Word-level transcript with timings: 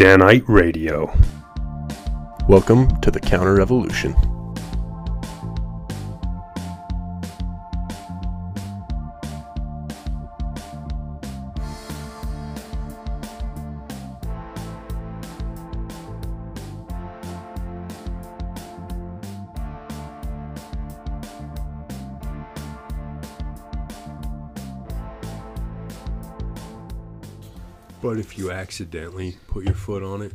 Danite 0.00 0.48
Radio. 0.48 1.12
Welcome 2.48 2.88
to 3.02 3.10
the 3.10 3.20
Counter 3.20 3.56
Revolution. 3.56 4.29
Accidentally 28.60 29.36
put 29.48 29.64
your 29.64 29.74
foot 29.74 30.02
on 30.02 30.22
it, 30.22 30.32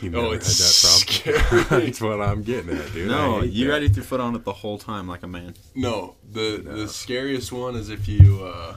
you've 0.00 0.14
Oh, 0.14 0.22
never 0.22 0.32
had 0.34 0.36
it's 0.42 1.22
that 1.24 1.34
problem. 1.44 1.64
scary. 1.68 1.80
That's 1.86 2.00
what 2.00 2.20
I'm 2.20 2.42
getting 2.42 2.76
at, 2.76 2.92
dude. 2.92 3.08
No, 3.08 3.42
you 3.42 3.66
that. 3.66 3.72
gotta 3.72 3.88
your 3.88 4.04
foot 4.04 4.20
on 4.20 4.34
it 4.34 4.44
the 4.44 4.52
whole 4.52 4.78
time 4.78 5.06
like 5.08 5.22
a 5.22 5.28
man. 5.28 5.54
No, 5.74 6.14
the 6.32 6.62
the 6.64 6.88
scariest 6.88 7.52
one 7.52 7.76
is 7.76 7.88
if 7.90 8.08
you 8.08 8.44
uh 8.44 8.76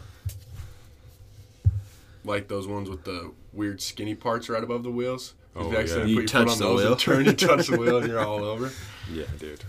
like 2.23 2.47
those 2.47 2.67
ones 2.67 2.89
with 2.89 3.03
the 3.03 3.31
weird 3.53 3.81
skinny 3.81 4.15
parts 4.15 4.49
right 4.49 4.63
above 4.63 4.83
the 4.83 4.89
wheels. 4.91 5.33
Oh, 5.55 5.67
you 5.67 5.73
yeah. 5.73 5.79
accidentally 5.79 6.11
You 6.11 6.21
put 6.21 6.33
your 6.33 6.41
foot 6.41 6.47
touch 6.49 6.61
on 6.61 6.67
the 6.69 6.75
wheel. 6.83 6.95
turn, 6.95 7.25
you 7.25 7.33
touch 7.33 7.67
the 7.67 7.77
wheel, 7.77 7.97
and 7.99 8.07
you're 8.07 8.19
all 8.19 8.43
over. 8.43 8.71
Yeah, 9.13 9.25
dude. 9.37 9.63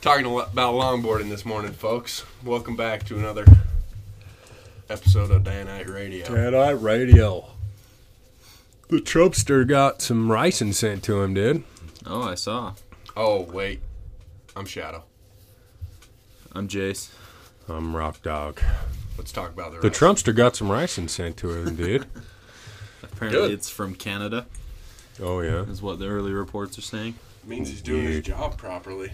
Talking 0.00 0.26
about 0.26 0.74
longboarding 0.74 1.28
this 1.28 1.44
morning, 1.46 1.72
folks. 1.72 2.24
Welcome 2.44 2.74
back 2.74 3.04
to 3.04 3.16
another 3.16 3.44
episode 4.90 5.30
of 5.30 5.44
Day 5.44 5.60
and 5.60 5.68
Night 5.68 5.88
Radio. 5.88 6.26
Danite 6.26 6.82
Radio. 6.82 7.46
The 8.88 8.98
Trumpster 8.98 9.66
got 9.66 10.00
some 10.00 10.28
ricin 10.28 10.72
sent 10.72 11.02
to 11.04 11.20
him, 11.22 11.34
dude. 11.34 11.64
Oh, 12.06 12.22
I 12.22 12.34
saw. 12.36 12.74
Oh 13.16 13.42
wait, 13.42 13.80
I'm 14.54 14.64
Shadow. 14.66 15.02
I'm 16.52 16.68
Jace. 16.68 17.10
I'm 17.68 17.96
Rock 17.96 18.22
Dog. 18.22 18.60
Let's 19.18 19.32
talk 19.32 19.50
about 19.50 19.72
the 19.72 19.80
The 19.80 19.88
rest. 19.88 20.00
Trumpster 20.00 20.34
got 20.34 20.54
some 20.56 20.68
ricin 20.68 21.08
sent 21.10 21.36
to 21.38 21.50
him, 21.52 21.74
dude. 21.74 22.06
Apparently, 23.02 23.40
Good. 23.40 23.50
it's 23.52 23.70
from 23.70 23.94
Canada, 23.94 24.46
Oh, 25.20 25.40
yeah. 25.40 25.62
is 25.62 25.80
what 25.82 25.98
the 25.98 26.06
early 26.06 26.32
reports 26.32 26.78
are 26.78 26.82
saying. 26.82 27.14
means 27.44 27.68
he's 27.68 27.82
doing 27.82 28.04
his 28.04 28.16
Dude. 28.16 28.24
job 28.26 28.56
properly. 28.58 29.12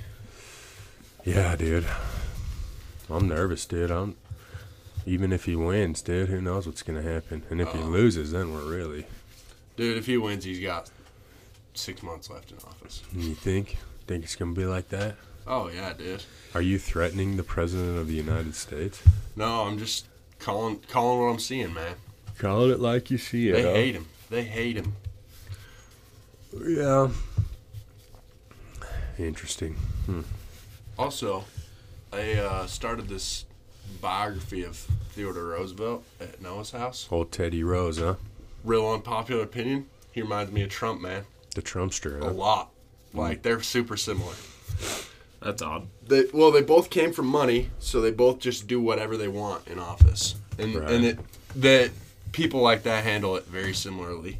Yeah, 1.25 1.55
dude. 1.56 1.87
I'm 3.09 3.28
nervous, 3.28 3.65
dude. 3.67 3.91
I'm. 3.91 4.17
Even 5.06 5.33
if 5.33 5.45
he 5.47 5.56
wins, 5.56 6.00
dude, 6.03 6.28
who 6.28 6.41
knows 6.41 6.67
what's 6.67 6.83
gonna 6.83 7.03
happen? 7.03 7.43
And 7.50 7.61
if 7.61 7.73
he 7.73 7.78
Oh. 7.81 7.87
loses, 7.87 8.33
then 8.33 8.53
we're 8.53 8.65
really. 8.65 9.06
Dude, 9.77 9.97
if 9.97 10.06
he 10.06 10.17
wins, 10.19 10.45
he's 10.45 10.61
got 10.61 10.91
six 11.75 12.03
months 12.03 12.31
left 12.31 12.51
in 12.51 12.59
office. 12.59 13.03
You 13.15 13.34
think? 13.34 13.78
Think 14.06 14.25
it's 14.25 14.37
gonna 14.37 14.53
be 14.53 14.67
like 14.67 14.89
that? 14.91 15.17
Oh 15.47 15.69
yeah, 15.69 15.92
dude. 15.92 16.25
Are 16.55 16.62
you 16.62 16.78
threatening 16.78 17.37
the 17.37 17.42
president 17.42 17.98
of 17.98 18.09
the 18.09 18.15
United 18.15 18.55
States? 18.55 19.03
No, 19.37 19.62
I'm 19.62 19.78
just 19.78 20.06
calling 20.39 20.81
calling 20.89 21.20
what 21.20 21.33
I'm 21.33 21.39
seeing, 21.39 21.73
man. 21.73 21.95
Call 22.39 22.70
it 22.70 22.81
like 22.81 23.11
you 23.11 23.19
see 23.19 23.48
it. 23.48 23.55
They 23.55 23.62
huh? 23.62 23.73
hate 23.73 23.95
him. 23.95 24.06
They 24.31 24.43
hate 24.45 24.77
him. 24.77 24.95
Yeah. 26.67 27.09
Interesting. 29.19 29.77
Also, 30.98 31.45
I 32.12 32.34
uh, 32.34 32.67
started 32.67 33.09
this 33.09 33.45
biography 34.00 34.65
of 34.65 34.77
Theodore 34.77 35.45
Roosevelt 35.45 36.05
at 36.20 36.41
Noah's 36.41 36.73
house. 36.73 37.09
Old 37.11 37.31
Teddy 37.31 37.62
Rose, 37.62 37.98
huh? 37.98 38.17
Real 38.65 38.89
unpopular 38.91 39.43
opinion. 39.43 39.87
He 40.13 40.23
reminds 40.23 40.53
me 40.53 40.63
of 40.63 40.71
Trump, 40.71 41.01
man. 41.01 41.25
The 41.55 41.63
Trumpster, 41.63 42.21
A 42.21 42.27
lot. 42.27 42.71
Mm. 43.15 43.19
Like 43.19 43.43
they're 43.43 43.63
super 43.63 43.97
similar. 43.97 44.35
That's 45.41 45.61
odd. 45.61 45.89
They 46.07 46.25
well, 46.33 46.51
they 46.53 46.63
both 46.63 46.89
came 46.91 47.13
from 47.13 47.27
money, 47.27 47.71
so 47.78 48.01
they 48.01 48.11
both 48.12 48.39
just 48.39 48.67
do 48.67 48.81
whatever 48.81 49.17
they 49.17 49.28
want 49.28 49.67
in 49.67 49.78
office, 49.78 50.37
and 50.59 50.75
Right. 50.77 50.91
and 50.91 51.05
it 51.05 51.19
that 51.56 51.91
people 52.33 52.61
like 52.61 52.84
that 52.84 53.05
handle 53.05 53.37
it 53.37 53.45
very 53.47 53.75
similarly. 53.75 54.39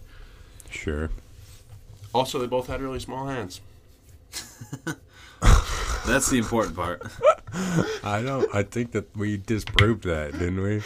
Sure. 0.71 1.11
Also, 2.15 2.38
they 2.38 2.47
both 2.47 2.66
had 2.69 2.81
really 2.81 3.00
small 3.00 3.27
hands. 3.27 3.61
That's 6.06 6.31
the 6.31 6.38
important 6.38 6.77
part. 6.77 7.03
I 8.05 8.22
don't. 8.22 8.53
I 8.55 8.62
think 8.62 8.93
that 8.93 9.15
we 9.16 9.37
disproved 9.37 10.05
that, 10.05 10.32
didn't 10.32 10.62
we? 10.62 10.82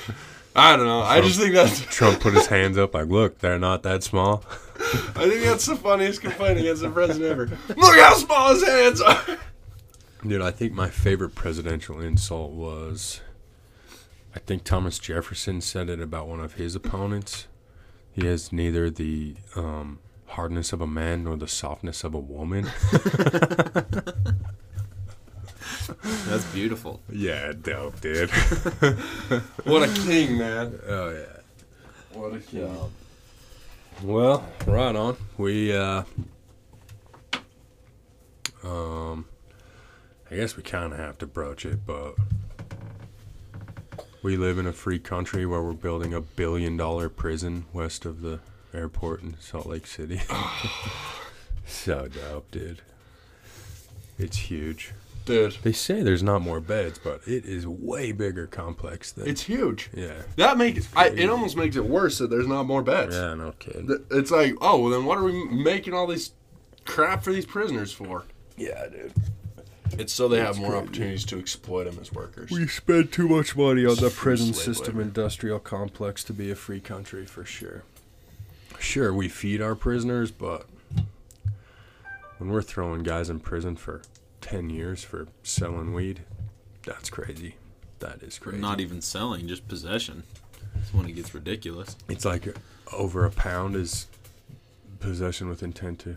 I 0.56 0.76
don't 0.76 0.86
know. 0.86 1.02
I 1.02 1.20
just 1.20 1.38
think 1.38 1.54
that's 1.54 1.80
Trump 1.94 2.20
put 2.20 2.34
his 2.34 2.46
hands 2.46 2.78
up, 2.78 2.94
like, 2.94 3.08
look, 3.08 3.38
they're 3.38 3.58
not 3.58 3.82
that 3.82 4.02
small. 4.02 4.42
I 4.78 5.28
think 5.28 5.44
that's 5.44 5.66
the 5.66 5.76
funniest 5.76 6.22
complaint 6.22 6.58
against 6.58 6.82
the 6.82 6.90
president 6.90 7.30
ever. 7.30 7.46
Look 7.68 7.98
how 7.98 8.14
small 8.14 8.54
his 8.54 8.66
hands 8.66 9.00
are. 9.00 9.38
Dude, 10.26 10.42
I 10.42 10.50
think 10.50 10.72
my 10.72 10.88
favorite 10.88 11.34
presidential 11.34 12.00
insult 12.00 12.52
was 12.52 13.20
I 14.34 14.38
think 14.40 14.64
Thomas 14.64 14.98
Jefferson 14.98 15.60
said 15.60 15.88
it 15.88 16.00
about 16.00 16.28
one 16.28 16.40
of 16.40 16.54
his 16.54 16.74
opponents. 16.74 17.46
He 18.12 18.26
has 18.26 18.52
neither 18.52 18.90
the 18.90 19.36
um, 19.54 19.98
hardness 20.26 20.72
of 20.72 20.80
a 20.80 20.86
man 20.86 21.24
nor 21.24 21.36
the 21.36 21.48
softness 21.48 22.02
of 22.04 22.14
a 22.14 22.18
woman. 22.18 22.70
That's 26.26 26.44
beautiful. 26.52 27.00
yeah, 27.10 27.52
dope, 27.60 28.00
dude. 28.00 28.30
What 29.64 29.88
a 29.88 29.92
king, 30.02 30.38
man. 30.38 30.78
oh, 30.86 31.10
yeah. 31.10 31.40
What 32.18 32.34
a 32.34 32.38
king. 32.38 32.76
Well, 34.02 34.44
right 34.66 34.94
on. 34.94 35.16
We, 35.38 35.74
uh, 35.74 36.02
um, 38.62 39.26
I 40.30 40.36
guess 40.36 40.56
we 40.56 40.62
kind 40.62 40.92
of 40.92 40.98
have 40.98 41.18
to 41.18 41.26
broach 41.26 41.64
it, 41.64 41.86
but 41.86 42.14
we 44.22 44.36
live 44.36 44.58
in 44.58 44.66
a 44.66 44.72
free 44.72 44.98
country 44.98 45.46
where 45.46 45.62
we're 45.62 45.72
building 45.72 46.12
a 46.14 46.20
billion 46.20 46.76
dollar 46.76 47.08
prison 47.08 47.66
west 47.72 48.04
of 48.04 48.22
the 48.22 48.40
airport 48.74 49.22
in 49.22 49.36
Salt 49.40 49.66
Lake 49.66 49.86
City. 49.86 50.20
so 51.66 52.08
dope, 52.08 52.50
dude. 52.50 52.82
It's 54.18 54.36
huge. 54.36 54.92
Dude, 55.26 55.56
They 55.62 55.72
say 55.72 56.02
there's 56.02 56.22
not 56.22 56.40
more 56.40 56.60
beds, 56.60 56.98
but 57.02 57.20
it 57.26 57.44
is 57.44 57.66
way 57.66 58.12
bigger 58.12 58.46
complex 58.46 59.10
than. 59.12 59.26
it's 59.28 59.42
huge. 59.42 59.90
yeah. 59.92 60.22
That 60.36 60.56
makes 60.56 60.88
I, 60.96 61.08
it 61.08 61.28
almost 61.28 61.56
makes 61.56 61.76
it 61.76 61.84
worse 61.84 62.18
that 62.18 62.30
there's 62.30 62.46
not 62.46 62.62
more 62.64 62.80
beds. 62.82 63.14
Yeah, 63.14 63.34
no 63.34 63.52
kidding. 63.58 64.06
It's 64.10 64.30
like, 64.30 64.54
oh, 64.60 64.78
well, 64.80 64.90
then 64.90 65.04
what 65.04 65.18
are 65.18 65.24
we 65.24 65.44
making 65.48 65.92
all 65.94 66.06
these 66.06 66.32
crap 66.84 67.22
for 67.24 67.32
these 67.32 67.44
prisoners 67.44 67.92
for? 67.92 68.24
Yeah, 68.56 68.86
dude. 68.86 69.12
It's 69.98 70.12
so 70.12 70.28
they 70.28 70.38
have 70.40 70.58
more 70.58 70.70
crazy. 70.70 70.82
opportunities 70.84 71.24
to 71.26 71.38
exploit 71.38 71.84
them 71.84 71.98
as 72.00 72.12
workers. 72.12 72.50
We 72.50 72.66
spend 72.68 73.12
too 73.12 73.28
much 73.28 73.56
money 73.56 73.84
on 73.84 73.96
the 73.96 74.10
prison 74.10 74.54
system 74.54 74.94
labor. 74.96 75.02
industrial 75.02 75.58
complex 75.58 76.22
to 76.24 76.32
be 76.32 76.50
a 76.50 76.54
free 76.56 76.80
country 76.80 77.26
for 77.26 77.44
sure. 77.44 77.82
Sure, 78.78 79.12
we 79.12 79.28
feed 79.28 79.60
our 79.62 79.74
prisoners, 79.74 80.30
but 80.30 80.66
when 82.38 82.50
we're 82.50 82.62
throwing 82.62 83.02
guys 83.02 83.28
in 83.30 83.40
prison 83.40 83.74
for 83.76 84.02
10 84.46 84.70
years 84.70 85.02
for 85.02 85.26
selling 85.42 85.92
weed, 85.92 86.20
that's 86.84 87.10
crazy. 87.10 87.56
That 87.98 88.22
is 88.22 88.38
crazy. 88.38 88.58
Not 88.60 88.78
even 88.80 89.00
selling, 89.00 89.48
just 89.48 89.66
possession. 89.66 90.22
That's 90.74 90.94
when 90.94 91.06
it 91.08 91.12
gets 91.12 91.34
ridiculous. 91.34 91.96
it's 92.08 92.24
like 92.24 92.54
over 92.92 93.24
a 93.24 93.30
pound 93.30 93.74
is 93.74 94.06
possession 95.00 95.48
with 95.48 95.62
intent 95.64 95.98
to 96.00 96.16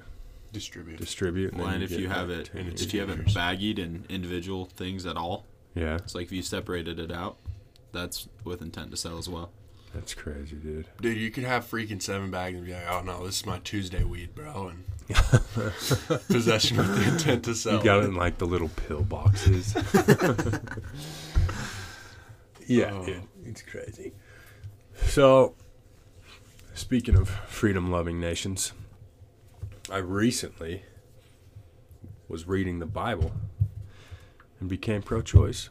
Distribute. 0.51 0.97
distribute. 0.99 1.53
Well, 1.55 1.65
then 1.67 1.75
and 1.75 1.83
if 1.83 1.91
you 1.91 2.07
have 2.09 2.29
it, 2.29 2.51
10 2.53 2.67
if 2.67 2.93
you 2.93 2.99
have 3.01 3.09
it 3.09 3.15
dangerous. 3.25 3.33
baggied 3.35 3.79
in 3.79 4.05
individual 4.09 4.65
things 4.65 5.05
at 5.07 5.15
all, 5.17 5.45
Yeah, 5.73 5.95
it's 5.95 6.13
like 6.13 6.25
if 6.25 6.31
you 6.31 6.41
separated 6.43 6.99
it 6.99 7.11
out, 7.11 7.37
that's 7.91 8.27
with 8.43 8.61
intent 8.61 8.91
to 8.91 8.97
sell 8.97 9.17
as 9.17 9.27
well. 9.29 9.49
That's 9.93 10.13
crazy, 10.13 10.55
dude. 10.55 10.87
Dude, 11.01 11.17
you 11.17 11.31
could 11.31 11.43
have 11.43 11.65
freaking 11.69 12.01
seven 12.01 12.29
bags 12.31 12.57
and 12.57 12.65
be 12.65 12.73
like, 12.73 12.87
oh 12.89 13.01
no, 13.01 13.25
this 13.25 13.39
is 13.39 13.45
my 13.45 13.59
Tuesday 13.59 14.03
weed, 14.03 14.33
bro. 14.35 14.71
And 14.71 14.83
possession 16.29 16.77
with 16.77 16.95
the 16.95 17.11
intent 17.11 17.43
to 17.45 17.55
sell. 17.55 17.77
You 17.79 17.83
got 17.83 18.03
it 18.03 18.05
in 18.05 18.15
like 18.15 18.37
the 18.37 18.45
little 18.45 18.69
pill 18.69 19.01
boxes. 19.03 19.73
yeah, 22.67 22.91
Oh. 22.93 23.05
dude, 23.05 23.23
it's 23.45 23.61
crazy. 23.61 24.13
So, 25.07 25.55
speaking 26.73 27.15
of 27.17 27.29
freedom 27.47 27.89
loving 27.91 28.19
nations, 28.19 28.73
I 29.91 29.97
recently 29.97 30.83
was 32.27 32.47
reading 32.47 32.79
the 32.79 32.85
Bible 32.85 33.31
and 34.59 34.69
became 34.69 35.01
pro 35.01 35.21
choice. 35.21 35.69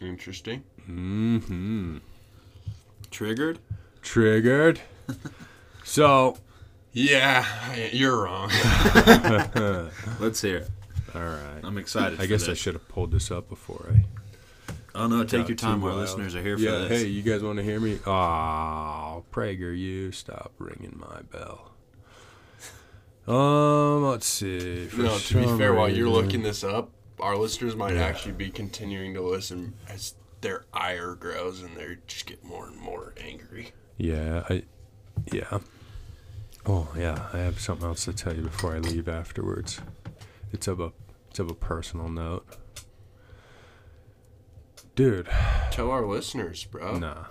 Interesting. 0.00 0.62
Mm-hmm. 0.88 1.98
Triggered? 3.10 3.58
Triggered. 4.02 4.80
so, 5.84 6.36
Yeah, 6.92 7.44
you're 7.92 8.22
wrong. 8.22 8.50
Let's 10.20 10.40
hear 10.40 10.56
it. 10.58 10.70
all 11.14 11.20
right. 11.22 11.60
I'm 11.64 11.78
excited. 11.78 12.18
I 12.18 12.22
for 12.22 12.26
guess 12.28 12.48
I 12.48 12.54
should 12.54 12.74
have 12.74 12.88
pulled 12.88 13.12
this 13.12 13.30
up 13.30 13.48
before 13.48 13.86
I 13.94 14.04
Oh 14.98 15.06
no, 15.08 15.24
take 15.24 15.46
your 15.48 15.56
time. 15.58 15.82
Our 15.84 15.90
wild. 15.90 16.00
listeners 16.00 16.34
are 16.34 16.40
here 16.42 16.56
for 16.56 16.62
yeah, 16.64 16.78
this. 16.88 17.02
hey, 17.02 17.08
you 17.08 17.20
guys 17.22 17.42
want 17.42 17.58
to 17.58 17.62
hear 17.62 17.78
me? 17.78 17.98
Oh, 18.06 19.24
Prager, 19.30 19.76
you 19.76 20.10
stop 20.10 20.52
ringing 20.58 20.96
my 20.96 21.20
bell. 21.30 21.72
Um, 23.28 24.04
let's 24.04 24.26
see. 24.26 24.86
For 24.86 25.02
No, 25.02 25.18
to 25.18 25.34
be 25.34 25.58
fair, 25.58 25.74
while 25.74 25.88
you're 25.90 26.08
looking 26.08 26.42
this 26.42 26.64
up, 26.64 26.92
our 27.20 27.36
listeners 27.36 27.76
might 27.76 27.92
Yeah. 27.94 28.04
actually 28.04 28.32
be 28.32 28.48
continuing 28.48 29.12
to 29.14 29.20
listen 29.20 29.74
as 29.88 30.14
their 30.40 30.64
ire 30.72 31.14
grows 31.14 31.62
and 31.62 31.76
they 31.76 31.96
just 32.06 32.26
get 32.26 32.44
more 32.44 32.66
and 32.66 32.76
more 32.76 33.14
angry. 33.22 33.72
Yeah, 33.96 34.44
I, 34.48 34.62
yeah. 35.32 35.58
Oh 36.66 36.88
yeah, 36.96 37.28
I 37.32 37.38
have 37.38 37.60
something 37.60 37.86
else 37.86 38.04
to 38.06 38.12
tell 38.12 38.34
you 38.34 38.42
before 38.42 38.74
I 38.74 38.78
leave 38.78 39.08
afterwards. 39.08 39.80
It's 40.52 40.66
of 40.68 40.80
a, 40.80 40.92
it's 41.30 41.38
of 41.38 41.50
a 41.50 41.54
personal 41.54 42.08
note. 42.08 42.46
Dude, 44.94 45.28
Tell 45.70 45.90
our 45.90 46.06
listeners, 46.06 46.64
bro. 46.64 46.98
nah, 46.98 47.24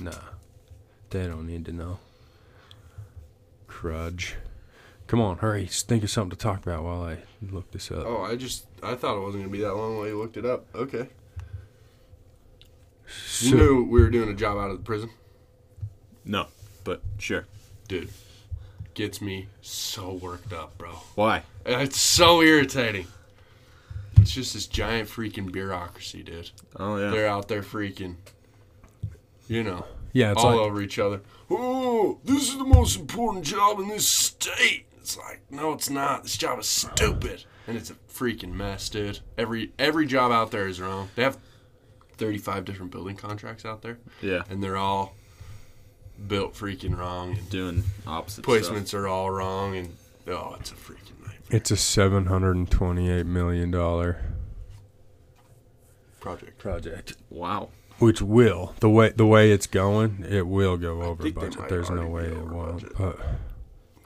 nah, 0.00 0.12
they 1.10 1.26
don't 1.26 1.46
need 1.46 1.64
to 1.64 1.72
know. 1.72 1.98
Crudge. 3.66 4.36
Come 5.08 5.20
on, 5.20 5.38
hurry! 5.38 5.66
Think 5.66 6.04
of 6.04 6.10
something 6.10 6.30
to 6.30 6.36
talk 6.36 6.62
about 6.64 6.84
while 6.84 7.02
I 7.02 7.18
look 7.42 7.70
this 7.72 7.90
up. 7.90 8.04
Oh, 8.06 8.22
I 8.22 8.36
just 8.36 8.66
I 8.82 8.94
thought 8.94 9.16
it 9.16 9.20
wasn't 9.20 9.42
gonna 9.44 9.52
be 9.52 9.60
that 9.62 9.74
long 9.74 9.96
while 9.96 10.06
you 10.06 10.18
looked 10.18 10.36
it 10.36 10.44
up. 10.46 10.66
Okay. 10.74 11.08
You 13.40 13.50
So- 13.50 13.56
knew 13.56 13.84
we 13.84 14.00
were 14.00 14.10
doing 14.10 14.28
a 14.28 14.34
job 14.34 14.58
out 14.58 14.70
of 14.70 14.78
the 14.78 14.84
prison, 14.84 15.10
No, 16.24 16.46
but 16.84 17.02
sure. 17.18 17.46
dude. 17.88 18.10
Gets 18.94 19.20
me 19.20 19.46
so 19.62 20.12
worked 20.14 20.52
up, 20.52 20.76
bro. 20.76 20.90
Why? 21.14 21.44
It's 21.64 22.00
so 22.00 22.42
irritating. 22.42 23.06
It's 24.16 24.32
just 24.32 24.54
this 24.54 24.66
giant 24.66 25.08
freaking 25.08 25.52
bureaucracy, 25.52 26.22
dude. 26.24 26.50
Oh 26.76 26.96
yeah. 26.96 27.10
They're 27.10 27.28
out 27.28 27.46
there 27.46 27.62
freaking, 27.62 28.16
you 29.46 29.62
know, 29.62 29.86
yeah, 30.12 30.32
it's 30.32 30.42
all 30.42 30.50
like 30.50 30.60
over 30.60 30.82
each 30.82 30.98
other. 30.98 31.20
Oh, 31.48 32.18
this 32.24 32.48
is 32.48 32.58
the 32.58 32.64
most 32.64 32.98
important 32.98 33.44
job 33.44 33.78
in 33.78 33.86
this 33.88 34.06
state. 34.08 34.86
It's 34.98 35.16
like, 35.16 35.42
no, 35.48 35.72
it's 35.72 35.88
not. 35.88 36.24
This 36.24 36.36
job 36.36 36.58
is 36.58 36.66
stupid, 36.66 37.44
and 37.68 37.76
it's 37.76 37.90
a 37.90 37.94
freaking 38.12 38.52
mess, 38.52 38.88
dude. 38.88 39.20
Every 39.38 39.72
every 39.78 40.06
job 40.06 40.32
out 40.32 40.50
there 40.50 40.66
is 40.66 40.80
wrong. 40.80 41.08
They 41.14 41.22
have 41.22 41.38
thirty-five 42.18 42.64
different 42.64 42.92
building 42.92 43.16
contracts 43.16 43.64
out 43.64 43.80
there, 43.82 43.98
Yeah. 44.20 44.42
and 44.50 44.62
they're 44.62 44.76
all 44.76 45.14
built 46.26 46.54
freaking 46.54 46.96
wrong, 46.98 47.38
and 47.38 47.48
Doing 47.48 47.84
opposite 48.06 48.44
placements 48.44 48.92
are 48.92 49.06
all 49.08 49.30
wrong, 49.30 49.76
and 49.76 49.96
oh, 50.26 50.56
it's 50.58 50.70
a 50.72 50.74
freaking 50.74 51.18
nightmare. 51.20 51.38
it's 51.50 51.70
a 51.70 51.76
seven 51.76 52.26
hundred 52.26 52.56
and 52.56 52.70
twenty-eight 52.70 53.26
million 53.26 53.70
dollar 53.70 54.20
project. 56.20 56.58
project. 56.58 57.14
Wow. 57.30 57.70
Which 57.98 58.20
will 58.22 58.74
the 58.80 58.90
way 58.90 59.10
the 59.10 59.26
way 59.26 59.50
it's 59.50 59.66
going, 59.66 60.24
it 60.28 60.46
will 60.46 60.76
go 60.76 61.02
over 61.02 61.22
think 61.22 61.34
budget. 61.36 61.68
There's 61.68 61.90
no 61.90 62.06
way 62.06 62.26
it 62.26 62.36
won't. 62.46 62.82
budget. 62.82 62.92
But 62.96 63.18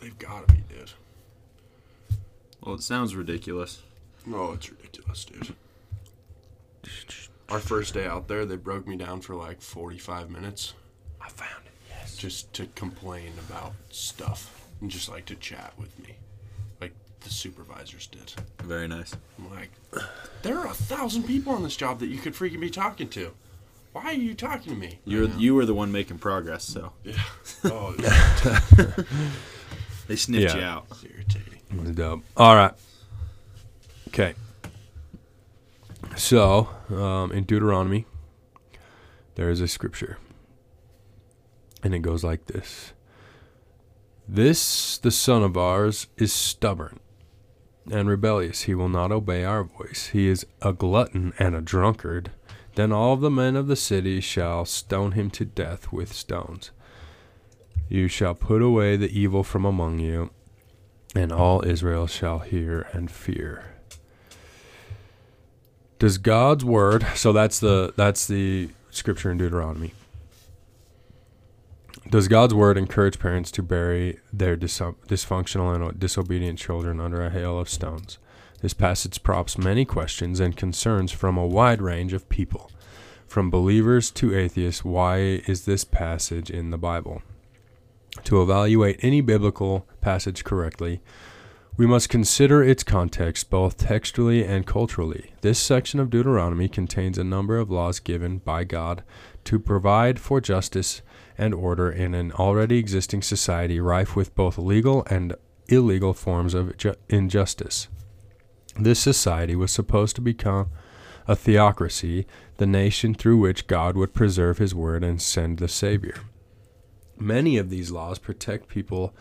They've 0.01 0.19
got 0.19 0.49
to 0.49 0.55
be, 0.55 0.63
dude. 0.69 0.93
Well, 2.63 2.75
it 2.77 2.83
sounds 2.83 3.15
ridiculous. 3.15 3.83
No, 4.27 4.53
it's 4.53 4.71
ridiculous, 4.71 5.25
dude. 5.25 5.55
Our 7.53 7.59
first 7.61 7.93
day 7.93 8.07
out 8.07 8.29
there, 8.29 8.47
they 8.47 8.57
broke 8.57 8.87
me 8.87 8.97
down 8.97 9.21
for 9.21 9.35
like 9.35 9.61
45 9.61 10.31
minutes 10.31 10.73
I 11.21 11.29
found 11.29 11.67
it. 11.67 11.73
Yes. 11.91 12.17
just 12.17 12.51
to 12.55 12.67
complain 12.75 13.33
about 13.47 13.75
stuff 13.91 14.67
and 14.81 14.91
just 14.91 15.09
like 15.11 15.27
to 15.27 15.35
chat 15.35 15.75
with 15.79 15.97
me, 16.01 16.17
like 16.81 16.95
the 17.21 17.29
supervisors 17.31 18.07
did. 18.07 18.33
Very 18.65 18.89
nice. 18.89 19.15
I'm 19.39 19.51
like, 19.51 19.71
there 20.43 20.57
are 20.59 20.67
a 20.67 20.73
thousand 20.75 21.25
people 21.25 21.53
on 21.53 21.63
this 21.63 21.77
job 21.77 21.99
that 22.01 22.07
you 22.09 22.17
could 22.19 22.33
freaking 22.33 22.59
be 22.61 22.71
talking 22.71 23.09
to. 23.11 23.33
Why 23.93 24.05
are 24.07 24.13
you 24.15 24.35
talking 24.35 24.73
to 24.73 24.79
me? 24.79 24.99
You 25.05 25.21
were 25.21 25.27
right 25.27 25.39
you 25.39 25.55
were 25.55 25.67
the 25.67 25.75
one 25.75 25.93
making 25.93 26.19
progress, 26.19 26.65
so 26.65 26.93
Yeah. 27.05 27.13
Oh, 27.65 27.95
it's 27.99 28.97
they 30.09 30.17
sniffed 30.17 30.55
Yeah. 30.55 30.57
you 30.57 30.65
out. 30.65 30.87
irritating. 31.05 31.93
Dope. 31.95 32.23
All 32.35 32.57
right. 32.57 32.73
Okay. 34.09 34.35
So, 36.17 36.69
um, 36.91 37.33
in 37.33 37.45
Deuteronomy, 37.45 38.07
there 39.35 39.51
is 39.51 39.61
a 39.61 39.69
scripture, 39.69 40.19
and 41.83 41.95
it 41.95 42.01
goes 42.01 42.23
like 42.23 42.47
this: 42.47 42.93
"This 44.29 44.99
the 44.99 45.11
son 45.11 45.43
of 45.43 45.57
ours 45.57 46.09
is 46.17 46.33
stubborn 46.33 47.01
and 47.91 48.09
rebellious; 48.09 48.63
he 48.63 48.75
will 48.75 48.89
not 48.89 49.11
obey 49.11 49.45
our 49.45 49.65
voice. 49.65 50.11
He 50.13 50.29
is 50.29 50.47
a 50.61 50.73
glutton 50.73 51.33
and 51.39 51.55
a 51.55 51.61
drunkard. 51.61 52.31
Then 52.75 52.93
all 52.93 53.17
the 53.17 53.31
men 53.31 53.57
of 53.57 53.67
the 53.67 53.77
city 53.77 54.21
shall 54.21 54.65
stone 54.65 55.13
him 55.13 55.31
to 55.31 55.45
death 55.45 55.93
with 55.93 56.13
stones. 56.13 56.71
You 57.89 58.09
shall 58.09 58.35
put 58.35 58.63
away 58.63 58.97
the 58.97 59.19
evil 59.19 59.43
from 59.43 59.65
among 59.65 59.99
you." 59.99 60.31
and 61.15 61.31
all 61.31 61.65
Israel 61.67 62.07
shall 62.07 62.39
hear 62.39 62.89
and 62.93 63.11
fear. 63.11 63.72
Does 66.03 66.19
God's 66.19 66.65
word 66.65 67.07
so 67.15 67.33
that's 67.33 67.61
the 67.61 67.95
that's 67.97 68.27
the 68.27 68.71
scripture 68.91 69.31
in 69.31 69.39
Deuteronomy. 69.39 69.95
Does 72.11 72.27
God's 72.27 72.55
word 72.55 72.77
encourage 72.77 73.21
parents 73.21 73.53
to 73.53 73.63
bury 73.63 74.19
their 74.33 74.57
dis- 74.57 74.81
dysfunctional 74.81 75.73
and 75.73 76.01
disobedient 76.01 76.59
children 76.59 77.01
under 77.01 77.25
a 77.25 77.31
hail 77.31 77.57
of 77.57 77.69
stones? 77.69 78.19
This 78.63 78.75
passage 78.75 79.23
prompts 79.23 79.57
many 79.57 79.85
questions 79.85 80.41
and 80.41 80.57
concerns 80.57 81.13
from 81.13 81.37
a 81.37 81.47
wide 81.47 81.81
range 81.81 82.13
of 82.13 82.29
people, 82.29 82.73
from 83.29 83.49
believers 83.49 84.11
to 84.11 84.37
atheists. 84.37 84.85
Why 84.85 85.19
is 85.47 85.67
this 85.67 85.85
passage 85.85 86.51
in 86.51 86.71
the 86.71 86.79
Bible? 86.79 87.23
To 88.25 88.43
evaluate 88.43 88.99
any 89.03 89.21
biblical 89.21 89.87
passage 90.01 90.43
correctly, 90.43 91.01
we 91.77 91.87
must 91.87 92.11
consider 92.11 92.63
its 92.63 92.83
context 92.83 93.49
both 93.49 93.79
textually 93.79 94.45
and 94.45 94.67
culturally. 94.67 95.33
This 95.41 95.59
section 95.59 96.01
of 96.01 96.11
Deuteronomy 96.11 96.69
contains 96.69 97.17
a 97.17 97.25
number 97.25 97.57
of 97.57 97.71
laws 97.71 97.99
given 97.99 98.39
by 98.39 98.65
God 98.65 99.03
to 99.45 99.59
provide 99.59 100.21
for 100.21 100.41
justice 100.41 101.01
and 101.39 101.55
order 101.55 101.91
in 101.91 102.15
an 102.15 102.31
already 102.33 102.77
existing 102.79 103.23
society 103.23 103.81
rife 103.81 104.15
with 104.15 104.35
both 104.35 104.59
legal 104.59 105.05
and 105.09 105.35
illegal 105.69 106.13
forms 106.13 106.53
of 106.53 106.77
ju- 106.77 106.95
injustice. 107.09 107.89
This 108.79 109.01
society 109.01 109.57
was 109.57 109.73
supposed 109.73 110.15
to 110.17 110.23
become 110.23 110.71
a 111.27 111.37
theocracy, 111.37 112.27
the 112.59 112.67
nation 112.67 113.15
through 113.15 113.39
which 113.39 113.67
God 113.67 113.97
would 113.97 114.13
preserve 114.13 114.59
his 114.59 114.75
word 114.75 115.03
and 115.03 115.23
send 115.23 115.59
the 115.59 115.69
Savior. 115.69 116.17
Many 117.19 117.57
of 117.57 117.71
these 117.71 117.91
laws 117.91 118.19
protect 118.19 118.69
people 118.69 119.15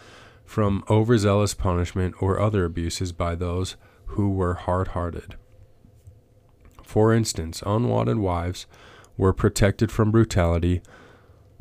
from 0.51 0.83
overzealous 0.89 1.53
punishment 1.53 2.13
or 2.20 2.38
other 2.38 2.65
abuses 2.65 3.13
by 3.13 3.34
those 3.36 3.77
who 4.08 4.29
were 4.29 4.55
hard 4.55 4.89
hearted. 4.89 5.36
For 6.84 7.13
instance, 7.13 7.63
unwanted 7.65 8.17
wives 8.17 8.65
were 9.15 9.31
protected 9.31 9.93
from 9.93 10.12
brutality, 10.12 10.81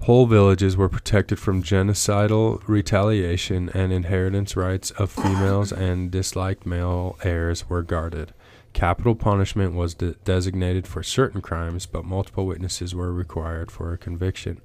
whole 0.01 0.27
villages 0.27 0.77
were 0.77 0.89
protected 0.89 1.39
from 1.39 1.63
genocidal 1.63 2.61
retaliation, 2.67 3.69
and 3.75 3.93
inheritance 3.93 4.57
rights 4.57 4.91
of 4.91 5.13
females 5.13 5.71
and 5.71 6.11
disliked 6.11 6.67
male 6.67 7.17
heirs 7.23 7.69
were 7.69 7.85
guarded. 7.85 8.35
Capital 8.73 9.15
punishment 9.15 9.73
was 9.73 9.95
de- 9.95 10.15
designated 10.25 10.89
for 10.89 11.05
certain 11.05 11.41
crimes, 11.41 11.87
but 11.87 12.05
multiple 12.05 12.45
witnesses 12.45 12.93
were 12.93 13.13
required 13.13 13.71
for 13.71 13.93
a 13.93 13.99
conviction. 13.99 14.61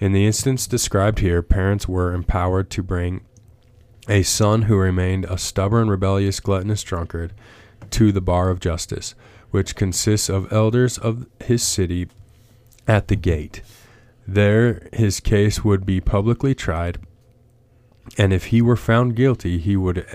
In 0.00 0.10
the 0.10 0.26
instance 0.26 0.66
described 0.66 1.20
here, 1.20 1.40
parents 1.40 1.86
were 1.86 2.12
empowered 2.12 2.68
to 2.70 2.82
bring 2.82 3.20
a 4.08 4.22
son 4.22 4.62
who 4.62 4.76
remained 4.76 5.24
a 5.26 5.38
stubborn, 5.38 5.88
rebellious, 5.88 6.40
gluttonous 6.40 6.82
drunkard 6.82 7.32
to 7.90 8.12
the 8.12 8.20
bar 8.20 8.50
of 8.50 8.60
justice, 8.60 9.14
which 9.50 9.76
consists 9.76 10.28
of 10.28 10.52
elders 10.52 10.98
of 10.98 11.26
his 11.42 11.62
city 11.62 12.08
at 12.86 13.08
the 13.08 13.16
gate. 13.16 13.62
There 14.26 14.88
his 14.92 15.20
case 15.20 15.64
would 15.64 15.86
be 15.86 16.00
publicly 16.00 16.54
tried, 16.54 16.98
and 18.18 18.32
if 18.32 18.46
he 18.46 18.60
were 18.60 18.76
found 18.76 19.16
guilty, 19.16 19.58
he 19.58 19.76
would 19.76 20.06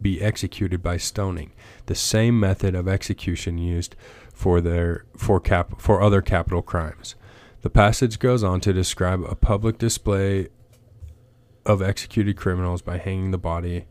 be 0.00 0.20
executed 0.20 0.82
by 0.82 0.96
stoning, 0.96 1.52
the 1.86 1.94
same 1.94 2.38
method 2.38 2.74
of 2.74 2.88
execution 2.88 3.58
used 3.58 3.94
for 4.32 4.60
their 4.60 5.04
for 5.16 5.38
cap 5.38 5.80
for 5.80 6.02
other 6.02 6.20
capital 6.20 6.62
crimes. 6.62 7.14
The 7.62 7.70
passage 7.70 8.18
goes 8.18 8.42
on 8.42 8.60
to 8.62 8.72
describe 8.72 9.22
a 9.22 9.36
public 9.36 9.78
display 9.78 10.48
of 11.64 11.82
executed 11.82 12.36
criminals 12.36 12.82
by 12.82 12.98
hanging 12.98 13.30
the 13.30 13.38
body 13.38 13.86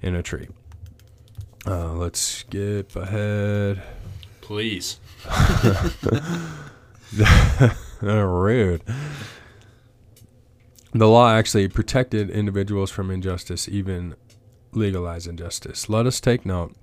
in 0.00 0.14
a 0.14 0.22
tree. 0.22 0.48
Uh, 1.66 1.92
let's 1.92 2.20
skip 2.20 2.94
ahead. 2.96 3.82
Please. 4.40 5.00
Rude. 8.00 8.82
The 10.92 11.08
law 11.08 11.30
actually 11.30 11.68
protected 11.68 12.30
individuals 12.30 12.90
from 12.90 13.10
injustice, 13.10 13.68
even 13.68 14.14
legalized 14.72 15.26
injustice. 15.26 15.88
Let 15.88 16.06
us 16.06 16.20
take 16.20 16.46
note 16.46 16.74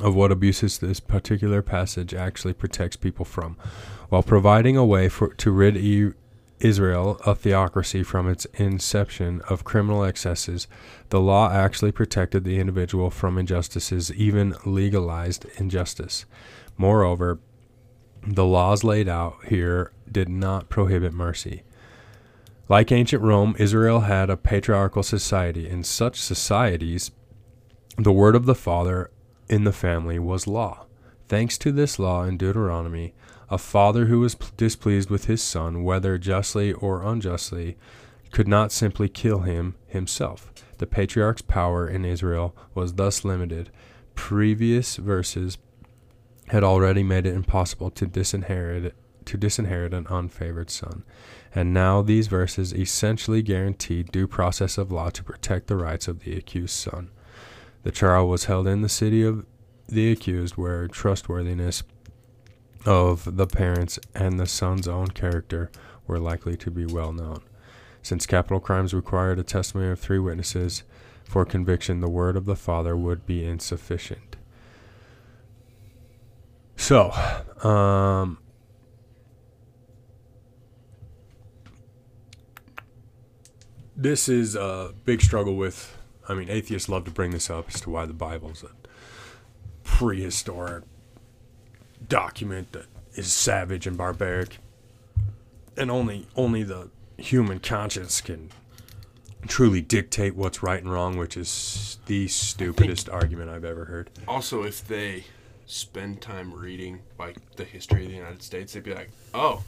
of 0.00 0.14
what 0.14 0.30
abuses 0.30 0.78
this 0.78 1.00
particular 1.00 1.62
passage 1.62 2.12
actually 2.12 2.52
protects 2.52 2.96
people 2.96 3.24
from, 3.24 3.56
while 4.10 4.22
providing 4.22 4.76
a 4.76 4.84
way 4.84 5.08
for 5.08 5.32
to 5.34 5.50
rid 5.50 5.76
e- 5.76 6.12
Israel 6.60 7.20
a 7.26 7.34
theocracy 7.34 8.02
from 8.02 8.28
its 8.28 8.46
inception 8.54 9.42
of 9.48 9.64
criminal 9.64 10.04
excesses, 10.04 10.66
the 11.10 11.20
law 11.20 11.50
actually 11.50 11.92
protected 11.92 12.44
the 12.44 12.58
individual 12.58 13.10
from 13.10 13.38
injustices, 13.38 14.12
even 14.14 14.54
legalized 14.64 15.46
injustice. 15.56 16.24
Moreover, 16.76 17.38
the 18.26 18.44
laws 18.44 18.82
laid 18.82 19.08
out 19.08 19.36
here 19.48 19.92
did 20.10 20.28
not 20.28 20.68
prohibit 20.68 21.12
mercy. 21.12 21.62
Like 22.68 22.90
ancient 22.90 23.22
Rome, 23.22 23.54
Israel 23.58 24.00
had 24.00 24.28
a 24.28 24.36
patriarchal 24.36 25.02
society. 25.02 25.68
In 25.68 25.84
such 25.84 26.20
societies, 26.20 27.12
the 27.96 28.12
word 28.12 28.34
of 28.34 28.46
the 28.46 28.54
father 28.54 29.10
in 29.48 29.64
the 29.64 29.72
family 29.72 30.18
was 30.18 30.46
law. 30.46 30.86
Thanks 31.28 31.58
to 31.58 31.70
this 31.70 31.98
law 31.98 32.24
in 32.24 32.36
Deuteronomy, 32.36 33.14
a 33.50 33.58
father 33.58 34.06
who 34.06 34.20
was 34.20 34.34
displeased 34.56 35.10
with 35.10 35.26
his 35.26 35.42
son, 35.42 35.84
whether 35.84 36.18
justly 36.18 36.72
or 36.72 37.02
unjustly, 37.02 37.76
could 38.32 38.48
not 38.48 38.72
simply 38.72 39.08
kill 39.08 39.40
him 39.40 39.76
himself. 39.86 40.52
The 40.78 40.86
patriarch's 40.86 41.42
power 41.42 41.88
in 41.88 42.04
Israel 42.04 42.54
was 42.74 42.94
thus 42.94 43.24
limited. 43.24 43.70
Previous 44.14 44.96
verses 44.96 45.58
had 46.48 46.64
already 46.64 47.02
made 47.02 47.26
it 47.26 47.34
impossible 47.34 47.90
to 47.90 48.06
disinherit 48.06 48.94
to 49.24 49.36
disinherit 49.36 49.92
an 49.92 50.04
unfavored 50.04 50.70
son. 50.70 51.02
And 51.52 51.74
now 51.74 52.00
these 52.00 52.28
verses 52.28 52.72
essentially 52.72 53.42
guaranteed 53.42 54.12
due 54.12 54.28
process 54.28 54.78
of 54.78 54.92
law 54.92 55.10
to 55.10 55.24
protect 55.24 55.66
the 55.66 55.76
rights 55.76 56.06
of 56.06 56.20
the 56.20 56.36
accused 56.36 56.76
son. 56.76 57.10
The 57.82 57.90
trial 57.90 58.28
was 58.28 58.44
held 58.44 58.68
in 58.68 58.82
the 58.82 58.88
city 58.88 59.24
of 59.24 59.44
the 59.88 60.12
accused 60.12 60.56
where 60.56 60.86
trustworthiness 60.86 61.82
of 62.86 63.36
the 63.36 63.46
parents 63.46 63.98
and 64.14 64.38
the 64.38 64.46
son's 64.46 64.86
own 64.88 65.08
character 65.08 65.70
were 66.06 66.18
likely 66.18 66.56
to 66.56 66.70
be 66.70 66.86
well 66.86 67.12
known. 67.12 67.40
Since 68.02 68.26
capital 68.26 68.60
crimes 68.60 68.94
required 68.94 69.38
a 69.38 69.42
testimony 69.42 69.90
of 69.90 69.98
three 69.98 70.18
witnesses 70.18 70.84
for 71.24 71.44
conviction, 71.44 72.00
the 72.00 72.08
word 72.08 72.36
of 72.36 72.44
the 72.44 72.54
father 72.54 72.96
would 72.96 73.26
be 73.26 73.44
insufficient. 73.44 74.36
So, 76.76 77.10
um, 77.64 78.38
this 83.96 84.28
is 84.28 84.54
a 84.54 84.94
big 85.04 85.20
struggle 85.20 85.56
with. 85.56 85.96
I 86.28 86.34
mean, 86.34 86.48
atheists 86.48 86.88
love 86.88 87.04
to 87.04 87.10
bring 87.10 87.30
this 87.30 87.50
up 87.50 87.68
as 87.68 87.80
to 87.82 87.90
why 87.90 88.04
the 88.06 88.12
Bible's 88.12 88.62
a 88.62 88.70
prehistoric 89.82 90.84
document 92.08 92.72
that 92.72 92.86
is 93.14 93.32
savage 93.32 93.86
and 93.86 93.96
barbaric, 93.96 94.58
and 95.76 95.90
only 95.90 96.26
only 96.36 96.62
the 96.62 96.90
human 97.18 97.60
conscience 97.60 98.20
can 98.20 98.50
truly 99.48 99.80
dictate 99.80 100.34
what's 100.34 100.62
right 100.62 100.82
and 100.82 100.92
wrong, 100.92 101.16
which 101.16 101.36
is 101.36 101.98
the 102.06 102.26
stupidest 102.28 103.08
argument 103.08 103.48
I've 103.50 103.64
ever 103.64 103.84
heard. 103.86 104.10
Also, 104.26 104.64
if 104.64 104.86
they 104.86 105.24
spend 105.66 106.20
time 106.20 106.52
reading 106.52 107.00
like 107.18 107.36
the 107.56 107.64
history 107.64 108.04
of 108.04 108.10
the 108.10 108.16
United 108.16 108.42
States, 108.42 108.72
they'd 108.72 108.82
be 108.82 108.94
like, 108.94 109.10
"Oh, 109.34 109.62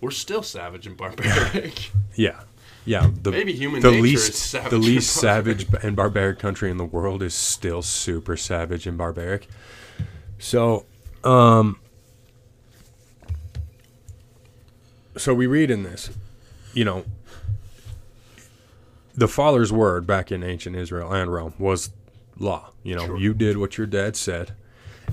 we're 0.00 0.10
still 0.10 0.42
savage 0.42 0.86
and 0.86 0.96
barbaric." 0.96 1.90
Yeah, 2.16 2.40
yeah. 2.84 3.08
The, 3.22 3.30
Maybe 3.30 3.52
human 3.52 3.80
the 3.80 3.92
least 3.92 4.30
is 4.30 4.36
savage 4.38 4.70
the 4.70 4.78
least 4.78 5.22
barbaric. 5.22 5.60
savage 5.60 5.84
and 5.84 5.96
barbaric 5.96 6.38
country 6.40 6.70
in 6.70 6.76
the 6.76 6.84
world 6.84 7.22
is 7.22 7.34
still 7.34 7.82
super 7.82 8.36
savage 8.36 8.86
and 8.86 8.98
barbaric. 8.98 9.46
So, 10.38 10.86
um, 11.24 11.78
so 15.16 15.34
we 15.34 15.46
read 15.46 15.70
in 15.70 15.82
this, 15.82 16.10
you 16.72 16.84
know, 16.84 17.04
the 19.14 19.28
father's 19.28 19.72
word 19.72 20.06
back 20.06 20.32
in 20.32 20.42
ancient 20.42 20.76
Israel 20.76 21.12
and 21.12 21.32
Rome 21.32 21.54
was 21.58 21.90
law. 22.38 22.70
You 22.82 22.96
know, 22.96 23.06
Sure. 23.06 23.18
you 23.18 23.34
did 23.34 23.58
what 23.58 23.76
your 23.76 23.86
dad 23.86 24.16
said, 24.16 24.52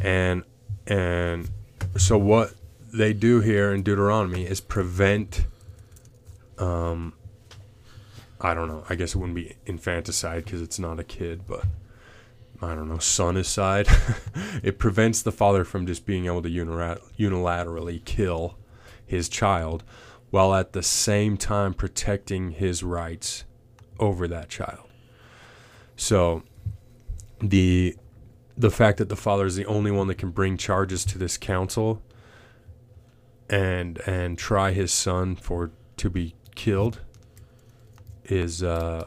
and 0.01 0.43
and 0.85 1.49
so 1.97 2.17
what 2.17 2.53
they 2.93 3.11
do 3.11 3.41
here 3.41 3.73
in 3.73 3.83
Deuteronomy 3.83 4.45
is 4.45 4.61
prevent. 4.61 5.45
Um, 6.57 7.13
I 8.39 8.53
don't 8.53 8.67
know. 8.69 8.83
I 8.89 8.95
guess 8.95 9.13
it 9.15 9.17
wouldn't 9.17 9.35
be 9.35 9.55
infanticide 9.65 10.45
because 10.45 10.61
it's 10.61 10.79
not 10.79 10.99
a 10.99 11.03
kid, 11.03 11.41
but 11.47 11.65
I 12.61 12.73
don't 12.73 12.89
know, 12.89 12.95
sonicide. 12.95 13.87
it 14.63 14.79
prevents 14.79 15.21
the 15.21 15.31
father 15.31 15.63
from 15.63 15.85
just 15.85 16.05
being 16.05 16.25
able 16.25 16.41
to 16.41 16.49
unilat- 16.49 17.01
unilaterally 17.17 18.03
kill 18.03 18.57
his 19.05 19.29
child 19.29 19.83
while 20.31 20.53
at 20.53 20.73
the 20.73 20.83
same 20.83 21.37
time 21.37 21.73
protecting 21.73 22.51
his 22.51 22.83
rights 22.83 23.45
over 23.99 24.27
that 24.27 24.49
child. 24.49 24.89
So 25.95 26.43
the 27.39 27.95
the 28.57 28.71
fact 28.71 28.97
that 28.97 29.09
the 29.09 29.15
father 29.15 29.45
is 29.45 29.55
the 29.55 29.65
only 29.67 29.91
one 29.91 30.07
that 30.07 30.15
can 30.15 30.31
bring 30.31 30.57
charges 30.57 31.05
to 31.05 31.17
this 31.17 31.37
council 31.37 32.01
and 33.49 33.99
and 34.07 34.37
try 34.37 34.71
his 34.71 34.91
son 34.91 35.35
for 35.35 35.71
to 35.97 36.09
be 36.09 36.35
killed 36.55 37.01
is 38.25 38.63
uh 38.63 39.05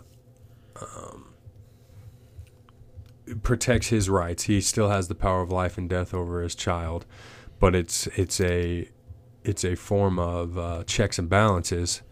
protects 3.42 3.88
his 3.88 4.08
rights. 4.08 4.44
He 4.44 4.60
still 4.60 4.88
has 4.88 5.08
the 5.08 5.14
power 5.14 5.42
of 5.42 5.50
life 5.50 5.78
and 5.78 5.88
death 5.88 6.14
over 6.14 6.42
his 6.42 6.54
child, 6.54 7.06
but 7.58 7.74
it's 7.74 8.06
it's 8.08 8.40
a 8.40 8.88
it's 9.44 9.64
a 9.64 9.74
form 9.74 10.18
of 10.18 10.58
uh, 10.58 10.84
checks 10.84 11.18
and 11.18 11.28
balances, 11.28 12.02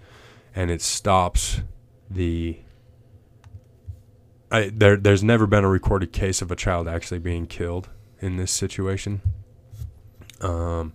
and 0.54 0.70
it 0.70 0.82
stops 0.82 1.62
the. 2.10 2.60
I, 4.50 4.70
there, 4.72 4.96
there's 4.96 5.22
never 5.22 5.46
been 5.46 5.62
a 5.62 5.68
recorded 5.68 6.10
case 6.12 6.40
of 6.40 6.50
a 6.50 6.56
child 6.56 6.88
actually 6.88 7.18
being 7.18 7.46
killed 7.46 7.90
in 8.18 8.36
this 8.36 8.50
situation. 8.50 9.20
Um, 10.40 10.94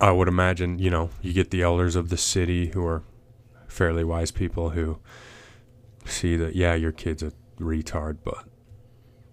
I 0.00 0.12
would 0.12 0.28
imagine, 0.28 0.78
you 0.78 0.90
know, 0.90 1.10
you 1.22 1.32
get 1.32 1.50
the 1.50 1.62
elders 1.62 1.96
of 1.96 2.08
the 2.08 2.16
city 2.16 2.68
who 2.68 2.86
are 2.86 3.02
fairly 3.66 4.04
wise 4.04 4.30
people 4.30 4.70
who 4.70 4.98
see 6.04 6.36
that, 6.36 6.54
yeah, 6.54 6.74
your 6.74 6.92
kid's 6.92 7.22
a 7.22 7.32
retard, 7.58 8.18
but 8.22 8.45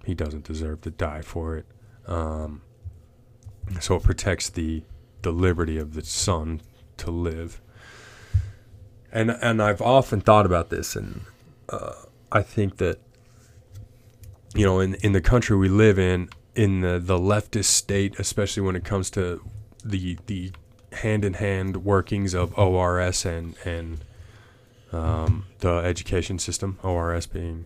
he 0.03 0.13
doesn't 0.13 0.43
deserve 0.43 0.81
to 0.81 0.91
die 0.91 1.21
for 1.21 1.57
it. 1.57 1.65
Um, 2.07 2.61
so 3.79 3.95
it 3.95 4.03
protects 4.03 4.49
the 4.49 4.83
the 5.21 5.31
liberty 5.31 5.77
of 5.77 5.93
the 5.93 6.03
son 6.03 6.61
to 6.97 7.11
live. 7.11 7.61
And 9.11 9.31
and 9.31 9.61
I've 9.61 9.81
often 9.81 10.21
thought 10.21 10.45
about 10.45 10.69
this, 10.69 10.95
and 10.95 11.21
uh, 11.69 11.93
I 12.31 12.41
think 12.41 12.77
that 12.77 12.99
you 14.53 14.65
know, 14.65 14.79
in 14.79 14.95
in 14.95 15.13
the 15.13 15.21
country 15.21 15.55
we 15.55 15.69
live 15.69 15.97
in, 15.97 16.29
in 16.55 16.81
the 16.81 16.99
the 16.99 17.17
leftist 17.17 17.65
state, 17.65 18.19
especially 18.19 18.63
when 18.63 18.75
it 18.75 18.83
comes 18.83 19.09
to 19.11 19.41
the 19.83 20.17
the 20.27 20.51
hand 20.93 21.25
in 21.25 21.33
hand 21.33 21.77
workings 21.83 22.33
of 22.33 22.57
ORS 22.57 23.25
and 23.25 23.55
and 23.65 24.03
um, 24.91 25.45
the 25.59 25.77
education 25.77 26.37
system, 26.37 26.77
ORS 26.83 27.25
being 27.25 27.65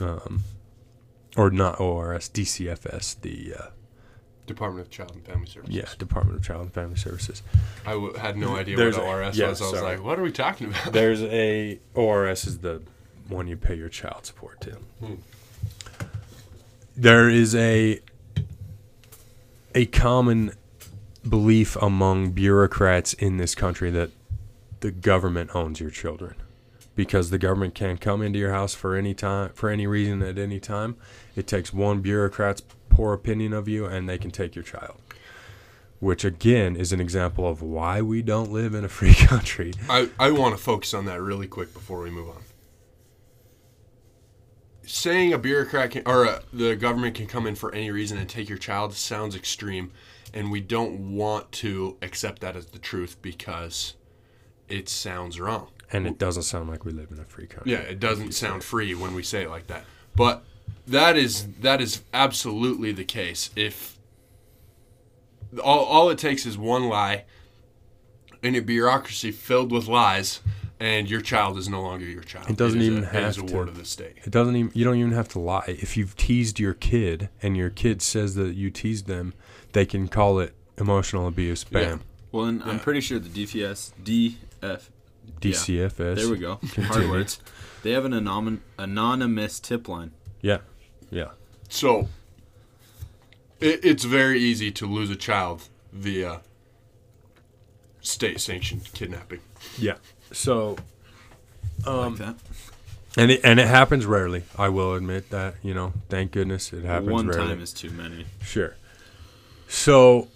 um, 0.00 0.44
or 1.36 1.50
not 1.50 1.78
ORS, 1.80 2.28
DCFS, 2.28 3.20
the 3.20 3.54
uh, 3.58 3.66
Department 4.46 4.86
of 4.86 4.90
Child 4.90 5.12
and 5.14 5.24
Family 5.26 5.46
Services. 5.46 5.74
yeah 5.74 5.88
Department 5.98 6.38
of 6.38 6.44
Child 6.44 6.62
and 6.62 6.72
Family 6.72 6.96
Services. 6.96 7.42
I 7.84 7.92
w- 7.92 8.14
had 8.14 8.36
no 8.36 8.56
idea 8.56 8.76
There's 8.76 8.96
what 8.96 9.04
a- 9.04 9.08
ORS 9.08 9.38
yeah, 9.38 9.48
was. 9.48 9.60
I 9.60 9.64
was 9.64 9.78
sorry. 9.78 9.96
like, 9.96 10.04
what 10.04 10.18
are 10.18 10.22
we 10.22 10.32
talking 10.32 10.68
about? 10.68 10.92
There's 10.92 11.22
a 11.22 11.78
ORS 11.94 12.46
is 12.46 12.58
the 12.58 12.82
one 13.28 13.48
you 13.48 13.56
pay 13.56 13.74
your 13.74 13.88
child 13.88 14.24
support 14.26 14.60
to. 14.62 14.78
Hmm. 15.00 15.14
There 16.96 17.28
is 17.28 17.54
a 17.54 18.00
a 19.74 19.86
common 19.86 20.52
belief 21.28 21.76
among 21.76 22.30
bureaucrats 22.30 23.12
in 23.14 23.36
this 23.36 23.54
country 23.54 23.90
that 23.90 24.10
the 24.80 24.90
government 24.90 25.50
owns 25.54 25.80
your 25.80 25.90
children 25.90 26.34
because 26.96 27.28
the 27.30 27.38
government 27.38 27.74
can 27.74 27.98
come 27.98 28.22
into 28.22 28.38
your 28.38 28.52
house 28.52 28.74
for 28.74 28.96
any 28.96 29.14
time 29.14 29.50
for 29.54 29.68
any 29.68 29.86
reason 29.86 30.22
at 30.22 30.38
any 30.38 30.58
time. 30.58 30.96
It 31.36 31.46
takes 31.46 31.72
one 31.72 32.00
bureaucrat's 32.00 32.62
poor 32.88 33.12
opinion 33.12 33.52
of 33.52 33.68
you 33.68 33.84
and 33.84 34.08
they 34.08 34.18
can 34.18 34.30
take 34.30 34.56
your 34.56 34.64
child. 34.64 34.96
Which 36.00 36.24
again 36.24 36.74
is 36.74 36.92
an 36.92 37.00
example 37.00 37.46
of 37.46 37.62
why 37.62 38.02
we 38.02 38.22
don't 38.22 38.50
live 38.50 38.74
in 38.74 38.84
a 38.84 38.88
free 38.98 39.14
country. 39.14 39.74
I, 39.88 40.08
I 40.18 40.30
want 40.32 40.56
to 40.56 40.62
focus 40.62 40.92
on 40.94 41.04
that 41.04 41.20
really 41.20 41.46
quick 41.46 41.72
before 41.72 42.00
we 42.00 42.10
move 42.10 42.30
on. 42.30 42.42
Saying 44.82 45.32
a 45.32 45.38
bureaucrat 45.38 45.90
can, 45.90 46.02
or 46.06 46.26
uh 46.26 46.40
the 46.52 46.76
government 46.76 47.14
can 47.14 47.26
come 47.26 47.46
in 47.46 47.56
for 47.56 47.74
any 47.74 47.90
reason 47.90 48.18
and 48.18 48.28
take 48.28 48.48
your 48.48 48.58
child 48.58 48.94
sounds 48.94 49.34
extreme, 49.34 49.92
and 50.32 50.50
we 50.50 50.60
don't 50.60 51.14
want 51.14 51.50
to 51.52 51.96
accept 52.02 52.40
that 52.40 52.56
as 52.56 52.66
the 52.66 52.78
truth 52.78 53.20
because 53.20 53.94
it 54.68 54.88
sounds 54.88 55.40
wrong. 55.40 55.70
And 55.92 56.06
it 56.06 56.18
doesn't 56.18 56.42
sound 56.42 56.68
like 56.68 56.84
we 56.84 56.92
live 56.92 57.10
in 57.10 57.18
a 57.20 57.24
free 57.24 57.46
country. 57.46 57.72
Yeah, 57.72 57.78
it 57.78 58.00
doesn't 58.00 58.32
sound 58.32 58.64
free 58.64 58.94
when 58.94 59.14
we 59.14 59.22
say 59.22 59.44
it 59.44 59.50
like 59.50 59.68
that. 59.68 59.84
But 60.16 60.44
that 60.86 61.16
is 61.16 61.46
that 61.60 61.80
is 61.80 62.02
absolutely 62.12 62.92
the 62.92 63.04
case. 63.04 63.50
If 63.54 63.98
all, 65.62 65.84
all 65.84 66.10
it 66.10 66.18
takes 66.18 66.46
is 66.46 66.58
one 66.58 66.88
lie, 66.88 67.24
in 68.42 68.54
a 68.54 68.60
bureaucracy 68.60 69.30
filled 69.30 69.70
with 69.70 69.86
lies, 69.86 70.40
and 70.80 71.08
your 71.08 71.20
child 71.20 71.56
is 71.58 71.68
no 71.68 71.82
longer 71.82 72.04
your 72.04 72.22
child. 72.22 72.50
It 72.50 72.56
doesn't 72.56 72.80
is 72.80 72.86
even 72.86 73.04
a, 73.04 73.06
have 73.06 73.22
it 73.22 73.28
is 73.28 73.38
a 73.38 73.46
to. 73.46 73.54
ward 73.54 73.68
of 73.68 73.76
the 73.76 73.84
state. 73.84 74.16
It 74.24 74.30
doesn't 74.30 74.56
even. 74.56 74.72
You 74.74 74.84
don't 74.84 74.96
even 74.96 75.12
have 75.12 75.28
to 75.30 75.38
lie. 75.38 75.64
If 75.66 75.96
you've 75.96 76.16
teased 76.16 76.58
your 76.58 76.74
kid 76.74 77.28
and 77.42 77.56
your 77.56 77.70
kid 77.70 78.02
says 78.02 78.34
that 78.34 78.54
you 78.54 78.70
teased 78.70 79.06
them, 79.06 79.34
they 79.72 79.86
can 79.86 80.08
call 80.08 80.38
it 80.38 80.54
emotional 80.78 81.26
abuse. 81.26 81.64
Bam. 81.64 82.02
Well, 82.32 82.46
and 82.46 82.62
I'm 82.64 82.80
pretty 82.80 83.00
sure 83.00 83.18
the 83.18 83.28
DFS, 83.28 83.92
DF, 84.02 84.82
DCFS. 85.40 86.16
there 86.16 86.28
we 86.30 86.38
go, 86.38 86.58
hard 86.84 87.08
words. 87.10 87.40
They 87.82 87.92
have 87.92 88.04
an 88.04 88.12
anom- 88.12 88.60
anonymous 88.78 89.60
tip 89.60 89.88
line. 89.88 90.10
Yeah. 90.40 90.58
Yeah. 91.10 91.30
So 91.68 92.08
it, 93.60 93.84
it's 93.84 94.04
very 94.04 94.40
easy 94.40 94.70
to 94.72 94.86
lose 94.86 95.10
a 95.10 95.16
child 95.16 95.68
via 95.92 96.40
state-sanctioned 98.00 98.92
kidnapping. 98.92 99.40
Yeah. 99.78 99.96
So 100.32 100.76
like 101.84 102.16
that. 102.16 102.36
and 103.16 103.30
it 103.30 103.40
and 103.44 103.60
it 103.60 103.66
happens 103.68 104.06
rarely. 104.06 104.44
I 104.58 104.68
will 104.68 104.94
admit 104.94 105.30
that. 105.30 105.54
You 105.62 105.74
know, 105.74 105.92
thank 106.08 106.32
goodness 106.32 106.72
it 106.72 106.84
happens 106.84 107.10
One 107.12 107.28
rarely. 107.28 107.48
time 107.48 107.60
is 107.60 107.72
too 107.72 107.90
many. 107.90 108.26
Sure. 108.42 108.74
So, 109.68 110.28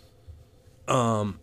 um, 0.88 1.38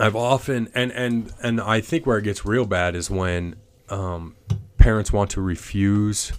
I've 0.00 0.16
often 0.16 0.70
and 0.74 0.90
and 0.92 1.32
and 1.42 1.60
I 1.60 1.80
think 1.80 2.06
where 2.06 2.18
it 2.18 2.22
gets 2.22 2.44
real 2.44 2.64
bad 2.64 2.96
is 2.96 3.10
when 3.10 3.56
um, 3.90 4.34
parents 4.78 5.12
want 5.12 5.30
to 5.32 5.42
refuse 5.42 6.32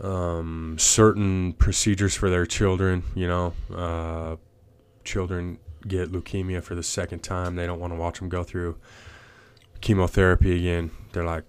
um, 0.00 0.76
certain 0.78 1.54
procedures 1.54 2.14
for 2.14 2.28
their 2.28 2.44
children. 2.44 3.04
You 3.14 3.26
know, 3.26 3.52
uh, 3.74 4.36
children 5.04 5.58
get 5.88 6.12
leukemia 6.12 6.62
for 6.62 6.74
the 6.74 6.82
second 6.82 7.20
time. 7.20 7.56
They 7.56 7.66
don't 7.66 7.80
want 7.80 7.94
to 7.94 7.98
watch 7.98 8.18
them 8.18 8.28
go 8.28 8.42
through 8.42 8.76
chemotherapy 9.80 10.54
again. 10.54 10.90
They're 11.12 11.24
like, 11.24 11.44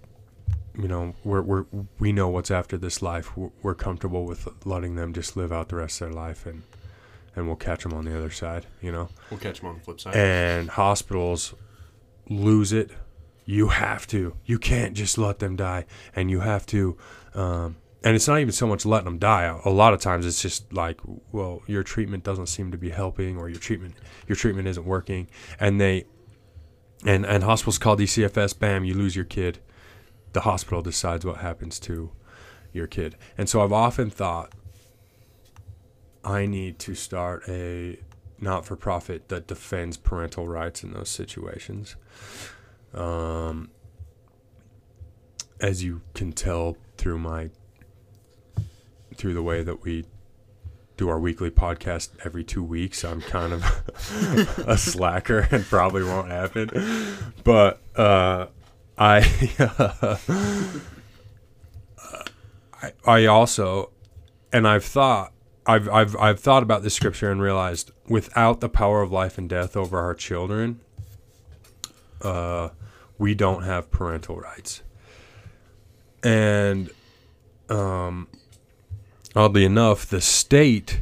you 0.78 0.88
know, 0.88 1.16
we're, 1.26 1.42
we're 1.42 1.66
we 2.00 2.14
know 2.14 2.30
what's 2.30 2.50
after 2.50 2.78
this 2.78 3.02
life. 3.02 3.36
We're, 3.36 3.50
we're 3.62 3.76
comfortable 3.76 4.26
with 4.26 4.48
letting 4.66 4.96
them 4.96 5.14
just 5.14 5.36
live 5.36 5.52
out 5.52 5.68
the 5.68 5.76
rest 5.76 6.02
of 6.02 6.08
their 6.08 6.16
life, 6.16 6.46
and 6.46 6.64
and 7.36 7.48
we'll 7.48 7.56
catch 7.56 7.84
them 7.84 7.94
on 7.94 8.06
the 8.06 8.18
other 8.18 8.30
side. 8.32 8.66
You 8.82 8.92
know, 8.92 9.10
We'll 9.30 9.40
catch 9.40 9.60
them 9.60 9.70
on 9.70 9.76
the 9.76 9.82
flip 9.82 10.00
side. 10.00 10.16
and 10.16 10.70
hospitals 10.70 11.54
lose 12.30 12.72
it. 12.74 12.92
You 13.46 13.70
have 13.70 14.06
to. 14.08 14.36
You 14.46 14.60
can't 14.60 14.94
just 14.96 15.18
let 15.18 15.40
them 15.40 15.56
die, 15.56 15.86
and 16.16 16.30
you 16.30 16.42
have 16.42 16.66
to. 16.68 16.98
Um, 17.34 17.78
and 18.04 18.16
it's 18.16 18.28
not 18.28 18.40
even 18.40 18.52
so 18.52 18.66
much 18.66 18.86
letting 18.86 19.06
them 19.06 19.18
die. 19.20 19.60
A 19.66 19.70
lot 19.70 19.94
of 19.94 20.00
times, 20.00 20.26
it's 20.26 20.42
just 20.42 20.72
like, 20.74 21.00
well, 21.32 21.62
your 21.68 21.84
treatment 21.84 22.24
doesn't 22.24 22.48
seem 22.48 22.72
to 22.72 22.78
be 22.78 22.90
helping, 22.90 23.38
or 23.38 23.50
your 23.50 23.60
treatment 23.60 23.96
your 24.28 24.36
treatment 24.36 24.68
isn't 24.68 24.86
working, 24.86 25.28
and 25.60 25.82
they 25.82 26.06
and 27.06 27.26
and 27.26 27.44
hospitals 27.44 27.78
call 27.78 27.98
DCFS. 27.98 28.58
Bam, 28.58 28.86
you 28.86 28.94
lose 28.94 29.16
your 29.16 29.26
kid. 29.26 29.60
The 30.34 30.42
hospital 30.42 30.82
decides 30.82 31.26
what 31.26 31.38
happens 31.38 31.80
to 31.82 32.12
your 32.72 32.88
kid, 32.88 33.18
and 33.38 33.50
so 33.50 33.62
I've 33.62 33.74
often 33.74 34.10
thought 34.10 34.54
I 36.24 36.46
need 36.46 36.80
to 36.80 36.96
start 36.96 37.44
a 37.48 38.00
not 38.40 38.66
for 38.66 38.76
profit 38.76 39.30
that 39.30 39.48
defends 39.48 39.98
parental 39.98 40.48
rights 40.48 40.84
in 40.84 40.94
those 40.94 41.10
situations. 41.10 41.96
Um, 42.94 43.70
as 45.60 45.84
you 45.84 46.02
can 46.14 46.34
tell 46.34 46.76
through 46.98 47.20
my 47.20 47.50
through 49.16 49.34
the 49.34 49.44
way 49.44 49.62
that 49.62 49.84
we 49.84 50.06
do 50.98 51.10
our 51.10 51.20
weekly 51.20 51.50
podcast 51.50 52.10
every 52.26 52.44
two 52.44 52.64
weeks, 52.64 53.04
I'm 53.04 53.22
kind 53.22 53.54
of 53.54 54.64
a 54.68 54.78
slacker 54.78 55.48
and 55.52 55.64
probably 55.64 56.04
won't 56.04 56.30
happen. 56.30 56.70
But 57.44 57.82
uh, 57.96 58.48
I, 58.98 59.20
I 62.82 62.92
I 63.06 63.26
also 63.26 63.92
and 64.52 64.68
I've 64.68 64.86
thought 64.86 65.34
I've 65.66 65.88
I've 65.90 66.16
I've 66.18 66.40
thought 66.40 66.64
about 66.64 66.84
this 66.84 66.94
scripture 66.94 67.32
and 67.32 67.42
realized 67.42 67.92
without 68.08 68.62
the 68.62 68.70
power 68.70 69.02
of 69.02 69.12
life 69.12 69.38
and 69.38 69.48
death 69.48 69.78
over 69.78 70.00
our 70.00 70.14
children, 70.14 70.80
uh, 72.22 72.70
we 73.18 73.36
don't 73.36 73.64
have 73.64 73.92
parental 73.92 74.38
rights. 74.38 74.82
And 76.24 76.90
um, 77.70 78.28
oddly 79.36 79.64
enough, 79.66 80.06
the 80.06 80.22
state 80.22 81.02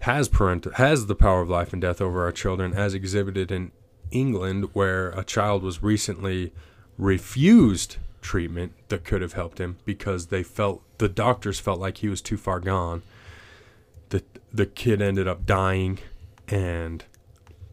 has 0.00 0.28
parental 0.28 0.72
has 0.72 1.06
the 1.06 1.14
power 1.14 1.42
of 1.42 1.48
life 1.48 1.72
and 1.72 1.80
death 1.80 2.00
over 2.00 2.24
our 2.24 2.32
children, 2.32 2.74
as 2.74 2.94
exhibited 2.94 3.52
in 3.52 3.70
England, 4.10 4.70
where 4.72 5.10
a 5.10 5.22
child 5.22 5.62
was 5.62 5.82
recently 5.82 6.52
refused 6.98 7.96
treatment 8.20 8.72
that 8.88 9.04
could 9.04 9.22
have 9.22 9.32
helped 9.34 9.58
him 9.58 9.78
because 9.84 10.26
they 10.26 10.42
felt 10.42 10.82
the 10.98 11.08
doctors 11.08 11.60
felt 11.60 11.78
like 11.80 11.98
he 11.98 12.08
was 12.08 12.20
too 12.20 12.36
far 12.36 12.60
gone. 12.60 13.02
The 14.10 14.22
the 14.52 14.66
kid 14.66 15.00
ended 15.00 15.26
up 15.26 15.46
dying, 15.46 15.98
and 16.48 17.04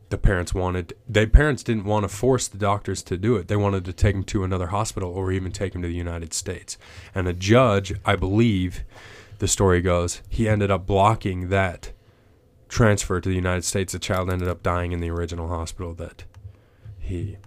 the 0.09 0.17
parents 0.17 0.53
wanted 0.53 0.93
they 1.07 1.25
parents 1.25 1.63
didn't 1.63 1.83
want 1.83 2.03
to 2.03 2.09
force 2.09 2.47
the 2.47 2.57
doctors 2.57 3.03
to 3.03 3.17
do 3.17 3.35
it. 3.35 3.47
They 3.47 3.55
wanted 3.55 3.85
to 3.85 3.93
take 3.93 4.15
him 4.15 4.23
to 4.25 4.43
another 4.43 4.67
hospital 4.67 5.11
or 5.11 5.31
even 5.31 5.51
take 5.51 5.75
him 5.75 5.81
to 5.81 5.87
the 5.87 5.93
United 5.93 6.33
States. 6.33 6.77
And 7.13 7.27
a 7.27 7.33
judge, 7.33 7.93
I 8.05 8.15
believe, 8.15 8.83
the 9.39 9.47
story 9.47 9.81
goes, 9.81 10.21
he 10.29 10.47
ended 10.47 10.71
up 10.71 10.85
blocking 10.85 11.49
that 11.49 11.91
transfer 12.69 13.19
to 13.19 13.29
the 13.29 13.35
United 13.35 13.63
States. 13.63 13.93
The 13.93 13.99
child 13.99 14.29
ended 14.29 14.47
up 14.47 14.63
dying 14.63 14.91
in 14.91 14.99
the 14.99 15.09
original 15.09 15.47
hospital 15.49 15.93
that 15.95 16.23
he 16.99 17.37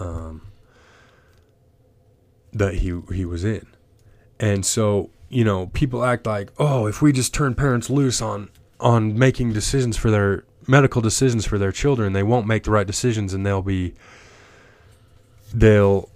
um 0.00 0.42
that 2.52 2.76
he 2.76 3.00
he 3.12 3.24
was 3.24 3.44
in. 3.44 3.66
And 4.40 4.66
so, 4.66 5.10
you 5.34 5.42
know, 5.44 5.66
people 5.66 6.04
act 6.04 6.26
like, 6.26 6.52
"Oh, 6.58 6.86
if 6.86 7.02
we 7.02 7.12
just 7.12 7.34
turn 7.34 7.54
parents 7.54 7.90
loose 7.90 8.22
on 8.22 8.50
on 8.78 9.18
making 9.18 9.52
decisions 9.52 9.96
for 9.96 10.08
their 10.10 10.44
medical 10.68 11.02
decisions 11.02 11.44
for 11.44 11.58
their 11.58 11.72
children, 11.72 12.12
they 12.12 12.22
won't 12.22 12.46
make 12.46 12.62
the 12.62 12.70
right 12.70 12.86
decisions 12.86 13.34
and 13.34 13.44
they'll 13.44 13.60
be 13.60 13.94
they'll 15.52 16.08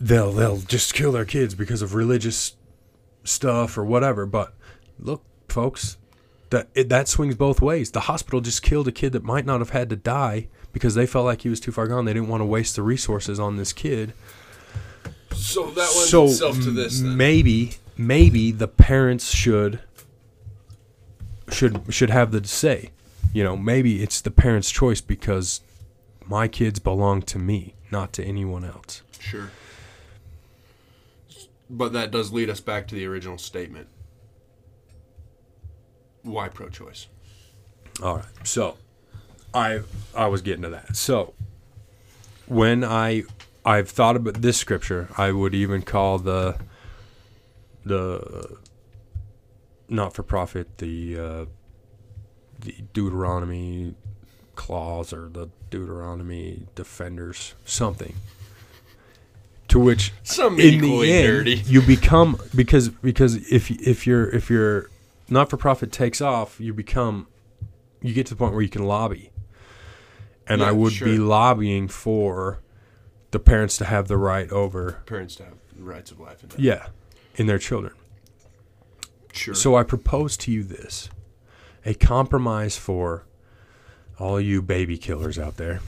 they'll 0.00 0.32
they'll 0.32 0.58
just 0.58 0.92
kill 0.92 1.12
their 1.12 1.24
kids 1.24 1.54
because 1.54 1.80
of 1.80 1.94
religious 1.94 2.56
stuff 3.22 3.78
or 3.78 3.84
whatever." 3.84 4.26
But 4.26 4.54
look, 4.98 5.22
folks, 5.48 5.98
that 6.50 6.68
it, 6.74 6.88
that 6.88 7.06
swings 7.06 7.36
both 7.36 7.62
ways. 7.62 7.92
The 7.92 8.00
hospital 8.00 8.40
just 8.40 8.60
killed 8.60 8.88
a 8.88 8.92
kid 8.92 9.12
that 9.12 9.22
might 9.22 9.46
not 9.46 9.60
have 9.60 9.70
had 9.70 9.88
to 9.90 9.96
die 9.96 10.48
because 10.72 10.96
they 10.96 11.06
felt 11.06 11.26
like 11.26 11.42
he 11.42 11.48
was 11.48 11.60
too 11.60 11.70
far 11.70 11.86
gone. 11.86 12.06
They 12.06 12.14
didn't 12.14 12.28
want 12.28 12.40
to 12.40 12.46
waste 12.46 12.74
the 12.74 12.82
resources 12.82 13.38
on 13.38 13.56
this 13.56 13.72
kid. 13.72 14.14
So 15.38 15.66
that 15.66 15.76
lends 15.76 16.10
so 16.10 16.24
itself 16.24 16.56
to 16.62 16.70
this. 16.70 17.00
Then. 17.00 17.16
maybe 17.16 17.76
maybe 17.96 18.52
the 18.52 18.68
parents 18.68 19.30
should 19.30 19.80
should 21.50 21.82
should 21.92 22.10
have 22.10 22.32
the 22.32 22.46
say. 22.46 22.90
You 23.32 23.44
know, 23.44 23.56
maybe 23.56 24.02
it's 24.02 24.20
the 24.20 24.30
parents' 24.30 24.70
choice 24.70 25.00
because 25.00 25.60
my 26.26 26.48
kids 26.48 26.78
belong 26.78 27.22
to 27.22 27.38
me, 27.38 27.74
not 27.90 28.12
to 28.14 28.24
anyone 28.24 28.64
else. 28.64 29.02
Sure. 29.18 29.50
But 31.70 31.92
that 31.92 32.10
does 32.10 32.32
lead 32.32 32.48
us 32.48 32.60
back 32.60 32.88
to 32.88 32.94
the 32.94 33.04
original 33.06 33.36
statement. 33.36 33.88
Why 36.22 36.48
pro-choice? 36.48 37.08
All 38.02 38.16
right. 38.16 38.24
So, 38.44 38.76
I 39.52 39.80
I 40.14 40.26
was 40.28 40.40
getting 40.40 40.62
to 40.62 40.70
that. 40.70 40.96
So, 40.96 41.34
when 42.46 42.82
I 42.82 43.24
I've 43.68 43.90
thought 43.90 44.16
about 44.16 44.40
this 44.40 44.56
scripture, 44.56 45.10
I 45.18 45.30
would 45.30 45.54
even 45.54 45.82
call 45.82 46.18
the 46.18 46.56
the 47.84 48.56
not 49.90 50.14
for 50.14 50.22
profit 50.22 50.78
the 50.78 51.18
uh, 51.18 51.44
the 52.58 52.76
Deuteronomy 52.94 53.94
clause 54.54 55.12
or 55.12 55.28
the 55.28 55.50
Deuteronomy 55.68 56.66
defenders 56.74 57.54
something. 57.66 58.14
To 59.68 59.78
which 59.78 60.14
Some 60.22 60.58
in 60.58 60.80
the 60.80 61.12
end, 61.12 61.26
dirty. 61.26 61.56
you 61.66 61.82
become 61.82 62.40
because 62.54 62.88
because 62.88 63.34
if 63.52 63.70
if 63.70 64.06
you're 64.06 64.30
if 64.30 64.48
you're 64.48 64.88
not 65.28 65.50
for 65.50 65.58
profit 65.58 65.92
takes 65.92 66.22
off, 66.22 66.58
you 66.58 66.72
become 66.72 67.26
you 68.00 68.14
get 68.14 68.24
to 68.28 68.34
the 68.34 68.38
point 68.38 68.54
where 68.54 68.62
you 68.62 68.70
can 68.70 68.84
lobby. 68.84 69.30
And 70.46 70.62
I 70.62 70.72
would 70.72 70.94
sure. 70.94 71.06
be 71.06 71.18
lobbying 71.18 71.88
for 71.88 72.60
the 73.30 73.38
parents 73.38 73.76
to 73.78 73.84
have 73.84 74.08
the 74.08 74.16
right 74.16 74.50
over 74.50 75.02
Parents 75.06 75.36
to 75.36 75.44
have 75.44 75.54
the 75.76 75.82
rights 75.82 76.10
of 76.10 76.18
life 76.20 76.42
and 76.42 76.50
death. 76.50 76.60
yeah 76.60 76.86
in 77.36 77.46
their 77.46 77.58
children. 77.58 77.92
Sure. 79.32 79.54
So 79.54 79.76
I 79.76 79.84
propose 79.84 80.36
to 80.38 80.50
you 80.50 80.64
this 80.64 81.08
a 81.86 81.94
compromise 81.94 82.76
for 82.76 83.24
all 84.18 84.40
you 84.40 84.60
baby 84.60 84.98
killers 84.98 85.38
out 85.38 85.56
there. 85.56 85.80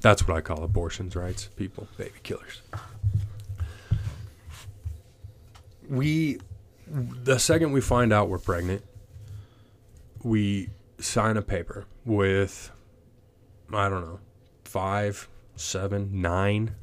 That's 0.00 0.26
what 0.26 0.36
I 0.36 0.40
call 0.40 0.62
abortions 0.62 1.16
rights, 1.16 1.48
people, 1.56 1.88
baby 1.96 2.18
killers. 2.22 2.62
We, 5.88 6.38
the 6.88 7.38
second 7.38 7.72
we 7.72 7.80
find 7.80 8.12
out 8.12 8.28
we're 8.28 8.38
pregnant, 8.38 8.82
we 10.22 10.70
sign 10.98 11.36
a 11.36 11.42
paper 11.42 11.86
with 12.04 12.70
I 13.72 13.88
don't 13.88 14.02
know, 14.02 14.20
five, 14.64 15.28
seven, 15.56 16.20
nine 16.20 16.74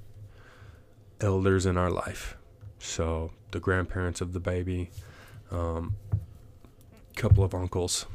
elders 1.21 1.65
in 1.65 1.77
our 1.77 1.91
life. 1.91 2.37
So 2.79 3.31
the 3.51 3.59
grandparents 3.59 4.21
of 4.21 4.33
the 4.33 4.39
baby, 4.39 4.89
um, 5.51 5.95
couple 7.15 7.43
of 7.43 7.53
uncles, 7.53 8.05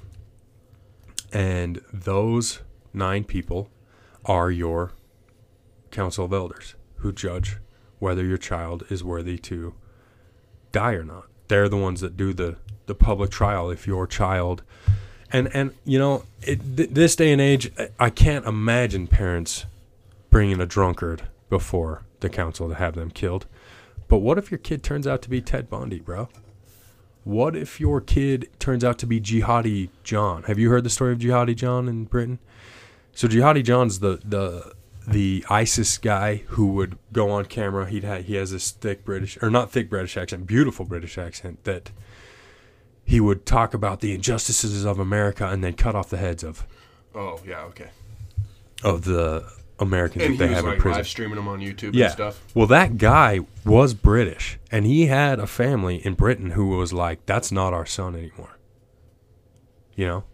and 1.33 1.81
those 1.93 2.61
nine 2.93 3.25
people 3.25 3.69
are 4.25 4.51
your 4.51 4.93
council 5.91 6.25
of 6.25 6.33
elders 6.33 6.75
who 6.97 7.13
judge 7.13 7.59
whether 7.99 8.25
your 8.25 8.39
child 8.39 8.85
is 8.91 9.05
worthy 9.05 9.39
to 9.39 9.75
die 10.73 10.93
or 10.93 11.05
not. 11.05 11.27
They're 11.49 11.69
the 11.69 11.77
ones 11.77 12.01
that 12.01 12.17
do 12.17 12.33
the 12.33 12.57
the 12.87 12.95
public 12.95 13.31
trial 13.31 13.71
if 13.71 13.87
your 13.87 14.07
child 14.07 14.63
and 15.33 15.49
and 15.55 15.73
you 15.85 15.99
know 15.99 16.25
it, 16.43 16.61
th- 16.77 16.91
this 16.91 17.17
day 17.17 17.33
and 17.33 17.41
age 17.41 17.71
I- 17.79 17.89
I 17.99 18.11
can't 18.11 18.45
imagine 18.47 19.07
parents 19.07 19.65
bringing 20.31 20.61
a 20.61 20.67
drunkard 20.67 21.23
before 21.49 22.03
the 22.25 22.31
council 22.31 22.69
to 22.69 22.75
have 22.75 22.95
them 22.95 23.11
killed. 23.11 23.47
But 24.09 24.19
what 24.19 24.39
if 24.39 24.51
your 24.51 24.59
kid 24.59 24.83
turns 24.83 25.07
out 25.07 25.23
to 25.23 25.31
be 25.31 25.41
Ted 25.41 25.71
Bundy, 25.71 26.01
bro? 26.01 26.29
What 27.23 27.55
if 27.57 27.81
your 27.81 28.01
kid 28.01 28.49
turns 28.59 28.85
out 28.85 28.99
to 28.99 29.07
be 29.07 29.21
Jihadi 29.21 29.89
John? 30.03 30.43
Have 30.45 30.59
you 30.59 30.69
heard 30.71 30.85
the 30.85 30.91
story 30.91 31.13
of 31.13 31.19
Jihadi 31.19 31.55
John 31.57 31.89
in 31.89 32.05
Britain? 32.05 32.39
So 33.15 33.29
Jihadi 33.29 33.63
John's 33.65 34.01
the 34.01 34.21
the 34.25 34.75
the 35.07 35.45
ISIS 35.51 35.99
guy 35.99 36.37
who 36.49 36.69
would 36.69 36.99
go 37.13 37.31
on 37.31 37.45
camera. 37.45 37.89
He'd 37.89 38.05
ha- 38.05 38.23
he 38.23 38.35
has 38.37 38.51
this 38.51 38.71
thick 38.71 39.05
British 39.05 39.39
or 39.43 39.51
not 39.51 39.71
thick 39.71 39.89
British 39.89 40.17
accent, 40.17 40.47
beautiful 40.47 40.85
British 40.85 41.17
accent 41.17 41.65
that 41.65 41.91
he 43.05 43.21
would 43.21 43.45
talk 43.47 43.75
about 43.75 44.01
the 44.01 44.13
injustices 44.15 44.85
of 44.85 44.99
America 44.99 45.47
and 45.47 45.63
then 45.63 45.75
cut 45.75 45.95
off 45.95 46.09
the 46.11 46.17
heads 46.17 46.43
of 46.43 46.67
Oh 47.15 47.41
yeah, 47.47 47.61
okay. 47.65 47.91
of 48.83 49.05
the 49.05 49.51
Americans 49.79 50.25
And 50.25 50.39
that 50.39 50.47
they 50.49 50.55
have 50.55 50.65
in 50.65 50.71
like 50.71 50.79
prison. 50.79 50.99
live 50.99 51.09
streaming 51.09 51.37
them 51.37 51.49
on 51.49 51.61
YouTube 51.61 51.95
Yeah. 51.95 52.05
and 52.07 52.13
stuff. 52.13 52.45
Well, 52.55 52.67
that 52.69 52.97
guy 52.99 53.41
was 53.65 53.93
British, 53.95 54.59
and 54.71 54.87
he 54.87 55.07
had 55.07 55.39
a 55.41 55.47
family 55.47 55.97
in 56.07 56.15
Britain 56.15 56.51
who 56.51 56.69
was 56.69 56.93
like, 56.93 57.25
"That's 57.27 57.51
not 57.51 57.73
our 57.73 57.87
son 57.87 58.15
anymore." 58.15 58.57
You 59.97 60.07
know, 60.07 60.25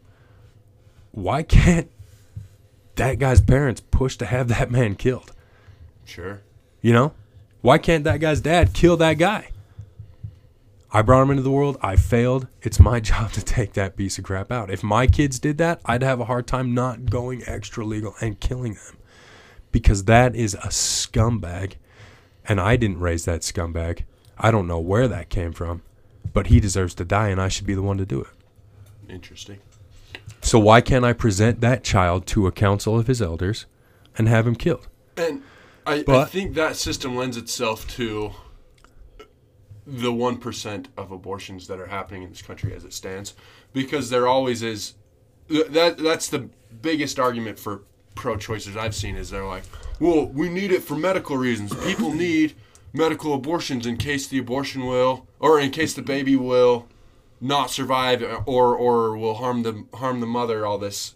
why 1.13 1.43
can't 1.43 1.91
that 2.97 3.19
guy's 3.19 3.41
parents 3.41 3.81
push 3.91 4.17
to 4.19 4.27
have 4.27 4.49
that 4.49 4.71
man 4.71 4.95
killed? 4.95 5.33
Sure. 6.05 6.41
You 6.83 6.93
know, 6.93 7.13
why 7.63 7.79
can't 7.79 8.05
that 8.05 8.21
guy's 8.21 8.41
dad 8.41 8.73
kill 8.75 8.97
that 8.99 9.15
guy? 9.15 9.51
I 10.93 11.03
brought 11.03 11.23
him 11.23 11.31
into 11.31 11.43
the 11.43 11.51
world. 11.53 11.79
I 11.83 11.97
failed. 11.97 12.49
It's 12.63 12.81
my 12.81 13.01
job 13.11 13.33
to 13.33 13.43
take 13.45 13.75
that 13.75 13.97
piece 13.97 14.19
of 14.19 14.25
crap 14.25 14.51
out. 14.51 14.71
If 14.71 14.83
my 14.83 15.07
kids 15.07 15.39
did 15.39 15.57
that, 15.59 15.81
I'd 15.85 16.03
have 16.03 16.21
a 16.21 16.25
hard 16.25 16.47
time 16.47 16.75
not 16.75 17.07
going 17.09 17.43
extra 17.47 17.85
legal 17.85 18.15
and 18.21 18.39
killing 18.41 18.75
them 18.75 18.97
because 19.73 20.05
that 20.05 20.35
is 20.35 20.55
a 20.55 20.69
scumbag. 20.69 21.75
And 22.47 22.61
I 22.61 22.77
didn't 22.77 23.01
raise 23.01 23.25
that 23.27 23.43
scumbag. 23.43 24.05
I 24.39 24.51
don't 24.51 24.67
know 24.67 24.81
where 24.81 25.07
that 25.07 25.29
came 25.29 25.53
from, 25.53 25.83
but 26.33 26.49
he 26.49 26.59
deserves 26.59 26.95
to 26.95 27.05
die, 27.05 27.29
and 27.29 27.41
I 27.41 27.49
should 27.49 27.67
be 27.67 27.75
the 27.75 27.83
one 27.83 27.99
to 27.99 28.07
do 28.07 28.21
it. 28.21 28.29
Interesting. 29.09 29.59
So 30.41 30.59
why 30.59 30.81
can't 30.81 31.05
I 31.05 31.13
present 31.13 31.61
that 31.61 31.85
child 31.85 32.27
to 32.29 32.47
a 32.47 32.53
council 32.53 32.99
of 32.99 33.07
his 33.07 33.21
elders 33.21 33.67
and 34.17 34.27
have 34.29 34.47
him 34.47 34.57
killed? 34.57 34.89
And 35.17 35.43
I, 35.87 36.05
I 36.09 36.25
think 36.25 36.55
that 36.55 36.77
system 36.77 37.17
lends 37.17 37.37
itself 37.37 37.87
to 37.97 38.33
the 39.87 40.13
one 40.13 40.39
percent 40.39 40.89
of 40.97 41.11
abortions 41.11 41.67
that 41.67 41.79
are 41.79 41.87
happening 41.87 42.23
in 42.23 42.31
this 42.31 42.43
country 42.43 42.75
as 42.75 42.85
it 42.85 42.93
stands, 42.93 43.35
because 43.73 44.11
there 44.11 44.27
always 44.27 44.63
is. 44.63 44.95
That 45.49 45.99
that's 45.99 46.29
the 46.29 46.49
biggest 46.81 47.19
argument 47.19 47.59
for 47.59 47.83
pro-choicers 48.15 48.77
I've 48.77 48.95
seen 48.95 49.17
is 49.17 49.31
they're 49.31 49.47
like, 49.47 49.65
well, 49.99 50.27
we 50.27 50.49
need 50.49 50.73
it 50.73 50.83
for 50.83 50.97
medical 50.97 51.37
reasons. 51.37 51.75
People 51.85 52.13
need 52.27 52.55
medical 52.93 53.35
abortions 53.35 53.87
in 53.87 53.97
case 53.97 54.27
the 54.27 54.39
abortion 54.39 54.87
will, 54.87 55.27
or 55.39 55.61
in 55.61 55.71
case 55.71 55.95
the 55.95 56.03
baby 56.03 56.37
will 56.37 56.89
not 57.41 57.71
survive, 57.71 58.23
or 58.47 58.77
or 58.77 59.17
will 59.17 59.35
harm 59.35 59.63
the 59.63 59.85
harm 59.95 60.21
the 60.21 60.27
mother. 60.27 60.67
All 60.67 60.79
this, 60.79 61.15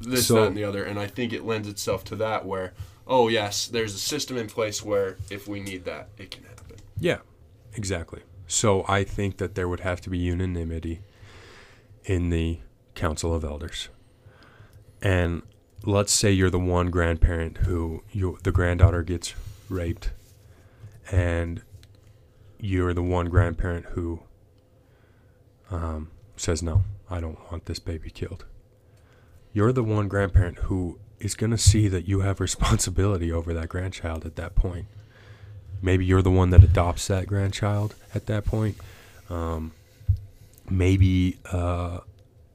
this, 0.00 0.26
So- 0.26 0.34
that, 0.34 0.48
and 0.48 0.56
the 0.56 0.64
other. 0.64 0.84
And 0.84 0.98
I 0.98 1.06
think 1.06 1.32
it 1.32 1.44
lends 1.44 1.66
itself 1.68 2.04
to 2.04 2.16
that 2.16 2.44
where, 2.46 2.72
oh 3.06 3.28
yes, 3.28 3.66
there's 3.66 3.94
a 3.94 3.98
system 3.98 4.36
in 4.36 4.46
place 4.48 4.82
where 4.84 5.16
if 5.30 5.48
we 5.48 5.60
need 5.60 5.84
that, 5.84 6.08
it 6.18 6.30
can 6.30 6.44
happen. 6.44 6.76
Yeah, 7.00 7.18
exactly. 7.74 8.22
So 8.46 8.84
I 8.86 9.02
think 9.04 9.38
that 9.38 9.54
there 9.54 9.68
would 9.68 9.80
have 9.80 10.00
to 10.02 10.10
be 10.10 10.18
unanimity 10.18 11.00
in 12.04 12.30
the 12.30 12.60
council 12.94 13.34
of 13.34 13.42
elders. 13.42 13.88
And 15.02 15.42
let's 15.86 16.12
say 16.12 16.30
you're 16.30 16.50
the 16.50 16.58
one 16.58 16.90
grandparent 16.90 17.58
who 17.58 18.02
you 18.10 18.38
the 18.42 18.52
granddaughter 18.52 19.02
gets 19.02 19.34
raped 19.68 20.10
and 21.10 21.62
you're 22.58 22.94
the 22.94 23.02
one 23.02 23.26
grandparent 23.26 23.86
who 23.86 24.20
um, 25.70 26.10
says 26.36 26.62
no, 26.62 26.84
I 27.10 27.20
don't 27.20 27.38
want 27.50 27.66
this 27.66 27.78
baby 27.78 28.10
killed. 28.10 28.44
You're 29.52 29.72
the 29.72 29.84
one 29.84 30.08
grandparent 30.08 30.58
who 30.58 30.98
is 31.20 31.34
going 31.34 31.50
to 31.50 31.58
see 31.58 31.88
that 31.88 32.08
you 32.08 32.20
have 32.20 32.40
responsibility 32.48 33.30
over 33.30 33.52
that 33.54 33.68
grandchild 33.68 34.24
at 34.24 34.36
that 34.36 34.54
point 34.54 34.86
maybe 35.84 36.04
you're 36.04 36.22
the 36.22 36.30
one 36.30 36.50
that 36.50 36.64
adopts 36.64 37.06
that 37.08 37.26
grandchild 37.26 37.94
at 38.14 38.26
that 38.26 38.44
point 38.44 38.76
um, 39.28 39.72
maybe 40.68 41.38
uh, 41.52 41.98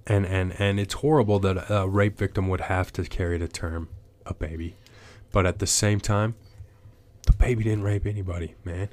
and 0.09 0.25
and 0.25 0.59
and 0.59 0.79
it's 0.79 0.95
horrible 0.95 1.39
that 1.39 1.65
a 1.69 1.87
rape 1.87 2.17
victim 2.17 2.47
would 2.49 2.61
have 2.61 2.91
to 2.93 3.03
carry 3.03 3.39
to 3.39 3.47
term 3.47 3.87
a 4.25 4.33
baby. 4.33 4.75
But 5.31 5.45
at 5.45 5.59
the 5.59 5.67
same 5.67 5.99
time 5.99 6.35
the 7.25 7.33
baby 7.33 7.63
didn't 7.63 7.83
rape 7.83 8.05
anybody 8.05 8.55
man. 8.63 8.89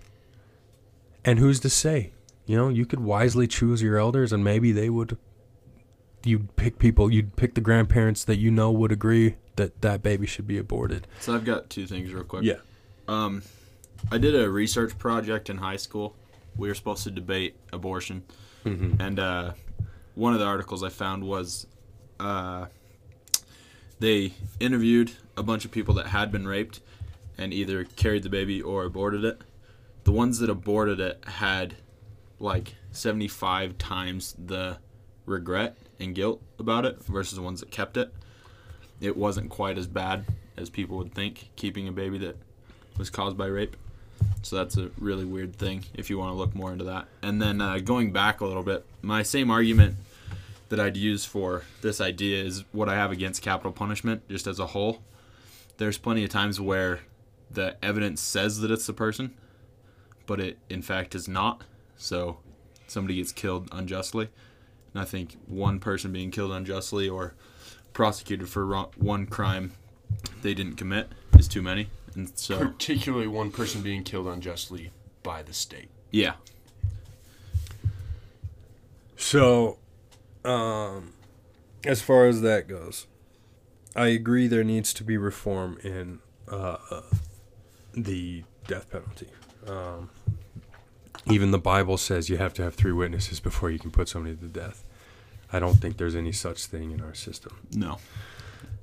And 1.25 1.39
who's 1.39 1.59
to 1.61 1.71
say? 1.71 2.13
You 2.45 2.57
know 2.57 2.69
you 2.69 2.87
could 2.87 3.01
wisely 3.01 3.47
choose 3.49 3.83
your 3.83 3.99
elders 3.99 4.33
and 4.33 4.45
maybe 4.45 4.71
they 4.73 4.91
would 4.91 5.17
you'd 6.25 6.55
pick 6.57 6.79
people 6.79 7.11
you'd 7.13 7.37
pick 7.37 7.55
the 7.55 7.61
grandparents 7.61 8.25
that 8.25 8.37
you 8.37 8.51
know 8.51 8.71
would 8.71 8.93
agree 8.93 9.37
that 9.57 9.81
that 9.81 10.03
baby 10.03 10.27
should 10.27 10.47
be 10.47 10.59
aborted. 10.59 11.07
So 11.21 11.35
I've 11.35 11.45
got 11.45 11.71
two 11.71 11.87
things 11.87 12.13
real 12.13 12.25
quick. 12.25 12.45
yeah. 12.45 12.57
Um, 13.09 13.43
I 14.11 14.19
did 14.19 14.35
a 14.35 14.51
research 14.51 14.99
project 14.99 15.49
in 15.49 15.59
high 15.59 15.77
school. 15.77 16.15
We 16.57 16.69
were 16.69 16.75
supposed 16.75 17.05
to 17.05 17.11
debate 17.11 17.55
abortion, 17.73 18.25
and 18.65 19.19
uh, 19.21 19.53
one 20.17 20.33
of 20.33 20.41
the 20.41 20.47
articles 20.47 20.83
I 20.83 20.89
found 20.89 21.23
was 21.23 21.67
uh, 22.19 22.67
they 24.01 24.33
interviewed 24.59 25.13
a 25.37 25.43
bunch 25.43 25.65
of 25.65 25.71
people 25.71 25.95
that 25.95 26.09
had 26.09 26.33
been 26.33 26.49
raped 26.49 26.81
and 27.39 27.53
either 27.53 27.85
carried 27.85 28.23
the 28.23 28.31
baby 28.31 28.61
or 28.61 28.85
aborted 28.85 29.25
it. 29.25 29.43
The 30.05 30.13
ones 30.13 30.39
that 30.39 30.51
aborted 30.51 30.99
it 31.01 31.23
had 31.27 31.77
like 32.41 32.75
75 32.93 33.77
times 33.77 34.35
the 34.43 34.79
regret 35.27 35.77
and 36.01 36.15
guilt 36.15 36.41
about 36.59 36.87
it 36.87 37.05
versus 37.05 37.37
the 37.37 37.43
ones 37.43 37.61
that 37.61 37.71
kept 37.71 37.97
it. 37.99 38.13
It 39.01 39.17
wasn't 39.17 39.51
quite 39.51 39.77
as 39.77 39.87
bad 39.87 40.25
as 40.57 40.71
people 40.71 40.97
would 40.97 41.15
think 41.15 41.51
keeping 41.57 41.87
a 41.87 41.93
baby 41.93 42.17
that 42.19 42.37
was 42.97 43.11
caused 43.11 43.37
by 43.37 43.47
rape. 43.47 43.77
So 44.43 44.57
that's 44.57 44.77
a 44.77 44.91
really 44.99 45.25
weird 45.25 45.57
thing 45.57 45.85
if 45.95 46.09
you 46.09 46.19
want 46.19 46.33
to 46.33 46.37
look 46.37 46.55
more 46.55 46.73
into 46.73 46.85
that. 46.85 47.07
And 47.23 47.43
then 47.43 47.61
uh, 47.61 47.79
going 47.79 48.13
back 48.13 48.41
a 48.41 48.47
little 48.47 48.63
bit, 48.63 48.85
my 49.03 49.23
same 49.23 49.51
argument 49.51 49.97
that 50.69 50.81
I'd 50.81 50.97
use 50.97 51.25
for 51.25 51.63
this 51.83 52.01
idea 52.01 52.43
is 52.43 52.65
what 52.73 52.89
I 52.89 52.95
have 52.95 53.13
against 53.13 53.43
capital 53.43 53.73
punishment 53.73 54.29
just 54.29 54.47
as 54.47 54.59
a 54.59 54.69
whole. 54.69 55.03
There's 55.79 55.99
plenty 55.99 56.25
of 56.25 56.31
times 56.31 56.61
where 56.61 57.01
the 57.51 57.77
evidence 57.85 58.21
says 58.21 58.61
that 58.61 58.71
it's 58.71 58.87
the 58.87 58.93
person, 58.93 59.35
but 60.27 60.41
it 60.41 60.59
in 60.69 60.83
fact 60.83 61.15
is 61.15 61.29
not. 61.29 61.63
So 61.97 62.39
somebody 62.87 63.17
gets 63.17 63.33
killed 63.33 63.69
unjustly. 63.73 64.29
And 64.93 65.03
I 65.03 65.05
think 65.05 65.37
one 65.47 65.79
person 65.79 66.13
being 66.13 66.31
killed 66.31 66.53
unjustly 66.53 67.09
or 67.09 67.35
prosecuted 67.93 68.49
for 68.49 68.67
one 68.97 69.27
crime 69.27 69.73
they 70.43 70.55
didn't 70.55 70.77
commit 70.77 71.09
is 71.39 71.49
too 71.49 71.63
many. 71.63 71.89
And 72.17 72.33
so, 72.37 72.59
Particularly 72.59 73.27
one 73.29 73.51
person 73.53 73.83
being 73.83 74.03
killed 74.03 74.27
unjustly 74.27 74.91
by 75.23 75.43
the 75.43 75.53
state. 75.53 75.91
yeah. 76.11 76.33
So, 79.17 79.79
um, 80.45 81.15
as 81.85 82.03
far 82.03 82.27
as 82.27 82.43
that 82.43 82.69
goes, 82.69 83.07
I 83.95 84.09
agree 84.09 84.47
there 84.47 84.65
needs 84.65 84.93
to 84.95 85.05
be 85.05 85.17
reform 85.17 85.79
in 85.83 86.19
uh, 86.51 86.77
uh, 86.91 87.03
the 87.95 88.45
death 88.67 88.91
penalty. 88.91 89.29
Um, 89.67 90.11
even 91.31 91.51
the 91.51 91.59
Bible 91.59 91.97
says 91.97 92.29
you 92.29 92.37
have 92.37 92.53
to 92.55 92.63
have 92.63 92.75
three 92.75 92.93
witnesses 92.93 93.41
before 93.41 93.71
you 93.71 93.79
can 93.79 93.91
put 93.91 94.09
somebody 94.09 94.37
to 94.37 94.47
death. 94.47 94.85
I 95.53 95.59
don't 95.59 95.77
think 95.77 95.97
there's 95.97 96.15
any 96.15 96.33
such 96.33 96.67
thing 96.67 96.91
in 96.93 97.01
our 97.01 97.15
system. 97.15 97.57
No. 97.73 97.99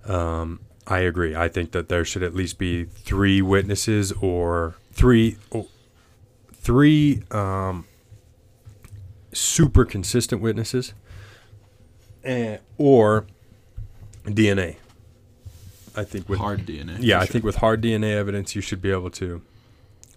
Um, 0.06 0.62
I 0.88 1.00
agree. 1.00 1.36
I 1.36 1.48
think 1.48 1.72
that 1.72 1.88
there 1.89 2.04
should 2.04 2.24
at 2.24 2.34
least 2.36 2.58
be 2.58 2.84
three 2.86 3.41
witnesses 3.41 4.12
or 4.13 4.76
three, 4.91 5.38
oh, 5.54 5.67
three 6.54 7.24
um, 7.32 7.86
super 9.32 9.86
consistent 9.86 10.41
witnesses, 10.41 10.93
and, 12.24 12.60
or 12.78 13.26
DNA. 14.26 14.76
I 15.96 16.04
think 16.04 16.28
with 16.28 16.39
Hard 16.39 16.65
DNA. 16.65 16.98
yeah, 17.00 17.17
I 17.17 17.26
sure. 17.26 17.28
think 17.34 17.43
with 17.46 17.58
hard 17.58 17.82
DNA 17.84 18.15
evidence, 18.15 18.56
you 18.56 18.62
should 18.62 18.82
be 18.82 18.89
able 18.91 19.12
to 19.12 19.41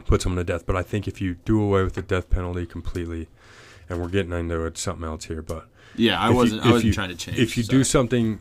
put 0.07 0.22
someone 0.22 0.38
to 0.38 0.44
death. 0.52 0.64
But 0.64 0.74
I 0.74 0.83
think 0.83 1.07
if 1.07 1.20
you 1.20 1.35
do 1.44 1.61
away 1.62 1.85
with 1.85 1.94
the 1.94 2.02
death 2.02 2.31
penalty 2.31 2.64
completely, 2.64 3.29
and 3.88 4.00
we're 4.00 4.09
getting 4.09 4.33
into 4.33 4.64
it, 4.64 4.79
something 4.79 5.05
else 5.05 5.26
here, 5.26 5.42
but 5.42 5.68
Yeah, 5.94 6.18
I 6.18 6.26
if 6.26 6.31
you- 6.31 6.37
wasn't. 6.37 6.62
I 6.62 6.70
wasn't 6.70 6.85
you- 6.87 6.92
trying 6.94 7.11
to 7.11 7.14
change. 7.16 7.38
if 7.38 7.57
you 7.59 7.62
sorry. 7.62 7.79
do 7.79 7.85
something, 7.85 8.40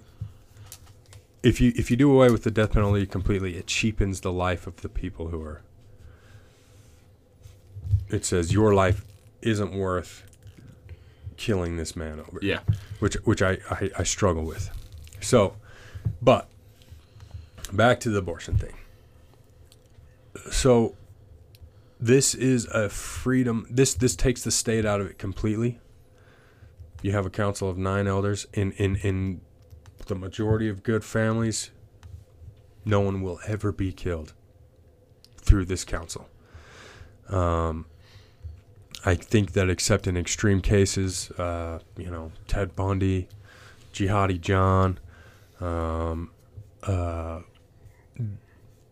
if 1.46 1.62
you 1.62 1.72
if 1.76 1.90
you 1.92 1.96
do 1.98 2.12
away 2.12 2.30
with 2.32 2.44
the 2.44 2.52
death 2.52 2.72
penalty 2.74 3.06
completely, 3.06 3.56
it 3.56 3.68
cheapens 3.68 4.22
the 4.22 4.32
life 4.32 4.66
of 4.68 4.78
the 4.82 4.90
people 4.90 5.28
who 5.30 5.42
are. 5.42 5.62
It 8.10 8.26
says 8.26 8.52
your 8.52 8.74
life 8.74 9.06
isn't 9.42 9.74
worth 9.74 10.24
killing 11.38 11.78
this 11.78 11.96
man 11.96 12.20
over 12.20 12.40
Yeah. 12.42 12.60
which 13.00 13.14
which 13.26 13.42
I, 13.42 13.58
I, 13.70 13.92
I 14.00 14.04
struggle 14.04 14.44
with. 14.44 14.70
So, 15.22 15.56
but 16.22 16.50
back 17.72 18.00
to 18.02 18.10
the 18.10 18.20
abortion 18.20 18.58
thing. 18.58 18.74
So, 20.52 20.96
this 22.00 22.34
is 22.36 22.66
a 22.68 22.90
freedom. 22.90 23.68
This 23.70 23.94
this 23.94 24.16
takes 24.16 24.44
the 24.44 24.52
state 24.52 24.86
out 24.86 25.00
of 25.02 25.08
it 25.08 25.18
completely. 25.18 25.80
You 27.02 27.12
have 27.12 27.26
a 27.26 27.30
council 27.30 27.70
of 27.70 27.78
nine 27.78 28.08
elders 28.08 28.48
in 28.54 28.72
in 28.74 28.96
in 28.98 29.42
the 30.06 30.16
majority 30.16 30.70
of 30.70 30.84
good 30.84 31.04
families. 31.04 31.72
No 32.84 33.00
one 33.00 33.22
will 33.22 33.40
ever 33.48 33.72
be 33.72 33.92
killed 33.92 34.34
through 35.38 35.66
this 35.66 35.84
council. 35.84 36.30
Um, 37.30 37.86
I 39.04 39.16
think 39.16 39.54
that 39.54 39.70
except 39.70 40.08
in 40.08 40.18
extreme 40.18 40.62
cases, 40.62 41.32
uh, 41.32 41.80
you 41.98 42.10
know, 42.10 42.32
Ted 42.48 42.76
Bundy, 42.76 43.28
Jihadi 43.94 44.40
John, 44.40 45.00
um, 45.60 46.32
uh, 46.84 47.42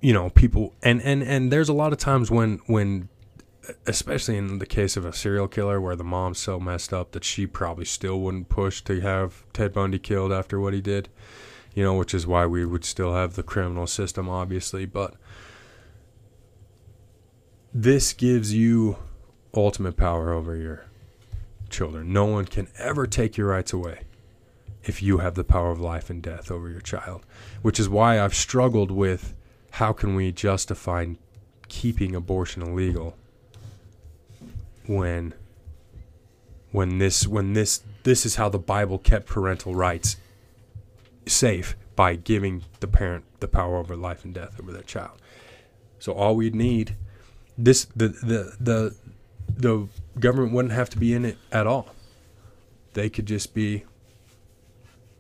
you 0.02 0.14
know, 0.14 0.30
people, 0.30 0.74
and, 0.84 1.02
and, 1.02 1.24
and 1.24 1.52
there's 1.52 1.70
a 1.70 1.74
lot 1.74 1.94
of 1.94 2.00
times 2.00 2.30
when, 2.30 2.60
when, 2.68 3.10
especially 3.86 4.38
in 4.38 4.60
the 4.60 4.66
case 4.66 4.98
of 4.98 5.06
a 5.06 5.14
serial 5.14 5.48
killer 5.48 5.80
where 5.80 5.96
the 5.96 6.04
mom's 6.04 6.40
so 6.40 6.60
messed 6.60 6.94
up 6.94 7.12
that 7.12 7.24
she 7.24 7.48
probably 7.48 7.86
still 7.86 8.20
wouldn't 8.20 8.50
push 8.50 8.82
to 8.82 9.00
have 9.02 9.46
Ted 9.54 9.74
Bundy 9.74 10.00
killed 10.00 10.32
after 10.32 10.60
what 10.60 10.74
he 10.74 10.82
did, 10.82 11.10
you 11.74 11.84
know, 11.84 11.94
which 11.94 12.14
is 12.14 12.28
why 12.28 12.46
we 12.46 12.66
would 12.66 12.86
still 12.86 13.14
have 13.14 13.36
the 13.36 13.44
criminal 13.44 13.88
system, 13.88 14.30
obviously, 14.30 14.86
but 14.86 15.16
this 17.74 18.14
gives 18.14 18.54
you 18.54 18.98
ultimate 19.54 19.98
power 19.98 20.32
over 20.32 20.56
your 20.56 20.86
children. 21.70 22.14
No 22.14 22.26
one 22.26 22.46
can 22.46 22.68
ever 22.78 23.08
take 23.08 23.38
your 23.38 23.48
rights 23.48 23.74
away 23.74 24.02
if 24.84 25.02
you 25.02 25.20
have 25.20 25.36
the 25.36 25.44
power 25.44 25.72
of 25.72 25.80
life 25.80 26.10
and 26.10 26.22
death 26.22 26.52
over 26.52 26.70
your 26.70 26.82
child, 26.82 27.26
which 27.62 27.80
is 27.80 27.88
why 27.88 28.20
I've 28.20 28.36
struggled 28.36 28.92
with 28.92 29.34
how 29.72 29.94
can 29.94 30.16
we 30.16 30.32
justify 30.32 31.08
keeping 31.68 32.14
abortion 32.14 32.62
illegal 32.62 33.16
when 34.88 35.34
when 36.72 36.98
this 36.98 37.28
when 37.28 37.54
this 37.54 37.84
this 38.04 38.26
is 38.26 38.36
how 38.36 38.50
the 38.50 38.60
Bible 38.60 38.98
kept 38.98 39.28
parental 39.28 39.76
rights 39.76 40.18
safe 41.26 41.76
by 41.96 42.16
giving 42.16 42.64
the 42.80 42.88
parent 42.88 43.24
the 43.40 43.48
power 43.48 43.78
over 43.78 43.96
life 43.96 44.26
and 44.26 44.34
death 44.34 44.60
over 44.60 44.72
their 44.72 44.82
child. 44.82 45.22
So 46.00 46.14
all 46.14 46.36
we 46.36 46.50
need 46.50 46.96
this 47.58 47.86
the 47.96 48.10
the 48.10 48.56
the 48.60 48.96
the 49.56 49.88
government 50.20 50.54
wouldn't 50.54 50.74
have 50.74 50.90
to 50.90 50.98
be 50.98 51.14
in 51.14 51.26
it 51.26 51.38
at 51.52 51.68
all. 51.68 51.94
They 52.94 53.10
could 53.10 53.26
just 53.26 53.54
be 53.54 53.86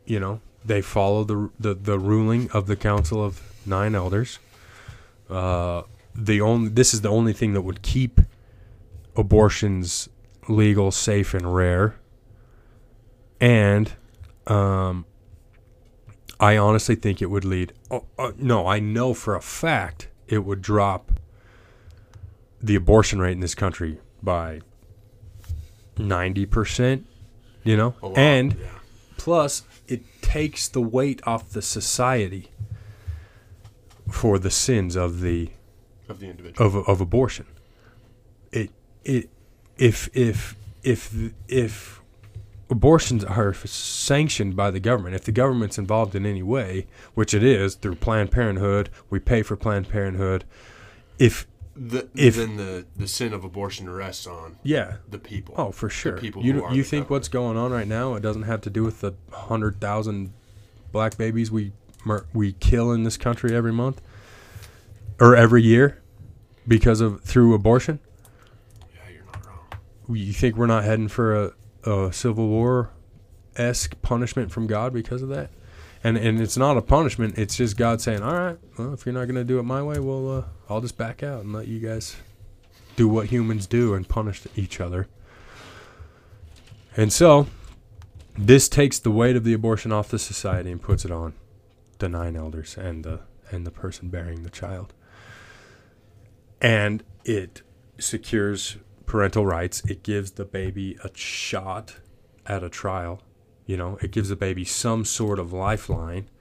you 0.05 0.19
know, 0.19 0.41
they 0.65 0.81
follow 0.81 1.23
the 1.23 1.49
the, 1.59 1.73
the 1.73 1.99
ruling 1.99 2.49
of 2.51 2.67
the 2.67 2.75
council 2.75 3.23
of 3.23 3.41
nine 3.65 3.95
elders. 3.95 4.39
Uh, 5.29 5.83
the 6.15 6.41
only 6.41 6.69
this 6.69 6.93
is 6.93 7.01
the 7.01 7.09
only 7.09 7.33
thing 7.33 7.53
that 7.53 7.61
would 7.61 7.81
keep 7.81 8.19
abortions 9.15 10.09
legal, 10.47 10.91
safe, 10.91 11.33
and 11.33 11.53
rare. 11.53 11.95
And 13.39 13.91
um, 14.47 15.05
I 16.39 16.57
honestly 16.57 16.95
think 16.95 17.21
it 17.21 17.27
would 17.27 17.45
lead. 17.45 17.73
Oh, 17.91 18.05
uh, 18.17 18.31
no, 18.37 18.67
I 18.67 18.79
know 18.79 19.13
for 19.13 19.35
a 19.35 19.41
fact 19.41 20.09
it 20.27 20.39
would 20.39 20.61
drop 20.61 21.11
the 22.61 22.75
abortion 22.75 23.19
rate 23.19 23.33
in 23.33 23.41
this 23.41 23.55
country 23.55 23.99
by 24.21 24.61
ninety 25.97 26.45
percent. 26.45 27.05
You 27.63 27.77
know, 27.77 27.95
lot, 28.01 28.17
and 28.17 28.53
yeah. 28.53 28.67
plus 29.17 29.63
it 29.87 30.21
takes 30.21 30.67
the 30.67 30.81
weight 30.81 31.21
off 31.25 31.49
the 31.51 31.61
society 31.61 32.49
for 34.09 34.37
the 34.37 34.51
sins 34.51 34.95
of 34.95 35.21
the 35.21 35.51
of 36.09 36.19
the 36.19 36.27
individual. 36.27 36.65
of, 36.65 36.87
of 36.87 37.01
abortion. 37.01 37.45
It 38.51 38.71
it 39.03 39.29
if 39.77 40.09
if 40.13 40.55
if 40.83 41.13
if 41.47 42.01
abortions 42.69 43.23
are 43.23 43.53
sanctioned 43.53 44.55
by 44.55 44.71
the 44.71 44.79
government, 44.79 45.15
if 45.15 45.23
the 45.25 45.31
government's 45.31 45.77
involved 45.77 46.15
in 46.15 46.25
any 46.25 46.41
way, 46.43 46.87
which 47.13 47.33
it 47.33 47.43
is 47.43 47.75
through 47.75 47.95
Planned 47.95 48.31
Parenthood, 48.31 48.89
we 49.09 49.19
pay 49.19 49.43
for 49.43 49.55
Planned 49.55 49.89
Parenthood. 49.89 50.43
If 51.19 51.45
The, 51.75 52.07
if- 52.15 52.35
then 52.35 52.57
the, 52.57 52.85
the 52.95 53.07
sin 53.07 53.33
of 53.33 53.43
abortion 53.43 53.89
rests 53.89 54.25
on 54.27 54.57
yeah, 54.63 54.97
the 55.09 55.19
people. 55.19 55.53
oh 55.57 55.71
for 55.71 55.89
sure. 55.89 56.17
people 56.17 56.43
you 56.43 56.67
you 56.71 56.83
think 56.83 57.09
what's 57.09 57.27
going 57.27 57.57
on 57.57 57.71
right 57.71 57.87
now? 57.87 58.15
It 58.15 58.21
doesn't 58.21 58.43
have 58.43 58.61
to 58.61 58.69
do 58.69 58.83
with 58.83 59.01
the 59.01 59.13
hundred 59.31 59.79
thousand 59.79 60.33
black 60.91 61.17
babies 61.17 61.51
we 61.51 61.71
mur- 62.05 62.25
we 62.33 62.53
kill 62.53 62.91
in 62.91 63.03
this 63.03 63.17
country 63.17 63.55
every 63.55 63.73
month 63.73 64.01
or 65.19 65.35
every 65.35 65.61
year 65.63 66.01
because 66.67 67.01
of 67.01 67.21
through 67.21 67.53
abortion. 67.53 67.99
Yeah, 68.93 69.11
you're 69.13 69.25
not 69.25 69.45
wrong. 69.45 69.65
You 70.15 70.33
think 70.33 70.55
we're 70.55 70.67
not 70.67 70.83
heading 70.83 71.07
for 71.07 71.35
a, 71.35 71.53
a 71.89 72.13
civil 72.13 72.47
war 72.47 72.91
esque 73.55 74.01
punishment 74.01 74.51
from 74.51 74.67
God 74.67 74.93
because 74.93 75.21
of 75.21 75.29
that? 75.29 75.49
And 76.03 76.17
and 76.17 76.41
it's 76.41 76.57
not 76.57 76.77
a 76.77 76.81
punishment. 76.81 77.37
It's 77.37 77.55
just 77.55 77.77
God 77.77 78.01
saying, 78.01 78.21
"All 78.21 78.33
right, 78.33 78.57
well, 78.77 78.93
if 78.93 79.05
you're 79.05 79.13
not 79.13 79.25
going 79.25 79.35
to 79.35 79.45
do 79.45 79.59
it 79.59 79.63
my 79.63 79.81
way, 79.81 79.99
well, 79.99 80.37
uh, 80.37 80.43
I'll 80.69 80.81
just 80.81 80.97
back 80.97 81.23
out 81.23 81.43
and 81.43 81.53
let 81.53 81.67
you 81.67 81.79
guys 81.79 82.17
do 82.95 83.07
what 83.07 83.27
humans 83.27 83.67
do 83.67 83.93
and 83.93 84.07
punish 84.07 84.41
each 84.55 84.81
other." 84.81 85.07
And 86.97 87.11
so, 87.11 87.47
this 88.37 88.67
takes 88.67 88.99
the 88.99 89.11
weight 89.11 89.35
of 89.35 89.43
the 89.43 89.53
abortion 89.53 89.91
off 89.91 90.09
the 90.09 90.19
society 90.19 90.71
and 90.71 90.81
puts 90.81 91.05
it 91.05 91.11
on 91.11 91.33
the 91.99 92.09
nine 92.09 92.35
elders 92.35 92.77
and 92.77 93.03
the 93.03 93.21
and 93.49 93.65
the 93.65 93.71
person 93.71 94.09
bearing 94.09 94.43
the 94.43 94.49
child. 94.49 94.93
And 96.61 97.03
it 97.23 97.61
secures 97.97 98.77
parental 99.13 99.45
rights. 99.45 99.83
It 99.87 100.01
gives 100.01 100.31
the 100.31 100.43
baby 100.43 100.97
a 101.03 101.09
shot 101.13 101.97
at 102.47 102.63
a 102.63 102.69
trial. 102.69 103.21
You 103.67 103.77
know, 103.77 103.99
it 104.01 104.09
gives 104.09 104.29
the 104.29 104.35
baby 104.35 104.65
some 104.65 105.05
sort 105.05 105.37
of 105.37 105.53
lifeline 105.53 106.31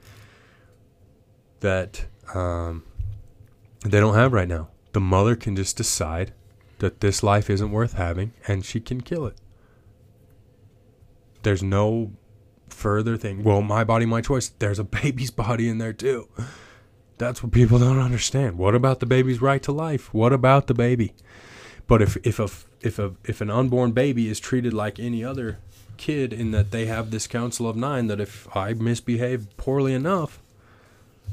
that 1.59 2.07
um, 2.33 2.83
they 3.85 3.99
don't 3.99 4.15
have 4.15 4.33
right 4.33 4.47
now. 4.47 4.69
The 4.93 4.99
mother 4.99 5.35
can 5.35 5.55
just 5.55 5.77
decide 5.77 6.33
that 6.79 6.99
this 6.99 7.21
life 7.21 7.47
isn't 7.47 7.69
worth 7.69 7.93
having 7.93 8.33
and 8.47 8.65
she 8.65 8.79
can 8.79 9.01
kill 9.01 9.27
it. 9.27 9.35
There's 11.43 11.61
no 11.61 12.13
further 12.69 13.17
thing. 13.17 13.43
Well, 13.43 13.61
my 13.61 13.83
body, 13.83 14.07
my 14.07 14.21
choice. 14.21 14.49
There's 14.49 14.79
a 14.79 14.83
baby's 15.03 15.29
body 15.29 15.69
in 15.69 15.77
there 15.77 15.93
too. 15.93 16.27
That's 17.19 17.43
what 17.43 17.51
people 17.51 17.77
don't 17.77 17.99
understand. 17.99 18.57
What 18.57 18.73
about 18.73 18.99
the 18.99 19.05
baby's 19.05 19.43
right 19.43 19.61
to 19.61 19.71
life? 19.71 20.11
What 20.11 20.33
about 20.33 20.65
the 20.65 20.73
baby? 20.73 21.13
But 21.87 22.01
if 22.01 22.17
if 22.25 22.39
a 22.39 22.49
if 22.81 22.99
a 22.99 23.13
if 23.23 23.41
an 23.41 23.49
unborn 23.49 23.91
baby 23.91 24.29
is 24.29 24.39
treated 24.39 24.73
like 24.73 24.99
any 24.99 25.23
other 25.23 25.59
kid 25.97 26.33
in 26.33 26.51
that 26.51 26.71
they 26.71 26.85
have 26.85 27.11
this 27.11 27.27
council 27.27 27.67
of 27.67 27.75
nine 27.75 28.07
that 28.07 28.19
if 28.19 28.47
I 28.55 28.73
misbehave 28.73 29.47
poorly 29.57 29.93
enough, 29.93 30.39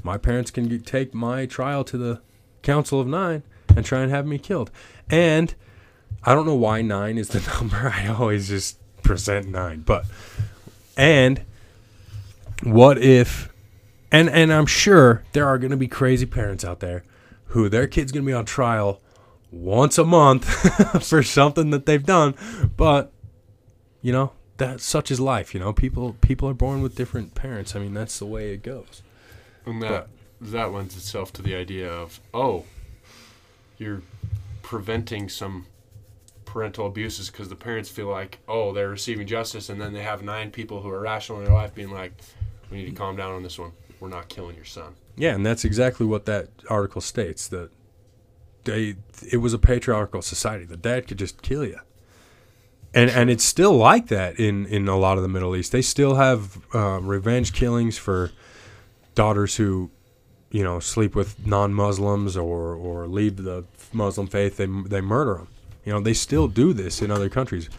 my 0.02 0.18
parents 0.18 0.50
can 0.50 0.68
get, 0.68 0.86
take 0.86 1.14
my 1.14 1.46
trial 1.46 1.84
to 1.84 1.98
the 1.98 2.20
council 2.62 3.00
of 3.00 3.06
nine 3.06 3.42
and 3.74 3.84
try 3.84 4.00
and 4.00 4.10
have 4.10 4.26
me 4.26 4.38
killed. 4.38 4.70
And 5.08 5.54
I 6.24 6.34
don't 6.34 6.46
know 6.46 6.54
why 6.54 6.82
nine 6.82 7.16
is 7.18 7.28
the 7.28 7.40
number. 7.60 7.92
I 7.94 8.08
always 8.08 8.48
just 8.48 8.78
present 9.02 9.48
nine, 9.48 9.80
but 9.80 10.04
and 10.96 11.42
what 12.62 12.98
if 12.98 13.50
and 14.12 14.28
and 14.28 14.52
I'm 14.52 14.66
sure 14.66 15.22
there 15.32 15.46
are 15.46 15.58
going 15.58 15.70
to 15.70 15.76
be 15.76 15.88
crazy 15.88 16.26
parents 16.26 16.64
out 16.64 16.80
there 16.80 17.04
who 17.46 17.68
their 17.68 17.86
kid's 17.86 18.12
going 18.12 18.24
to 18.24 18.26
be 18.26 18.34
on 18.34 18.44
trial 18.44 19.00
once 19.50 19.98
a 19.98 20.04
month 20.04 20.44
for 21.04 21.22
something 21.22 21.70
that 21.70 21.86
they've 21.86 22.04
done, 22.04 22.34
but 22.76 23.12
you 24.02 24.12
know 24.12 24.32
that 24.60 24.80
such 24.80 25.10
is 25.10 25.18
life. 25.18 25.54
You 25.54 25.60
know, 25.60 25.72
people 25.72 26.16
people 26.20 26.48
are 26.48 26.54
born 26.54 26.82
with 26.82 26.94
different 26.94 27.34
parents. 27.34 27.74
I 27.74 27.80
mean, 27.80 27.94
that's 27.94 28.18
the 28.18 28.26
way 28.26 28.52
it 28.52 28.62
goes. 28.62 29.02
And 29.66 29.82
that 29.82 30.08
that 30.40 30.72
lends 30.72 30.96
itself 30.96 31.32
to 31.34 31.42
the 31.42 31.54
idea 31.54 31.90
of 31.90 32.20
oh, 32.32 32.64
you're 33.78 34.02
preventing 34.62 35.28
some 35.28 35.66
parental 36.44 36.86
abuses 36.86 37.30
because 37.30 37.48
the 37.48 37.56
parents 37.56 37.88
feel 37.88 38.08
like 38.08 38.38
oh 38.48 38.72
they're 38.72 38.90
receiving 38.90 39.26
justice, 39.26 39.68
and 39.68 39.80
then 39.80 39.92
they 39.92 40.02
have 40.02 40.22
nine 40.22 40.50
people 40.50 40.82
who 40.82 40.90
are 40.90 41.00
rational 41.00 41.38
in 41.38 41.44
their 41.44 41.54
life 41.54 41.74
being 41.74 41.90
like, 41.90 42.12
we 42.70 42.78
need 42.78 42.90
to 42.90 42.92
calm 42.92 43.16
down 43.16 43.32
on 43.32 43.42
this 43.42 43.58
one. 43.58 43.72
We're 43.98 44.08
not 44.08 44.28
killing 44.28 44.56
your 44.56 44.64
son. 44.64 44.94
Yeah, 45.16 45.34
and 45.34 45.44
that's 45.44 45.64
exactly 45.64 46.06
what 46.06 46.24
that 46.26 46.48
article 46.68 47.00
states. 47.00 47.48
That 47.48 47.70
they 48.64 48.96
it 49.30 49.38
was 49.38 49.52
a 49.52 49.58
patriarchal 49.58 50.22
society. 50.22 50.64
The 50.64 50.76
dad 50.76 51.06
could 51.06 51.18
just 51.18 51.42
kill 51.42 51.64
you. 51.64 51.78
And 52.92 53.10
and 53.10 53.30
it's 53.30 53.44
still 53.44 53.72
like 53.72 54.08
that 54.08 54.38
in 54.38 54.66
in 54.66 54.88
a 54.88 54.96
lot 54.96 55.16
of 55.16 55.22
the 55.22 55.28
Middle 55.28 55.54
East. 55.54 55.72
They 55.72 55.82
still 55.82 56.16
have 56.16 56.58
uh, 56.74 57.00
revenge 57.00 57.52
killings 57.52 57.98
for 57.98 58.32
daughters 59.14 59.56
who, 59.56 59.90
you 60.50 60.64
know, 60.64 60.80
sleep 60.80 61.14
with 61.14 61.46
non-Muslims 61.46 62.36
or 62.36 62.74
or 62.74 63.06
leave 63.06 63.36
the 63.36 63.64
Muslim 63.92 64.26
faith. 64.26 64.56
They 64.56 64.66
they 64.66 65.00
murder 65.00 65.34
them. 65.34 65.48
You 65.84 65.92
know, 65.92 66.00
they 66.00 66.14
still 66.14 66.48
do 66.48 66.72
this 66.72 67.00
in 67.00 67.10
other 67.10 67.28
countries 67.28 67.70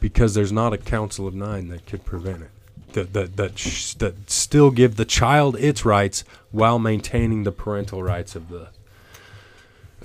because 0.00 0.34
there's 0.34 0.52
not 0.52 0.72
a 0.72 0.78
council 0.78 1.26
of 1.26 1.34
nine 1.34 1.68
that 1.68 1.86
could 1.86 2.04
prevent 2.04 2.42
it. 2.42 2.50
That 2.92 3.12
that 3.12 3.36
that, 3.36 3.58
sh- 3.58 3.94
that 3.94 4.30
still 4.30 4.70
give 4.70 4.94
the 4.94 5.04
child 5.04 5.56
its 5.56 5.84
rights 5.84 6.22
while 6.52 6.78
maintaining 6.78 7.42
the 7.42 7.52
parental 7.52 8.02
rights 8.04 8.36
of 8.36 8.50
the 8.50 8.68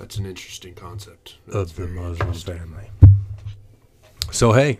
That's 0.00 0.16
an 0.16 0.24
interesting 0.24 0.74
concept. 0.74 1.36
That's 1.46 1.72
of 1.72 1.76
the 1.76 1.86
Muslim 1.88 2.32
family. 2.32 2.90
So 4.32 4.52
hey, 4.52 4.78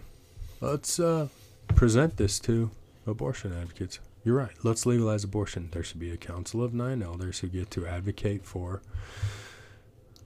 let's 0.63 0.99
uh, 0.99 1.29
present 1.75 2.17
this 2.17 2.41
to 2.41 2.71
abortion 3.07 3.53
advocates. 3.53 3.99
You're 4.25 4.37
right. 4.37 4.55
Let's 4.63 4.87
legalize 4.87 5.23
abortion. 5.23 5.69
There 5.73 5.83
should 5.83 6.01
be 6.01 6.11
a 6.11 6.17
council 6.17 6.65
of 6.65 6.73
nine 6.73 7.03
elders 7.03 7.41
who 7.41 7.49
get 7.49 7.71
to 7.73 7.87
advocate 7.87 8.47
for, 8.47 8.81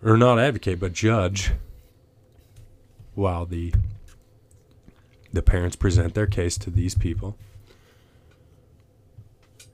or 0.01 0.17
not 0.17 0.39
advocate, 0.39 0.79
but 0.79 0.93
judge, 0.93 1.51
while 3.17 3.47
the 3.47 3.75
the 5.33 5.43
parents 5.43 5.75
present 5.75 6.15
their 6.15 6.29
case 6.29 6.57
to 6.59 6.71
these 6.71 6.95
people. 6.95 7.37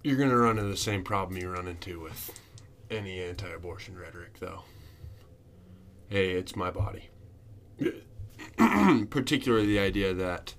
You're 0.02 0.16
going 0.16 0.30
to 0.30 0.36
run 0.38 0.56
into 0.56 0.70
the 0.70 0.78
same 0.78 1.04
problem 1.04 1.38
you 1.38 1.50
run 1.50 1.68
into 1.68 2.00
with 2.00 2.40
any 2.90 3.20
anti 3.20 3.50
abortion 3.50 3.98
rhetoric, 3.98 4.38
though. 4.40 4.62
Hey, 6.10 6.32
it's 6.32 6.54
my 6.56 6.70
body. 6.70 7.08
Particularly 9.10 9.66
the 9.66 9.78
idea 9.78 10.12
that 10.12 10.54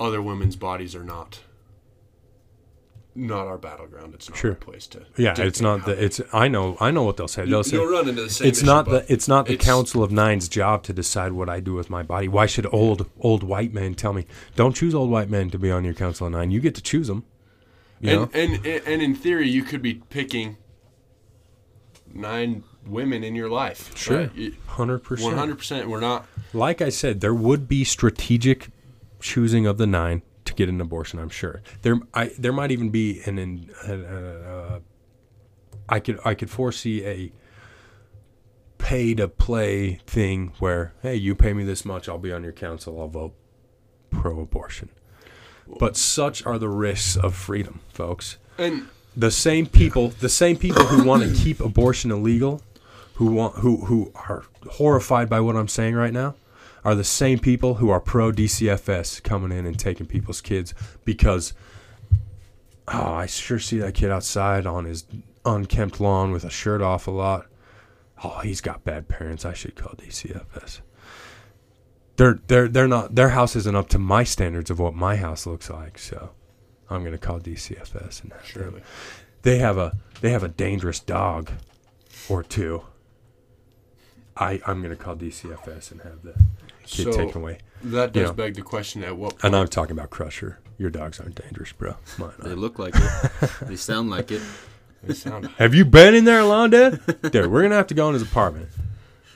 other 0.00 0.20
women's 0.22 0.56
bodies 0.56 0.94
are 0.96 1.04
not 1.04 1.40
not 3.14 3.46
our 3.46 3.58
battleground. 3.58 4.14
It's 4.14 4.28
not 4.30 4.38
Sure. 4.38 4.52
our 4.52 4.56
place 4.56 4.86
to. 4.88 5.04
Yeah, 5.16 5.34
it's 5.36 5.60
not 5.60 5.84
the. 5.84 6.02
It's 6.02 6.20
I 6.32 6.48
know 6.48 6.76
I 6.80 6.90
know 6.90 7.02
what 7.02 7.16
they'll 7.18 7.28
say. 7.28 7.44
They'll 7.44 7.62
say 7.62 7.76
You'll 7.76 7.90
run 7.90 8.08
into 8.08 8.22
the 8.22 8.30
same. 8.30 8.48
it's 8.48 8.58
issue, 8.60 8.66
not 8.66 8.86
the 8.88 9.04
it's 9.12 9.28
not 9.28 9.46
the 9.46 9.52
it's- 9.54 9.66
council 9.66 10.02
of 10.02 10.10
nine's 10.10 10.48
job 10.48 10.82
to 10.84 10.92
decide 10.94 11.32
what 11.32 11.48
I 11.50 11.60
do 11.60 11.74
with 11.74 11.90
my 11.90 12.02
body. 12.02 12.28
Why 12.28 12.46
should 12.46 12.66
old 12.72 13.10
old 13.20 13.42
white 13.42 13.74
men 13.74 13.94
tell 13.94 14.12
me 14.14 14.26
don't 14.56 14.74
choose 14.74 14.94
old 14.94 15.10
white 15.10 15.28
men 15.28 15.50
to 15.50 15.58
be 15.58 15.70
on 15.70 15.84
your 15.84 15.94
council 15.94 16.26
of 16.26 16.32
nine? 16.32 16.50
You 16.50 16.60
get 16.60 16.74
to 16.76 16.82
choose 16.82 17.08
them. 17.08 17.24
You 18.00 18.12
know? 18.16 18.30
And, 18.32 18.64
and 18.64 18.82
and 18.86 19.02
in 19.02 19.14
theory, 19.14 19.48
you 19.50 19.62
could 19.62 19.82
be 19.82 19.94
picking 19.94 20.56
nine 22.12 22.64
women 22.86 23.24
in 23.24 23.34
your 23.34 23.48
life. 23.48 23.96
Sure. 23.96 24.30
Hundred 24.66 24.98
One 24.98 25.00
percent. 25.00 25.34
hundred 25.36 25.58
percent. 25.58 25.88
We're 25.88 26.00
not. 26.00 26.26
Like 26.52 26.80
I 26.80 26.88
said, 26.88 27.20
there 27.20 27.34
would 27.34 27.68
be 27.68 27.84
strategic 27.84 28.68
choosing 29.20 29.66
of 29.66 29.78
the 29.78 29.86
nine 29.86 30.22
to 30.44 30.54
get 30.54 30.68
an 30.68 30.80
abortion. 30.80 31.18
I'm 31.18 31.28
sure 31.28 31.62
there. 31.82 31.98
I 32.14 32.32
there 32.38 32.52
might 32.52 32.70
even 32.70 32.90
be 32.90 33.20
an. 33.24 33.38
an 33.38 33.70
uh, 33.86 33.92
uh, 33.92 34.78
I 35.88 35.98
could 36.00 36.20
I 36.24 36.34
could 36.34 36.50
foresee 36.50 37.04
a 37.04 37.32
pay 38.78 39.14
to 39.14 39.28
play 39.28 40.00
thing 40.06 40.52
where 40.58 40.94
hey 41.02 41.16
you 41.16 41.34
pay 41.34 41.52
me 41.52 41.64
this 41.64 41.84
much 41.84 42.08
I'll 42.08 42.16
be 42.16 42.32
on 42.32 42.42
your 42.42 42.52
council 42.52 42.98
I'll 43.00 43.08
vote 43.08 43.34
pro 44.10 44.40
abortion. 44.40 44.90
But 45.78 45.96
such 45.96 46.44
are 46.46 46.58
the 46.58 46.68
risks 46.68 47.16
of 47.16 47.34
freedom, 47.34 47.80
folks. 47.92 48.38
And 48.58 48.88
the 49.16 49.30
same 49.30 49.66
people, 49.66 50.08
the 50.08 50.28
same 50.28 50.56
people 50.56 50.84
who 50.84 51.04
want 51.04 51.22
to 51.22 51.32
keep 51.32 51.60
abortion 51.60 52.10
illegal, 52.10 52.60
who 53.20 53.26
want 53.26 53.56
who 53.56 53.76
who 53.84 54.10
are 54.14 54.44
horrified 54.70 55.28
by 55.28 55.40
what 55.40 55.54
I'm 55.54 55.68
saying 55.68 55.94
right 55.94 56.12
now, 56.12 56.36
are 56.82 56.94
the 56.94 57.04
same 57.04 57.38
people 57.38 57.74
who 57.74 57.90
are 57.90 58.00
pro 58.00 58.32
DCFS 58.32 59.22
coming 59.22 59.52
in 59.56 59.66
and 59.66 59.78
taking 59.78 60.06
people's 60.06 60.40
kids 60.40 60.72
because 61.04 61.52
oh, 62.88 63.12
I 63.12 63.26
sure 63.26 63.58
see 63.58 63.78
that 63.80 63.92
kid 63.92 64.10
outside 64.10 64.64
on 64.64 64.86
his 64.86 65.04
unkempt 65.44 66.00
lawn 66.00 66.32
with 66.32 66.44
a 66.44 66.50
shirt 66.50 66.80
off 66.80 67.06
a 67.06 67.10
lot. 67.10 67.46
Oh, 68.24 68.38
he's 68.38 68.62
got 68.62 68.84
bad 68.84 69.06
parents. 69.06 69.44
I 69.44 69.52
should 69.52 69.76
call 69.76 69.92
DCFS. 69.98 70.80
They're 72.16 72.40
they're 72.46 72.68
they're 72.68 72.88
not 72.88 73.14
their 73.14 73.28
house 73.28 73.54
isn't 73.54 73.76
up 73.76 73.90
to 73.90 73.98
my 73.98 74.24
standards 74.24 74.70
of 74.70 74.78
what 74.78 74.94
my 74.94 75.16
house 75.16 75.44
looks 75.44 75.68
like, 75.68 75.98
so 75.98 76.30
I'm 76.88 77.04
gonna 77.04 77.18
call 77.18 77.38
DCFS 77.38 78.22
and 78.22 78.32
have 78.32 78.40
them 78.40 78.62
surely. 78.62 78.82
they 79.42 79.58
have 79.58 79.76
a 79.76 79.98
they 80.22 80.30
have 80.30 80.42
a 80.42 80.48
dangerous 80.48 81.00
dog 81.00 81.50
or 82.30 82.42
two. 82.42 82.84
I 84.40 84.60
I'm 84.66 84.82
gonna 84.82 84.96
call 84.96 85.14
DCFS 85.16 85.92
and 85.92 86.00
have 86.00 86.22
the 86.22 86.34
kid 86.86 87.04
So- 87.04 87.12
taken 87.12 87.42
away. 87.42 87.58
that 87.84 88.14
You 88.16 88.22
does 88.22 88.30
know. 88.30 88.34
beg 88.34 88.54
the 88.54 88.62
question: 88.62 89.04
At 89.04 89.16
what 89.16 89.32
point? 89.32 89.44
And 89.44 89.54
I'm 89.56 89.68
talking 89.68 89.92
about 89.92 90.10
Crusher. 90.10 90.58
Your 90.78 90.90
dogs 90.90 91.20
aren't 91.20 91.34
dangerous, 91.40 91.72
bro. 91.72 91.94
Mine 92.18 92.30
They 92.40 92.54
look 92.54 92.78
like 92.78 92.94
it. 92.96 93.50
they 93.62 93.76
sound 93.76 94.10
like 94.10 94.30
it. 94.32 94.40
They 95.02 95.14
sound 95.14 95.46
Have 95.58 95.74
you 95.74 95.84
been 95.84 96.14
in 96.14 96.24
there 96.24 96.40
alone, 96.40 96.70
Dad? 96.70 97.00
Dude, 97.30 97.50
we're 97.50 97.62
gonna 97.62 97.74
have 97.76 97.86
to 97.88 97.94
go 97.94 98.08
in 98.08 98.14
his 98.14 98.22
apartment 98.22 98.68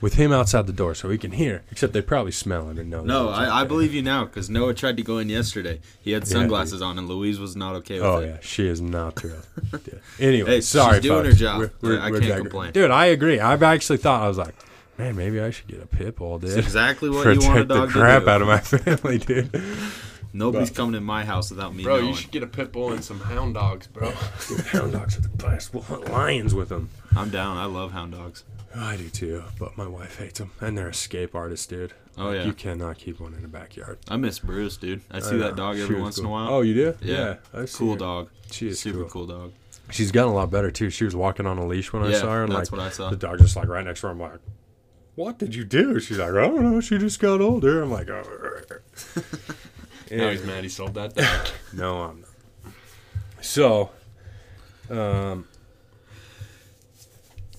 with 0.01 0.14
him 0.14 0.33
outside 0.33 0.67
the 0.67 0.73
door 0.75 0.95
so 0.95 1.09
he 1.09 1.17
can 1.17 1.33
hear. 1.33 1.62
Except 1.71 1.93
they 1.95 2.03
probably 2.03 2.33
smell 2.33 2.69
it 2.71 2.79
and 2.79 2.90
know. 2.90 3.03
No, 3.05 3.29
I, 3.31 3.62
I 3.62 3.64
believe 3.64 3.95
you 3.95 4.03
now 4.03 4.25
because 4.27 4.51
Noah 4.51 4.75
tried 4.75 4.97
to 4.99 5.03
go 5.03 5.17
in 5.19 5.29
yesterday. 5.31 5.81
He 6.03 6.12
had 6.12 6.27
sunglasses 6.27 6.83
on, 6.83 6.99
and 6.99 7.09
Louise 7.09 7.38
was 7.38 7.57
not 7.57 7.75
okay 7.77 7.95
with 7.95 8.05
Oh 8.05 8.19
it. 8.19 8.27
yeah, 8.27 8.37
she 8.43 8.67
is 8.67 8.81
not 8.83 9.17
thrilled. 9.17 9.47
Dude. 9.71 10.01
Anyway, 10.21 10.49
Hey, 10.51 10.57
she's 10.57 10.69
sorry, 10.69 11.01
doing 11.01 11.25
her 11.25 11.31
folks. 11.31 11.40
job. 11.40 11.71
I 11.83 12.11
can't 12.11 12.43
complain. 12.43 12.73
Dude, 12.73 12.90
I 12.90 13.07
agree. 13.07 13.40
I've 13.40 13.62
actually 13.62 13.99
thought 13.99 14.23
I 14.23 14.29
was 14.29 14.37
like, 14.38 14.55
man, 14.98 15.16
maybe 15.16 15.40
I 15.40 15.50
should 15.50 15.66
get 15.68 15.83
a 15.83 15.87
pit 15.87 16.16
bull, 16.16 16.38
dude. 16.38 16.50
It's 16.50 16.59
exactly 16.66 17.11
what 17.11 17.24
you 17.26 17.40
want 17.40 17.61
a 17.61 17.64
protect 17.64 17.68
the 17.68 17.74
dog 17.74 17.88
crap 17.90 18.20
to 18.22 18.24
do. 18.26 18.30
out 18.30 18.42
of 18.42 18.48
my 18.48 18.59
family, 18.61 19.18
dude. 19.18 19.62
Nobody's 20.33 20.70
coming 20.70 20.96
in 20.96 21.04
my 21.04 21.24
house 21.24 21.50
without 21.50 21.74
me 21.74 21.85
bro. 21.85 21.96
knowing. 21.96 22.09
You 22.09 22.14
should 22.16 22.30
get 22.33 22.42
a 22.42 22.46
pit 22.48 22.72
bull 22.72 22.92
and 22.92 23.04
some 23.04 23.20
hound 23.20 23.54
dogs, 23.54 23.87
bro. 23.87 24.11
Hound 24.11 24.92
dogs 24.92 25.16
are 25.16 25.20
the 25.22 25.28
best. 25.28 25.72
We'll 25.72 25.85
hunt 25.85 26.11
lions 26.11 26.54
with 26.54 26.68
them. 26.70 26.88
I'm 27.14 27.30
down. 27.30 27.57
I 27.57 27.66
love 27.66 27.92
hound 27.92 28.12
dogs. 28.12 28.42
I 28.76 28.96
do 28.96 29.09
too, 29.09 29.44
but 29.61 29.76
my 29.76 29.87
wife 29.87 30.18
hates 30.18 30.40
them, 30.40 30.50
and 30.61 30.76
they're 30.76 30.88
escape 30.88 31.37
artists, 31.37 31.64
dude. 31.66 31.92
Oh, 32.18 32.24
Like, 32.26 32.38
yeah. 32.38 32.44
you 32.46 32.52
cannot 32.52 32.98
keep 32.98 33.20
one 33.20 33.33
in 33.35 33.42
the 33.42 33.48
backyard. 33.48 33.98
I 34.09 34.16
miss 34.16 34.40
Bruce, 34.40 34.76
dude. 34.76 35.02
I 35.12 35.20
see 35.20 35.37
I 35.37 35.38
that 35.38 35.54
dog 35.57 35.78
every 35.78 35.94
was 35.94 36.02
once 36.02 36.18
in 36.18 36.24
a 36.24 36.28
while. 36.28 36.48
Oh, 36.52 36.61
you 36.62 36.74
do? 36.74 36.94
Yeah. 37.00 37.37
I 37.52 37.66
see 37.66 37.78
cool 37.78 37.92
her. 37.92 37.98
dog. 38.00 38.30
She 38.50 38.66
is 38.66 38.80
Super 38.80 39.00
cool. 39.02 39.09
cool 39.09 39.26
dog. 39.26 39.52
She's 39.92 40.11
gotten 40.11 40.33
a 40.33 40.35
lot 40.35 40.50
better 40.50 40.72
too. 40.72 40.90
She 40.90 41.04
was 41.04 41.14
walking 41.14 41.46
on 41.46 41.59
a 41.59 41.64
leash 41.66 41.92
when 41.92 42.02
I 42.02 42.12
saw 42.14 42.33
her, 42.33 42.42
and 42.42 42.52
that's 42.52 42.72
like 42.72 42.80
what 42.80 42.87
I 42.88 42.90
saw. 42.90 43.11
the 43.11 43.16
dog 43.16 43.38
just 43.38 43.54
like 43.54 43.68
right 43.68 43.85
next 43.85 44.00
to 44.00 44.09
her. 44.09 44.12
I'm 44.12 44.18
like, 44.18 44.40
"What 45.14 45.38
did 45.38 45.55
you 45.55 45.64
do?" 45.64 46.00
She's 46.00 46.18
like, 46.18 46.31
"I 46.31 46.33
don't 46.46 46.62
know. 46.62 46.81
She 46.81 46.98
just 46.98 47.20
got 47.20 47.40
older." 47.40 47.83
I'm 47.83 47.90
like, 47.90 48.09
"Oh." 48.11 48.24
Now 50.11 50.29
he's 50.31 50.44
mad 50.44 50.62
he 50.62 50.68
sold 50.68 50.94
that 50.94 51.14
dog. 51.14 51.48
No, 51.72 52.03
I'm 52.03 52.20
not. 52.20 52.72
So, 53.40 53.90
um, 54.90 55.46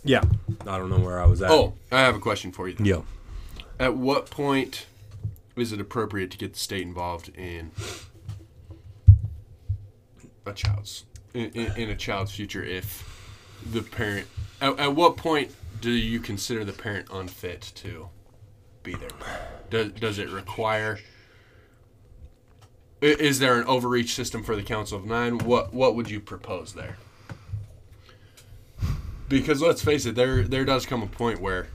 yeah, 0.03 0.21
I 0.67 0.77
don't 0.77 0.89
know 0.89 0.99
where 0.99 1.19
I 1.19 1.25
was 1.25 1.41
at. 1.41 1.49
oh, 1.51 1.73
I 1.91 2.01
have 2.01 2.15
a 2.15 2.19
question 2.19 2.51
for 2.51 2.67
you. 2.69 2.75
yeah. 2.79 3.01
At 3.79 3.95
what 3.97 4.29
point 4.29 4.85
is 5.57 5.73
it 5.73 5.81
appropriate 5.81 6.31
to 6.31 6.37
get 6.37 6.53
the 6.53 6.59
state 6.59 6.83
involved 6.83 7.29
in 7.35 7.71
a 10.45 10.53
child's 10.53 11.05
in, 11.33 11.49
in, 11.51 11.71
in 11.75 11.89
a 11.89 11.95
child's 11.95 12.31
future 12.31 12.63
if 12.63 13.03
the 13.69 13.81
parent 13.81 14.27
at, 14.61 14.79
at 14.79 14.95
what 14.95 15.17
point 15.17 15.51
do 15.81 15.91
you 15.91 16.19
consider 16.19 16.63
the 16.65 16.73
parent 16.73 17.07
unfit 17.11 17.71
to 17.75 18.09
be 18.83 18.93
there 18.95 19.09
does, 19.69 19.91
does 19.93 20.19
it 20.19 20.29
require 20.29 20.99
is 23.01 23.39
there 23.39 23.59
an 23.59 23.65
overreach 23.67 24.13
system 24.15 24.43
for 24.43 24.55
the 24.55 24.63
council 24.63 24.97
of 24.97 25.05
nine 25.05 25.37
what 25.39 25.73
what 25.73 25.95
would 25.95 26.09
you 26.09 26.19
propose 26.19 26.73
there 26.73 26.97
because 29.27 29.61
let's 29.61 29.83
face 29.83 30.05
it 30.05 30.15
there 30.15 30.43
there 30.43 30.65
does 30.65 30.85
come 30.85 31.01
a 31.03 31.07
point 31.07 31.39
where 31.41 31.67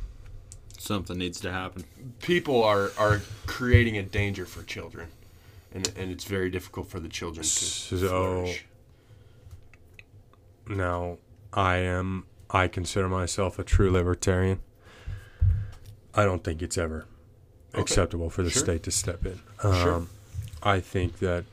Something 0.78 1.18
needs 1.18 1.38
to 1.40 1.52
happen. 1.52 1.84
people 2.22 2.64
are 2.64 2.90
are 2.96 3.20
creating 3.46 3.98
a 3.98 4.02
danger 4.02 4.46
for 4.46 4.62
children, 4.62 5.08
and 5.74 5.86
and 5.94 6.10
it's 6.10 6.24
very 6.24 6.48
difficult 6.48 6.88
for 6.88 6.98
the 7.00 7.08
children 7.08 7.42
to 7.44 7.48
So- 7.50 7.98
flourish. 7.98 8.64
Now, 10.66 11.18
I 11.52 11.76
am. 11.76 12.24
I 12.52 12.68
consider 12.68 13.08
myself 13.08 13.58
a 13.58 13.64
true 13.64 13.90
libertarian. 13.90 14.60
I 16.14 16.24
don't 16.24 16.42
think 16.42 16.62
it's 16.62 16.76
ever 16.78 17.06
Okay. 17.72 17.82
acceptable 17.82 18.30
for 18.30 18.42
the 18.42 18.50
Sure. 18.50 18.62
state 18.62 18.82
to 18.84 18.90
step 18.90 19.24
in. 19.24 19.40
Um, 19.62 19.74
Sure. 19.74 20.06
I 20.62 20.80
think 20.80 21.18
that 21.20 21.44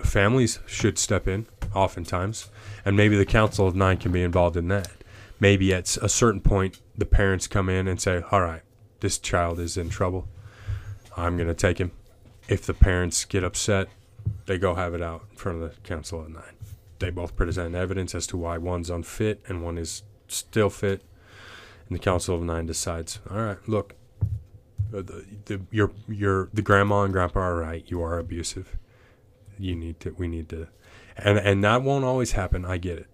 families 0.00 0.58
should 0.66 0.98
step 0.98 1.26
in 1.26 1.46
oftentimes, 1.74 2.48
and 2.84 2.96
maybe 2.96 3.16
the 3.16 3.24
Council 3.24 3.66
of 3.66 3.74
Nine 3.74 3.96
can 3.96 4.12
be 4.12 4.22
involved 4.22 4.56
in 4.56 4.68
that. 4.68 4.90
Maybe 5.40 5.72
at 5.72 5.96
a 6.02 6.08
certain 6.08 6.40
point, 6.40 6.78
the 6.96 7.06
parents 7.06 7.46
come 7.46 7.68
in 7.68 7.88
and 7.88 8.00
say, 8.00 8.22
"All 8.30 8.42
right, 8.42 8.62
this 9.00 9.18
child 9.18 9.58
is 9.58 9.76
in 9.76 9.88
trouble. 9.88 10.28
I'm 11.16 11.36
going 11.36 11.48
to 11.48 11.54
take 11.54 11.78
him." 11.78 11.92
If 12.48 12.66
the 12.66 12.74
parents 12.74 13.24
get 13.24 13.44
upset, 13.44 13.88
they 14.46 14.58
go 14.58 14.74
have 14.74 14.94
it 14.94 15.02
out 15.02 15.24
in 15.30 15.36
front 15.36 15.62
of 15.62 15.70
the 15.74 15.80
Council 15.82 16.20
of 16.20 16.28
Nine. 16.30 16.42
they 17.00 17.10
both 17.10 17.36
present 17.36 17.76
evidence 17.76 18.12
as 18.12 18.26
to 18.26 18.36
why 18.36 18.58
one's 18.58 18.90
unfit 18.90 19.40
and 19.46 19.62
one 19.62 19.78
is 19.78 20.02
still 20.28 20.70
fit. 20.70 21.02
And 21.88 21.98
the 21.98 22.02
Council 22.02 22.34
of 22.34 22.42
Nine 22.42 22.66
decides, 22.66 23.18
all 23.30 23.38
right, 23.38 23.58
look, 23.66 23.94
uh, 24.94 25.02
the, 25.02 25.24
the 25.46 25.60
your 25.70 25.90
your 26.08 26.48
the 26.52 26.62
grandma 26.62 27.02
and 27.02 27.12
grandpa 27.12 27.40
are 27.40 27.56
right. 27.56 27.84
You 27.86 28.02
are 28.02 28.18
abusive. 28.18 28.76
You 29.58 29.74
need 29.74 30.00
to. 30.00 30.14
We 30.18 30.28
need 30.28 30.48
to, 30.50 30.68
and 31.16 31.38
and 31.38 31.64
that 31.64 31.82
won't 31.82 32.04
always 32.04 32.32
happen. 32.32 32.64
I 32.64 32.78
get 32.78 32.98
it. 32.98 33.06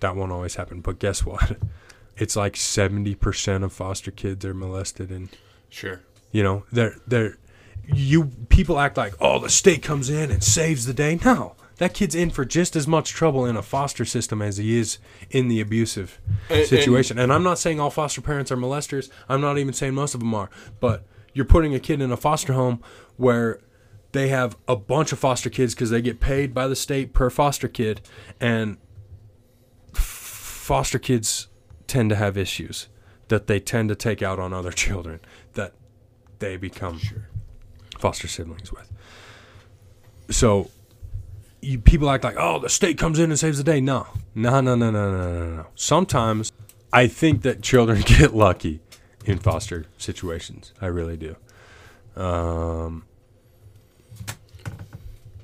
That 0.00 0.16
won't 0.16 0.32
always 0.32 0.54
happen. 0.56 0.80
But 0.80 0.98
guess 0.98 1.24
what? 1.24 1.56
It's 2.16 2.36
like 2.36 2.54
seventy 2.54 3.14
percent 3.14 3.64
of 3.64 3.72
foster 3.72 4.10
kids 4.10 4.44
are 4.44 4.52
molested, 4.52 5.10
and 5.10 5.30
Sure. 5.70 6.00
you 6.32 6.42
know 6.42 6.64
they're 6.70 6.96
they're 7.06 7.38
you 7.86 8.26
people 8.50 8.78
act 8.78 8.98
like 8.98 9.14
oh 9.20 9.38
the 9.38 9.48
state 9.48 9.82
comes 9.82 10.10
in 10.10 10.30
and 10.30 10.44
saves 10.44 10.84
the 10.84 10.92
day. 10.92 11.18
No, 11.24 11.54
that 11.80 11.94
kid's 11.94 12.14
in 12.14 12.28
for 12.28 12.44
just 12.44 12.76
as 12.76 12.86
much 12.86 13.08
trouble 13.08 13.46
in 13.46 13.56
a 13.56 13.62
foster 13.62 14.04
system 14.04 14.42
as 14.42 14.58
he 14.58 14.78
is 14.78 14.98
in 15.30 15.48
the 15.48 15.62
abusive 15.62 16.20
And- 16.50 16.66
situation. 16.66 17.18
And, 17.18 17.32
I'm 17.32 17.42
not 17.42 17.58
saying 17.58 17.80
all 17.80 17.88
foster 17.88 18.20
parents 18.20 18.52
are 18.52 18.56
molesters. 18.56 19.08
I'm 19.30 19.40
not 19.40 19.56
even 19.56 19.72
saying 19.72 19.94
most 19.94 20.12
of 20.12 20.20
them 20.20 20.34
are. 20.34 20.50
But 20.78 21.06
you're 21.32 21.46
putting 21.46 21.74
a 21.74 21.80
kid 21.80 22.02
in 22.02 22.12
a 22.12 22.18
foster 22.18 22.52
home 22.52 22.82
where 23.16 23.60
they 24.12 24.28
have 24.28 24.58
a 24.68 24.76
bunch 24.76 25.10
of 25.10 25.18
foster 25.18 25.48
kids 25.48 25.74
because 25.74 25.88
they 25.88 26.02
get 26.02 26.20
paid 26.20 26.52
by 26.52 26.68
the 26.68 26.76
state 26.76 27.14
per 27.14 27.30
foster 27.30 27.66
kid, 27.66 28.02
and 28.38 28.76
f- 29.94 30.02
foster 30.02 30.98
kids 30.98 31.48
tend 31.86 32.10
to 32.10 32.16
have 32.16 32.36
issues 32.36 32.88
that 33.28 33.46
they 33.46 33.58
tend 33.58 33.88
to 33.88 33.94
take 33.94 34.20
out 34.20 34.38
on 34.38 34.52
other 34.52 34.70
children 34.84 35.18
that 35.54 35.72
they 36.40 36.58
become 36.58 37.00
foster 37.98 38.28
siblings 38.28 38.70
with. 38.70 38.92
So 40.28 40.70
you, 41.62 41.78
people 41.78 42.08
act 42.10 42.24
like, 42.24 42.36
oh, 42.38 42.58
the 42.58 42.68
state 42.68 42.98
comes 42.98 43.18
in 43.18 43.30
and 43.30 43.38
saves 43.38 43.58
the 43.58 43.64
day. 43.64 43.80
No, 43.80 44.06
no, 44.34 44.60
no, 44.60 44.74
no, 44.74 44.90
no, 44.90 45.10
no, 45.10 45.32
no, 45.38 45.56
no. 45.56 45.66
Sometimes 45.74 46.52
I 46.92 47.06
think 47.06 47.42
that 47.42 47.62
children 47.62 48.00
get 48.06 48.34
lucky 48.34 48.80
in 49.24 49.38
foster 49.38 49.86
situations. 49.98 50.72
I 50.80 50.86
really 50.86 51.16
do. 51.16 51.36
Um, 52.16 53.04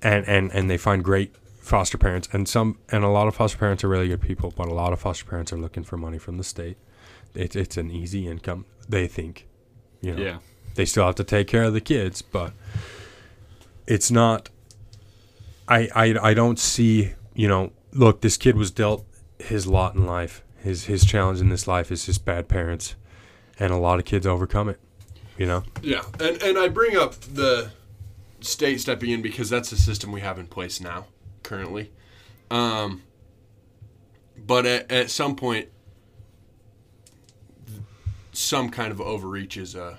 and, 0.03 0.27
and, 0.27 0.51
and 0.53 0.71
they 0.71 0.77
find 0.77 1.03
great 1.05 1.35
foster 1.59 1.99
parents 1.99 2.29
and 2.33 2.49
some 2.49 2.79
and 2.91 3.03
a 3.03 3.09
lot 3.09 3.27
of 3.27 3.35
foster 3.35 3.59
parents 3.59 3.83
are 3.83 3.89
really 3.89 4.07
good 4.07 4.21
people 4.21 4.53
but 4.57 4.69
a 4.69 4.73
lot 4.75 4.93
of 4.93 5.01
foster 5.01 5.25
parents 5.25 5.53
are 5.53 5.57
looking 5.57 5.83
for 5.83 5.97
money 5.97 6.17
from 6.17 6.37
the 6.39 6.45
state 6.45 6.77
it's, 7.35 7.57
it's 7.57 7.77
an 7.77 7.91
easy 7.91 8.29
income 8.29 8.65
they 8.89 9.09
think 9.09 9.49
you 10.01 10.15
know 10.15 10.23
Yeah. 10.23 10.39
they 10.77 10.85
still 10.85 11.05
have 11.07 11.17
to 11.17 11.25
take 11.25 11.49
care 11.49 11.65
of 11.65 11.73
the 11.73 11.81
kids 11.81 12.23
but 12.23 12.53
it's 13.89 14.13
not 14.13 14.49
I, 15.69 15.89
I 15.95 16.31
i 16.31 16.35
don't 16.35 16.59
see 16.59 17.13
you 17.35 17.49
know 17.49 17.73
look 17.93 18.21
this 18.21 18.37
kid 18.37 18.57
was 18.57 18.71
dealt 18.71 19.05
his 19.39 19.67
lot 19.67 19.95
in 19.95 20.07
life. 20.07 20.43
His 20.63 20.85
his 20.85 21.05
challenge 21.05 21.41
in 21.41 21.49
this 21.49 21.67
life 21.67 21.93
is 21.93 22.07
his 22.07 22.19
bad 22.19 22.49
parents 22.49 22.95
and 23.59 23.73
a 23.73 23.77
lot 23.77 23.99
of 23.99 24.05
kids 24.05 24.27
overcome 24.27 24.69
it 24.69 24.81
you 25.37 25.47
know? 25.47 25.63
Yeah, 25.83 26.03
and 26.21 26.43
and 26.43 26.59
I 26.59 26.69
bring 26.69 26.97
up 26.97 27.15
the 27.21 27.71
state 28.41 28.81
stepping 28.81 29.11
in 29.11 29.23
because 29.23 29.51
that's 29.51 29.71
the 29.71 29.77
system 29.77 30.13
we 30.13 30.21
have 30.21 30.39
in 30.39 30.47
place 30.47 30.81
now, 30.81 31.07
currently. 31.43 31.93
Um, 32.51 33.03
but 34.37 34.67
at, 34.67 34.91
at 34.91 35.11
some 35.11 35.37
point, 35.37 35.69
some 38.33 38.71
kind 38.71 38.93
of 38.93 39.01
overreach 39.01 39.57
is 39.57 39.75
a 39.75 39.99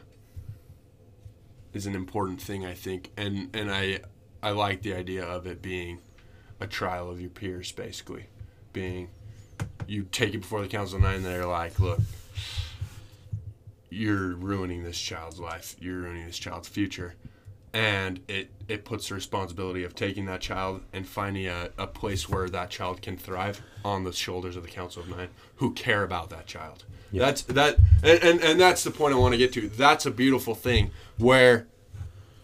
is 1.73 1.85
an 1.85 1.95
important 1.95 2.41
thing, 2.41 2.65
I 2.65 2.73
think, 2.73 3.11
and 3.17 3.55
and 3.55 3.71
I 3.71 3.99
I 4.41 4.51
like 4.51 4.81
the 4.81 4.93
idea 4.93 5.25
of 5.25 5.47
it 5.47 5.61
being 5.61 5.99
a 6.59 6.67
trial 6.67 7.09
of 7.09 7.19
your 7.19 7.29
peers, 7.29 7.71
basically, 7.71 8.27
being 8.73 9.09
you 9.87 10.07
take 10.11 10.33
it 10.33 10.39
before 10.39 10.61
the 10.61 10.67
council 10.67 10.97
of 10.97 11.03
nine, 11.03 11.15
and 11.15 11.25
they're 11.25 11.45
like, 11.45 11.79
look, 11.79 11.99
you're 13.89 14.35
ruining 14.35 14.83
this 14.83 14.99
child's 14.99 15.39
life. 15.39 15.75
You're 15.79 15.99
ruining 15.99 16.25
this 16.25 16.37
child's 16.37 16.67
future. 16.67 17.15
And 17.73 18.19
it, 18.27 18.49
it 18.67 18.85
puts 18.85 19.09
the 19.09 19.15
responsibility 19.15 19.83
of 19.83 19.93
taking 19.93 20.25
that 20.25 20.41
child 20.41 20.81
and 20.93 21.07
finding 21.07 21.47
a, 21.47 21.69
a 21.77 21.87
place 21.87 22.27
where 22.27 22.49
that 22.49 22.69
child 22.69 23.01
can 23.01 23.17
thrive 23.17 23.61
on 23.85 24.03
the 24.03 24.13
shoulders 24.13 24.55
of 24.55 24.63
the 24.63 24.69
Council 24.69 25.03
of 25.03 25.09
Nine 25.09 25.29
who 25.57 25.73
care 25.73 26.03
about 26.03 26.29
that 26.31 26.47
child. 26.47 26.85
That's 27.13 27.43
that 27.43 27.77
and, 28.03 28.23
and, 28.23 28.41
and 28.41 28.59
that's 28.59 28.83
the 28.83 28.91
point 28.91 29.13
I 29.13 29.17
want 29.17 29.33
to 29.33 29.37
get 29.37 29.53
to. 29.53 29.69
That's 29.69 30.05
a 30.05 30.11
beautiful 30.11 30.55
thing 30.55 30.91
where 31.17 31.67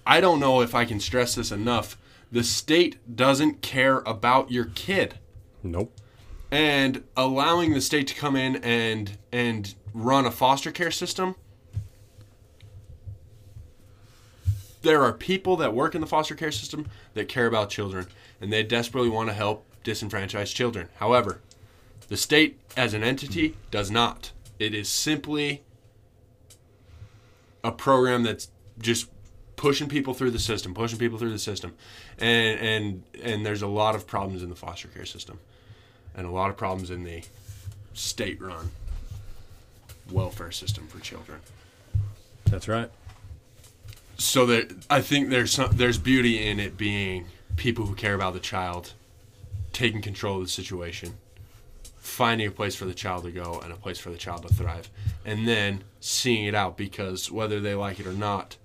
I 0.05 0.21
don't 0.21 0.39
know 0.39 0.61
if 0.61 0.75
I 0.75 0.85
can 0.85 0.99
stress 0.99 1.35
this 1.35 1.51
enough. 1.51 1.97
The 2.31 2.43
state 2.43 3.15
doesn't 3.15 3.61
care 3.61 3.99
about 3.99 4.51
your 4.51 4.65
kid. 4.65 5.19
Nope. 5.61 5.93
And 6.51 7.03
allowing 7.15 7.73
the 7.73 7.81
state 7.81 8.07
to 8.07 8.15
come 8.15 8.35
in 8.35 8.57
and 8.57 9.17
and 9.31 9.73
run 9.93 10.25
a 10.25 10.31
foster 10.31 10.71
care 10.71 10.91
system 10.91 11.35
there 14.83 15.01
are 15.01 15.13
people 15.13 15.55
that 15.57 15.73
work 15.73 15.95
in 15.95 16.01
the 16.01 16.07
foster 16.07 16.35
care 16.35 16.51
system 16.51 16.87
that 17.13 17.27
care 17.27 17.47
about 17.47 17.69
children 17.69 18.05
and 18.39 18.53
they 18.53 18.63
desperately 18.63 19.09
want 19.09 19.29
to 19.29 19.33
help 19.33 19.65
disenfranchised 19.83 20.55
children. 20.55 20.89
However 20.95 21.41
the 22.09 22.17
state 22.17 22.59
as 22.77 22.93
an 22.93 23.03
entity 23.03 23.55
does 23.71 23.89
not. 23.89 24.31
It 24.59 24.75
is 24.75 24.89
simply 24.89 25.63
a 27.63 27.71
program 27.71 28.23
that's 28.23 28.49
just 28.77 29.07
pushing 29.55 29.87
people 29.87 30.13
through 30.13 30.31
the 30.31 30.39
system 30.39 30.73
pushing 30.73 30.99
people 30.99 31.17
through 31.17 31.31
the 31.31 31.39
system 31.39 31.73
and 32.19 32.59
and 32.59 33.03
and 33.23 33.45
there's 33.45 33.61
a 33.61 33.67
lot 33.67 33.95
of 33.95 34.05
problems 34.07 34.43
in 34.43 34.49
the 34.49 34.55
foster 34.55 34.87
care 34.87 35.05
system 35.05 35.39
and 36.15 36.25
a 36.27 36.31
lot 36.31 36.49
of 36.49 36.57
problems 36.57 36.89
in 36.89 37.03
the 37.03 37.23
state 37.93 38.41
run 38.41 38.71
welfare 40.11 40.51
system 40.51 40.87
for 40.87 40.99
children. 40.99 41.39
that's 42.45 42.67
right 42.67 42.89
So 44.17 44.45
that 44.47 44.85
I 44.89 45.01
think 45.01 45.29
there's 45.29 45.51
some, 45.51 45.71
there's 45.73 45.97
beauty 45.97 46.47
in 46.47 46.59
it 46.59 46.77
being 46.77 47.25
people 47.55 47.85
who 47.85 47.95
care 47.95 48.13
about 48.15 48.33
the 48.33 48.39
child 48.39 48.93
taking 49.71 50.01
control 50.01 50.37
of 50.37 50.43
the 50.43 50.49
situation, 50.49 51.15
finding 51.97 52.47
a 52.47 52.51
place 52.51 52.75
for 52.75 52.85
the 52.85 52.93
child 52.93 53.23
to 53.23 53.31
go 53.31 53.59
and 53.63 53.73
a 53.73 53.75
place 53.75 53.97
for 53.99 54.11
the 54.11 54.17
child 54.17 54.43
to 54.47 54.53
thrive, 54.53 54.89
and 55.25 55.47
then 55.47 55.83
seeing 55.99 56.45
it 56.45 56.53
out 56.55 56.77
because 56.77 57.31
whether 57.31 57.59
they 57.59 57.73
like 57.73 57.99
it 57.99 58.05
or 58.05 58.13
not, 58.13 58.55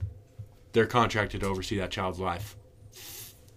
they're 0.78 0.86
contracted 0.86 1.40
to 1.40 1.46
oversee 1.48 1.76
that 1.78 1.90
child's 1.90 2.20
life 2.20 2.54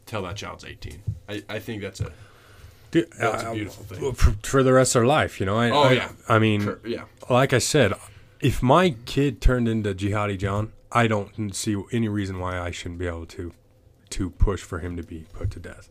till 0.07 0.24
that 0.24 0.36
child's 0.36 0.65
18. 0.65 1.03
I, 1.30 1.43
I 1.47 1.59
think 1.59 1.84
that's 1.84 2.01
a 2.01 2.11
Dude, 2.89 3.09
That's 3.11 3.43
a 3.43 3.49
uh, 3.49 3.53
beautiful 3.53 3.86
thing. 3.86 4.11
For, 4.15 4.32
for 4.43 4.63
the 4.63 4.74
rest 4.74 4.95
of 4.95 5.01
their 5.01 5.07
life, 5.07 5.39
you 5.39 5.45
know. 5.45 5.55
I, 5.57 5.69
Oh, 5.69 5.84
I, 5.84 5.91
yeah. 5.93 6.11
I 6.28 6.39
mean, 6.39 6.63
cur- 6.63 6.80
yeah. 6.84 7.03
like 7.30 7.53
I 7.53 7.59
said, 7.59 7.93
if 8.39 8.63
my 8.63 8.95
kid 9.05 9.39
turned 9.39 9.69
into 9.69 9.93
Jihadi 9.93 10.38
John, 10.39 10.74
I 10.91 11.05
don't 11.05 11.55
see 11.55 11.78
any 11.93 12.09
reason 12.09 12.39
why 12.39 12.59
I 12.59 12.72
shouldn't 12.72 12.97
be 12.99 13.05
able 13.07 13.28
to 13.28 13.53
to 14.09 14.30
push 14.32 14.61
for 14.61 14.80
him 14.80 14.97
to 14.97 15.03
be 15.03 15.26
put 15.32 15.51
to 15.51 15.59
death. 15.59 15.89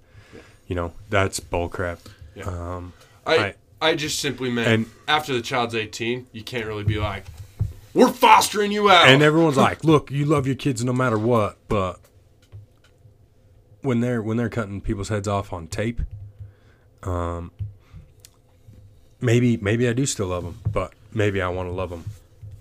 You 0.66 0.74
know, 0.74 0.92
that's 1.08 1.38
bullcrap. 1.40 2.00
Yeah. 2.34 2.42
Um, 2.44 2.92
I, 3.24 3.36
I- 3.36 3.54
I 3.82 3.94
just 3.94 4.18
simply 4.18 4.50
meant 4.50 4.68
And- 4.68 4.86
after 5.08 5.32
the 5.32 5.40
child's 5.40 5.74
18, 5.76 6.26
you 6.32 6.42
can't 6.42 6.66
really 6.66 6.84
be 6.84 6.98
like, 6.98 7.24
we're 7.94 8.12
fostering 8.12 8.72
you 8.72 8.90
out. 8.90 9.08
and 9.08 9.22
everyone's 9.22 9.56
like, 9.56 9.84
"Look, 9.84 10.10
you 10.10 10.24
love 10.24 10.46
your 10.46 10.56
kids 10.56 10.84
no 10.84 10.92
matter 10.92 11.18
what," 11.18 11.58
but 11.68 12.00
when 13.82 14.00
they're 14.00 14.22
when 14.22 14.36
they're 14.36 14.48
cutting 14.48 14.80
people's 14.80 15.08
heads 15.08 15.26
off 15.28 15.52
on 15.52 15.66
tape, 15.66 16.00
um, 17.02 17.50
maybe 19.20 19.56
maybe 19.56 19.88
I 19.88 19.92
do 19.92 20.06
still 20.06 20.26
love 20.28 20.44
them, 20.44 20.58
but 20.70 20.92
maybe 21.12 21.40
I 21.40 21.48
want 21.48 21.68
to 21.68 21.72
love 21.72 21.90
them 21.90 22.04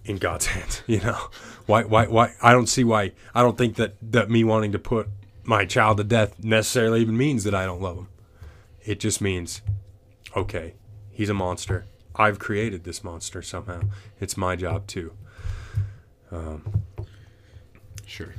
in 0.05 0.17
God's 0.17 0.45
hands. 0.55 0.82
You 0.88 0.99
know, 1.01 1.17
why 1.65 1.84
why 1.84 2.07
why? 2.07 2.34
I 2.41 2.51
don't 2.51 2.67
see 2.67 2.84
why. 2.84 3.11
I 3.34 3.41
don't 3.41 3.57
think 3.57 3.75
that 3.75 3.95
that 4.01 4.30
me 4.30 4.43
wanting 4.43 4.71
to 4.71 4.80
put 4.80 5.07
my 5.43 5.65
child 5.65 5.97
to 5.97 6.03
death 6.03 6.43
necessarily 6.43 7.01
even 7.01 7.17
means 7.17 7.43
that 7.43 7.55
I 7.55 7.65
don't 7.65 7.82
love 7.82 7.97
him. 7.97 8.07
It 8.86 8.99
just 8.99 9.19
means, 9.19 9.61
okay, 10.36 10.73
he's 11.11 11.30
a 11.30 11.34
monster. 11.34 11.86
I've 12.20 12.38
created 12.38 12.84
this 12.84 13.03
monster 13.03 13.41
somehow. 13.41 13.82
It's 14.20 14.36
my 14.38 14.55
job 14.55 14.86
too. 14.88 15.13
Um, 16.32 16.84
sure. 18.05 18.36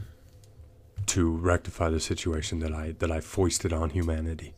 to 1.07 1.31
rectify 1.37 1.89
the 1.91 1.99
situation 2.01 2.61
that 2.61 2.73
I 2.73 2.93
that 3.01 3.11
I 3.11 3.21
foisted 3.21 3.73
on 3.73 3.91
humanity, 3.91 4.55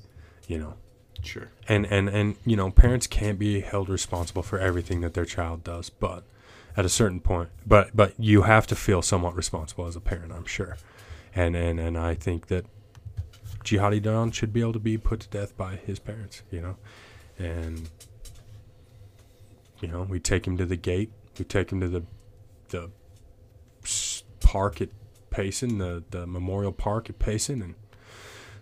you 0.46 0.58
know. 0.58 0.74
Sure. 1.22 1.50
And 1.68 1.86
and 1.86 2.08
and 2.08 2.36
you 2.44 2.56
know, 2.56 2.70
parents 2.70 3.06
can't 3.06 3.38
be 3.38 3.60
held 3.60 3.88
responsible 3.88 4.42
for 4.42 4.58
everything 4.58 5.00
that 5.02 5.14
their 5.14 5.24
child 5.24 5.64
does, 5.64 5.88
but 5.88 6.24
at 6.76 6.84
a 6.84 6.88
certain 6.90 7.20
point, 7.20 7.50
but 7.66 7.96
but 7.96 8.12
you 8.18 8.42
have 8.42 8.66
to 8.66 8.76
feel 8.76 9.02
somewhat 9.02 9.34
responsible 9.36 9.86
as 9.86 9.96
a 9.96 10.00
parent, 10.00 10.32
I'm 10.32 10.44
sure. 10.46 10.76
And 11.34 11.56
and 11.56 11.78
and 11.80 11.96
I 11.96 12.14
think 12.14 12.48
that 12.48 12.66
Jihadi 13.64 14.02
John 14.02 14.30
should 14.32 14.52
be 14.52 14.60
able 14.60 14.72
to 14.74 14.78
be 14.80 14.98
put 14.98 15.20
to 15.20 15.28
death 15.28 15.56
by 15.56 15.76
his 15.76 15.98
parents, 15.98 16.42
you 16.50 16.60
know. 16.60 16.76
And 17.38 17.88
you 19.82 19.88
know, 19.88 20.02
we 20.02 20.18
take 20.18 20.46
him 20.46 20.56
to 20.56 20.64
the 20.64 20.76
gate, 20.76 21.10
we 21.38 21.44
take 21.44 21.70
him 21.70 21.80
to 21.80 21.88
the 21.88 22.02
the 22.70 22.90
park 24.40 24.80
at 24.80 24.88
Payson, 25.30 25.78
the, 25.78 26.02
the 26.10 26.26
memorial 26.26 26.72
park 26.72 27.10
at 27.10 27.18
Payson, 27.18 27.60
and 27.60 27.74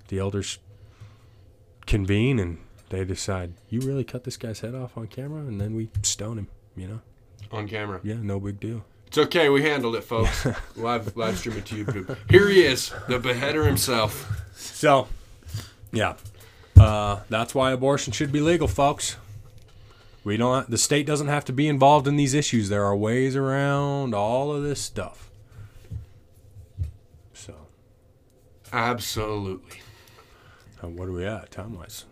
the 0.08 0.18
elders 0.18 0.58
convene 1.86 2.38
and 2.38 2.58
they 2.88 3.04
decide 3.04 3.52
you 3.68 3.80
really 3.80 4.04
cut 4.04 4.24
this 4.24 4.36
guy's 4.36 4.60
head 4.60 4.74
off 4.74 4.96
on 4.96 5.06
camera, 5.06 5.40
and 5.42 5.60
then 5.60 5.74
we 5.74 5.90
stone 6.02 6.38
him. 6.38 6.48
You 6.76 6.88
know, 6.88 7.00
On 7.52 7.68
camera. 7.68 8.00
yeah, 8.02 8.16
no 8.20 8.40
big 8.40 8.58
deal. 8.58 8.84
It's 9.06 9.18
okay. 9.18 9.48
We 9.48 9.62
handled 9.62 9.96
it, 9.96 10.02
folks. 10.04 10.46
live 10.76 11.16
live 11.16 11.38
stream 11.38 11.58
it 11.58 11.66
to 11.66 11.84
YouTube. 11.84 12.16
Here 12.30 12.48
he 12.48 12.62
is, 12.62 12.92
the 13.08 13.18
beheader 13.18 13.64
himself. 13.64 14.30
So, 14.54 15.08
yeah, 15.92 16.14
uh, 16.78 17.20
that's 17.28 17.54
why 17.54 17.72
abortion 17.72 18.12
should 18.12 18.30
be 18.32 18.40
legal, 18.40 18.68
folks. 18.68 19.16
We 20.22 20.36
don't. 20.36 20.68
The 20.70 20.78
state 20.78 21.06
doesn't 21.06 21.28
have 21.28 21.44
to 21.46 21.52
be 21.52 21.66
involved 21.68 22.06
in 22.06 22.16
these 22.16 22.34
issues. 22.34 22.68
There 22.68 22.84
are 22.84 22.96
ways 22.96 23.36
around 23.36 24.14
all 24.14 24.52
of 24.54 24.62
this 24.62 24.80
stuff. 24.80 25.30
So, 27.32 27.54
Absolutely. 28.72 29.80
uh, 30.82 30.88
what 30.88 31.08
are 31.08 31.12
we 31.12 31.24
at 31.24 31.50
time 31.50 31.76
wise? 31.76 32.04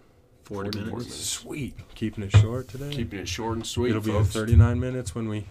40 0.44 0.78
minutes. 0.80 1.14
Sweet. 1.14 1.74
Keeping 1.94 2.24
it 2.24 2.32
short 2.32 2.68
today. 2.68 2.88
Keeping 2.90 3.18
it 3.18 3.28
short 3.28 3.56
and 3.56 3.66
sweet, 3.66 3.90
It'll 3.90 4.00
be 4.00 4.24
39 4.24 4.80
minutes 4.80 5.14
when 5.14 5.28
we. 5.28 5.44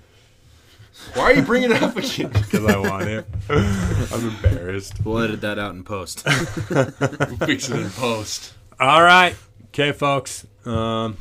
Why 1.13 1.25
are 1.25 1.33
you 1.33 1.43
bringing 1.43 1.69
it 1.71 1.83
up 1.83 1.95
again? 1.95 2.31
Because 2.33 2.65
I 2.65 2.77
want 2.77 3.03
it. 3.07 3.27
I'm 3.49 4.29
embarrassed. 4.29 4.95
We'll 5.05 5.19
edit 5.19 5.41
that 5.41 5.59
out 5.59 5.75
in 5.75 5.83
post. 5.83 6.25
We'll 6.71 7.37
fix 7.45 7.69
it 7.69 7.79
in 7.79 7.91
post. 7.91 8.55
All 8.79 9.03
right. 9.03 9.35
Okay, 9.67 9.91
folks. 9.91 10.47
Um, 10.65 11.17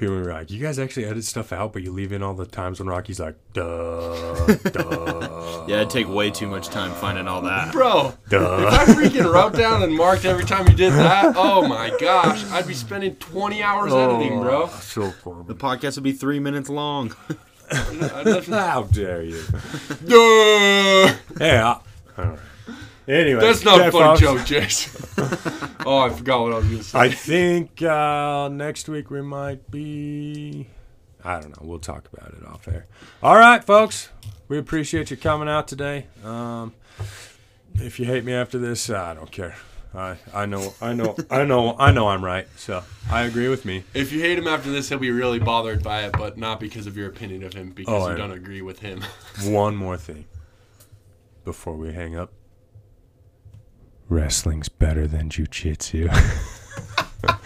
people 0.00 0.14
are 0.16 0.32
like, 0.32 0.50
you 0.50 0.58
guys 0.60 0.78
actually 0.78 1.04
edit 1.04 1.22
stuff 1.24 1.52
out, 1.52 1.72
but 1.74 1.82
you 1.82 1.92
leave 1.92 2.10
in 2.10 2.22
all 2.22 2.32
the 2.34 2.46
times 2.46 2.80
when 2.80 2.88
Rocky's 2.88 3.20
like, 3.20 3.36
duh, 3.52 4.46
duh, 4.46 5.64
yeah, 5.68 5.76
it'd 5.76 5.90
take 5.90 6.08
way 6.08 6.30
too 6.30 6.48
much 6.48 6.68
time 6.68 6.90
finding 6.92 7.28
all 7.28 7.42
that. 7.42 7.70
Bro, 7.72 8.14
duh. 8.30 8.66
if 8.66 8.72
I 8.74 8.84
freaking 8.94 9.30
wrote 9.32 9.52
down 9.54 9.82
and 9.82 9.94
marked 9.94 10.24
every 10.24 10.44
time 10.44 10.66
you 10.66 10.74
did 10.74 10.94
that, 10.94 11.34
oh 11.36 11.68
my 11.68 11.92
gosh, 12.00 12.44
I'd 12.50 12.66
be 12.66 12.74
spending 12.74 13.14
20 13.16 13.62
hours 13.62 13.92
editing, 13.92 14.40
bro. 14.40 14.62
Oh, 14.64 14.80
so 14.80 15.02
The 15.02 15.12
fun. 15.12 15.44
podcast 15.44 15.96
would 15.96 16.04
be 16.04 16.12
three 16.12 16.40
minutes 16.40 16.70
long. 16.70 17.14
I'd 17.70 18.26
have 18.26 18.46
How 18.46 18.82
dare 18.84 19.22
you? 19.22 19.42
Duh. 20.06 21.14
Yeah. 21.38 21.78
All 22.18 22.24
right. 22.24 22.38
Anyway, 23.10 23.40
That's 23.40 23.64
not 23.64 23.80
a 23.80 23.90
funny 23.90 24.20
joke, 24.20 24.44
Jason. 24.44 25.04
oh, 25.84 25.98
I 25.98 26.10
forgot 26.10 26.42
what 26.42 26.52
I 26.52 26.56
was 26.58 26.64
going 26.66 26.78
to 26.78 26.84
say. 26.84 26.98
I 26.98 27.08
think 27.10 27.82
uh, 27.82 28.48
next 28.48 28.88
week 28.88 29.10
we 29.10 29.20
might 29.20 29.68
be. 29.68 30.68
I 31.24 31.40
don't 31.40 31.50
know. 31.50 31.66
We'll 31.68 31.80
talk 31.80 32.08
about 32.12 32.32
it 32.34 32.46
off 32.46 32.68
air. 32.68 32.86
All 33.20 33.36
right, 33.36 33.64
folks. 33.64 34.10
We 34.46 34.58
appreciate 34.58 35.10
you 35.10 35.16
coming 35.16 35.48
out 35.48 35.66
today. 35.66 36.06
Um, 36.24 36.72
if 37.74 37.98
you 37.98 38.06
hate 38.06 38.24
me 38.24 38.32
after 38.32 38.58
this, 38.58 38.88
I 38.88 39.14
don't 39.14 39.30
care. 39.32 39.56
I 39.92 40.16
I 40.32 40.46
know 40.46 40.72
I 40.80 40.92
know 40.92 41.16
I 41.30 41.44
know 41.44 41.74
I 41.76 41.90
know 41.90 42.06
I'm 42.08 42.24
right. 42.24 42.46
So 42.56 42.84
I 43.10 43.22
agree 43.22 43.48
with 43.48 43.64
me. 43.64 43.82
If 43.92 44.12
you 44.12 44.20
hate 44.20 44.38
him 44.38 44.46
after 44.46 44.70
this, 44.70 44.88
he'll 44.88 44.98
be 44.98 45.10
really 45.10 45.40
bothered 45.40 45.82
by 45.82 46.04
it, 46.04 46.12
but 46.12 46.38
not 46.38 46.60
because 46.60 46.86
of 46.86 46.96
your 46.96 47.08
opinion 47.08 47.42
of 47.42 47.54
him, 47.54 47.70
because 47.70 47.92
Oh, 48.04 48.06
you 48.06 48.14
I- 48.14 48.16
don't 48.16 48.30
agree 48.30 48.62
with 48.62 48.78
him. 48.78 49.02
One 49.42 49.74
more 49.74 49.96
thing 49.96 50.26
before 51.44 51.74
we 51.74 51.92
hang 51.92 52.14
up. 52.16 52.30
Wrestling's 54.10 54.68
better 54.68 55.06
than 55.06 55.30
jujitsu. 55.30 56.10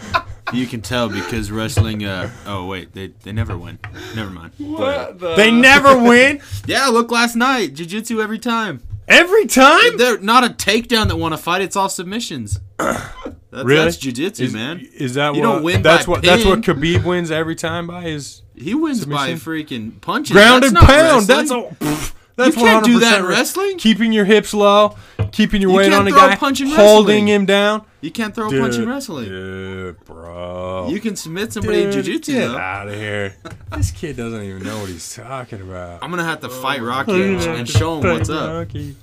You 0.53 0.67
can 0.67 0.81
tell 0.81 1.09
because 1.09 1.51
wrestling. 1.51 2.05
Uh, 2.05 2.29
oh 2.45 2.67
wait, 2.67 2.93
they 2.93 3.07
they 3.23 3.31
never 3.31 3.57
win. 3.57 3.79
Never 4.15 4.29
mind. 4.29 4.51
What 4.59 5.19
the? 5.19 5.35
they 5.35 5.49
never 5.49 5.97
win 6.01 6.39
Yeah, 6.67 6.85
look 6.87 7.09
last 7.11 7.35
night, 7.35 7.73
jiu-jitsu 7.73 8.21
every 8.21 8.37
time. 8.37 8.81
every 9.07 9.47
time. 9.47 9.97
They're 9.97 10.19
not 10.19 10.43
a 10.45 10.49
takedown 10.49 11.07
that 11.07 11.17
want 11.17 11.33
to 11.33 11.37
fight. 11.39 11.61
It's 11.63 11.75
all 11.75 11.89
submissions. 11.89 12.59
That's, 12.77 13.03
Really? 13.51 13.83
That's 13.85 13.97
jiu-jitsu, 13.97 14.43
Is, 14.43 14.53
man. 14.53 14.87
is 14.93 15.15
that 15.15 15.33
You 15.35 15.41
what? 15.41 15.47
don't 15.53 15.63
win 15.63 15.81
that's 15.81 16.05
by 16.05 16.11
what. 16.11 16.21
That's 16.23 16.45
what. 16.45 16.61
Khabib 16.61 17.03
wins 17.03 17.31
every 17.31 17.55
time 17.55 17.87
by 17.87 18.01
his. 18.01 18.43
He 18.55 18.75
wins 18.75 19.03
by 19.05 19.35
Submission? 19.35 19.39
freaking 19.39 19.99
punches. 20.01 20.31
ground 20.33 20.63
That's 20.63 20.67
and 20.67 20.73
not 20.75 20.83
pound. 20.85 21.27
wrestling. 21.27 21.37
That's 21.37 21.51
all. 21.51 21.71
pff, 21.71 22.13
That's 22.35 22.55
You 22.55 22.61
can't 22.63 22.85
do 22.85 22.99
that 22.99 23.19
in 23.21 23.25
wrestling. 23.25 23.77
Keeping 23.79 24.11
your 24.13 24.25
hips 24.25 24.53
low, 24.53 24.95
keeping 25.35 25.61
your 25.61 25.71
You 25.71 25.77
weight 25.77 25.91
on 25.91 26.07
a 26.07 26.11
throw 26.11 26.25
a 26.25 26.29
guy, 26.29 26.35
punch 26.37 26.61
holding 26.61 26.75
wrestling. 26.75 27.27
him 27.27 27.45
down. 27.45 27.85
You 27.99 28.09
can't 28.11 28.33
throw 28.33 28.47
a 28.47 28.51
punch 28.51 28.75
in 28.75 28.87
wrestling. 28.87 29.25
dude, 29.25 30.05
bro. 30.05 30.87
You 30.89 30.99
can 31.01 31.15
submit 31.15 31.51
somebody 31.51 31.83
in 31.83 31.89
Dude, 31.89 32.05
jiu-jitsu 32.05 32.31
Get 32.33 32.47
though. 32.47 32.57
out 32.57 32.87
of 32.87 32.93
here. 32.93 33.35
this 33.71 33.91
kid 33.91 34.15
doesn't 34.15 34.41
even 34.41 34.63
know 34.63 34.79
what 34.79 34.89
he's 34.89 35.13
talking 35.13 35.61
about. 35.61 36.01
I'm 36.01 36.09
gonna 36.09 36.23
have 36.23 36.39
to 36.41 36.49
fight 36.49 36.79
oh. 36.79 36.85
Rocky 36.85 37.11
and, 37.11 37.41
and 37.41 37.69
show 37.69 37.99
him 37.99 38.13
what's 38.13 38.29
up. 38.29 38.49
Rocky. 38.49 38.95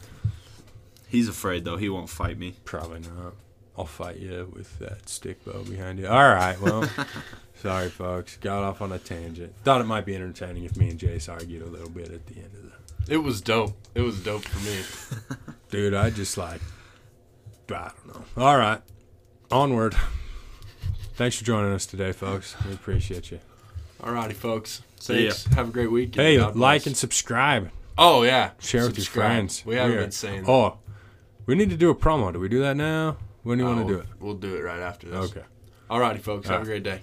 He's 1.08 1.28
afraid 1.28 1.64
though. 1.64 1.76
He 1.76 1.90
won't 1.90 2.08
fight 2.08 2.38
me. 2.38 2.54
Probably 2.64 3.00
not. 3.00 3.34
I'll 3.76 3.84
fight 3.84 4.16
you 4.16 4.50
with 4.54 4.78
that 4.80 5.08
stick 5.08 5.44
bow 5.44 5.62
behind 5.64 5.98
you. 5.98 6.06
All 6.06 6.28
right, 6.34 6.60
well, 6.60 6.88
sorry, 7.54 7.88
folks. 7.88 8.36
Got 8.36 8.62
off 8.64 8.82
on 8.82 8.92
a 8.92 8.98
tangent. 8.98 9.54
Thought 9.64 9.80
it 9.80 9.84
might 9.84 10.04
be 10.04 10.14
entertaining 10.14 10.64
if 10.64 10.76
me 10.76 10.90
and 10.90 10.98
Jace 10.98 11.28
argued 11.30 11.62
a 11.62 11.66
little 11.66 11.88
bit 11.88 12.10
at 12.10 12.26
the 12.26 12.36
end 12.36 12.50
of 12.54 12.62
the. 13.06 13.12
It 13.12 13.16
was 13.18 13.40
dope. 13.40 13.74
It 13.94 14.02
was 14.02 14.22
dope 14.22 14.44
for 14.44 14.58
me. 14.64 15.36
Dude, 15.72 15.94
I 15.94 16.10
just 16.10 16.36
like. 16.38 16.60
I 17.70 17.90
don't 18.04 18.06
know. 18.36 18.42
All 18.44 18.58
right, 18.58 18.82
onward. 19.50 19.96
Thanks 21.14 21.36
for 21.38 21.44
joining 21.44 21.72
us 21.72 21.86
today, 21.86 22.12
folks. 22.12 22.54
We 22.66 22.74
appreciate 22.74 23.30
you. 23.30 23.40
Alrighty, 24.02 24.34
folks. 24.34 24.82
See 25.00 25.24
ya. 25.24 25.30
Thanks. 25.32 25.54
Have 25.56 25.68
a 25.70 25.72
great 25.72 25.90
week. 25.90 26.14
Hey, 26.14 26.36
God 26.36 26.48
like 26.56 26.82
bless. 26.82 26.86
and 26.88 26.96
subscribe. 26.96 27.70
oh 27.96 28.22
yeah, 28.24 28.50
Share 28.60 28.82
with 28.82 28.90
your 28.98 29.04
Subscribe. 29.04 29.26
friends. 29.28 29.64
We 29.64 29.76
haven't 29.76 29.96
are- 29.96 30.00
been 30.02 30.10
saying. 30.12 30.42
that. 30.44 30.50
Oh, 30.50 30.78
we 31.46 31.54
need 31.54 31.70
to 31.70 31.76
do 31.78 31.88
a 31.88 31.94
promo. 31.94 32.30
Do 32.32 32.38
we 32.38 32.48
do 32.50 32.60
that 32.60 32.76
now? 32.76 33.16
When 33.42 33.56
do 33.56 33.64
you 33.64 33.68
want 33.70 33.80
Oh, 33.84 33.88
to 33.88 33.94
do 33.94 34.00
it? 34.00 34.06
We'll 34.20 34.34
do 34.34 34.54
it 34.54 34.60
right 34.60 34.80
after 34.80 35.08
this. 35.08 35.30
Okay. 35.30 35.42
Alrighty, 35.90 36.20
folks. 36.20 36.48
Have 36.48 36.62
a 36.62 36.64
great 36.66 36.82
day. 36.82 37.00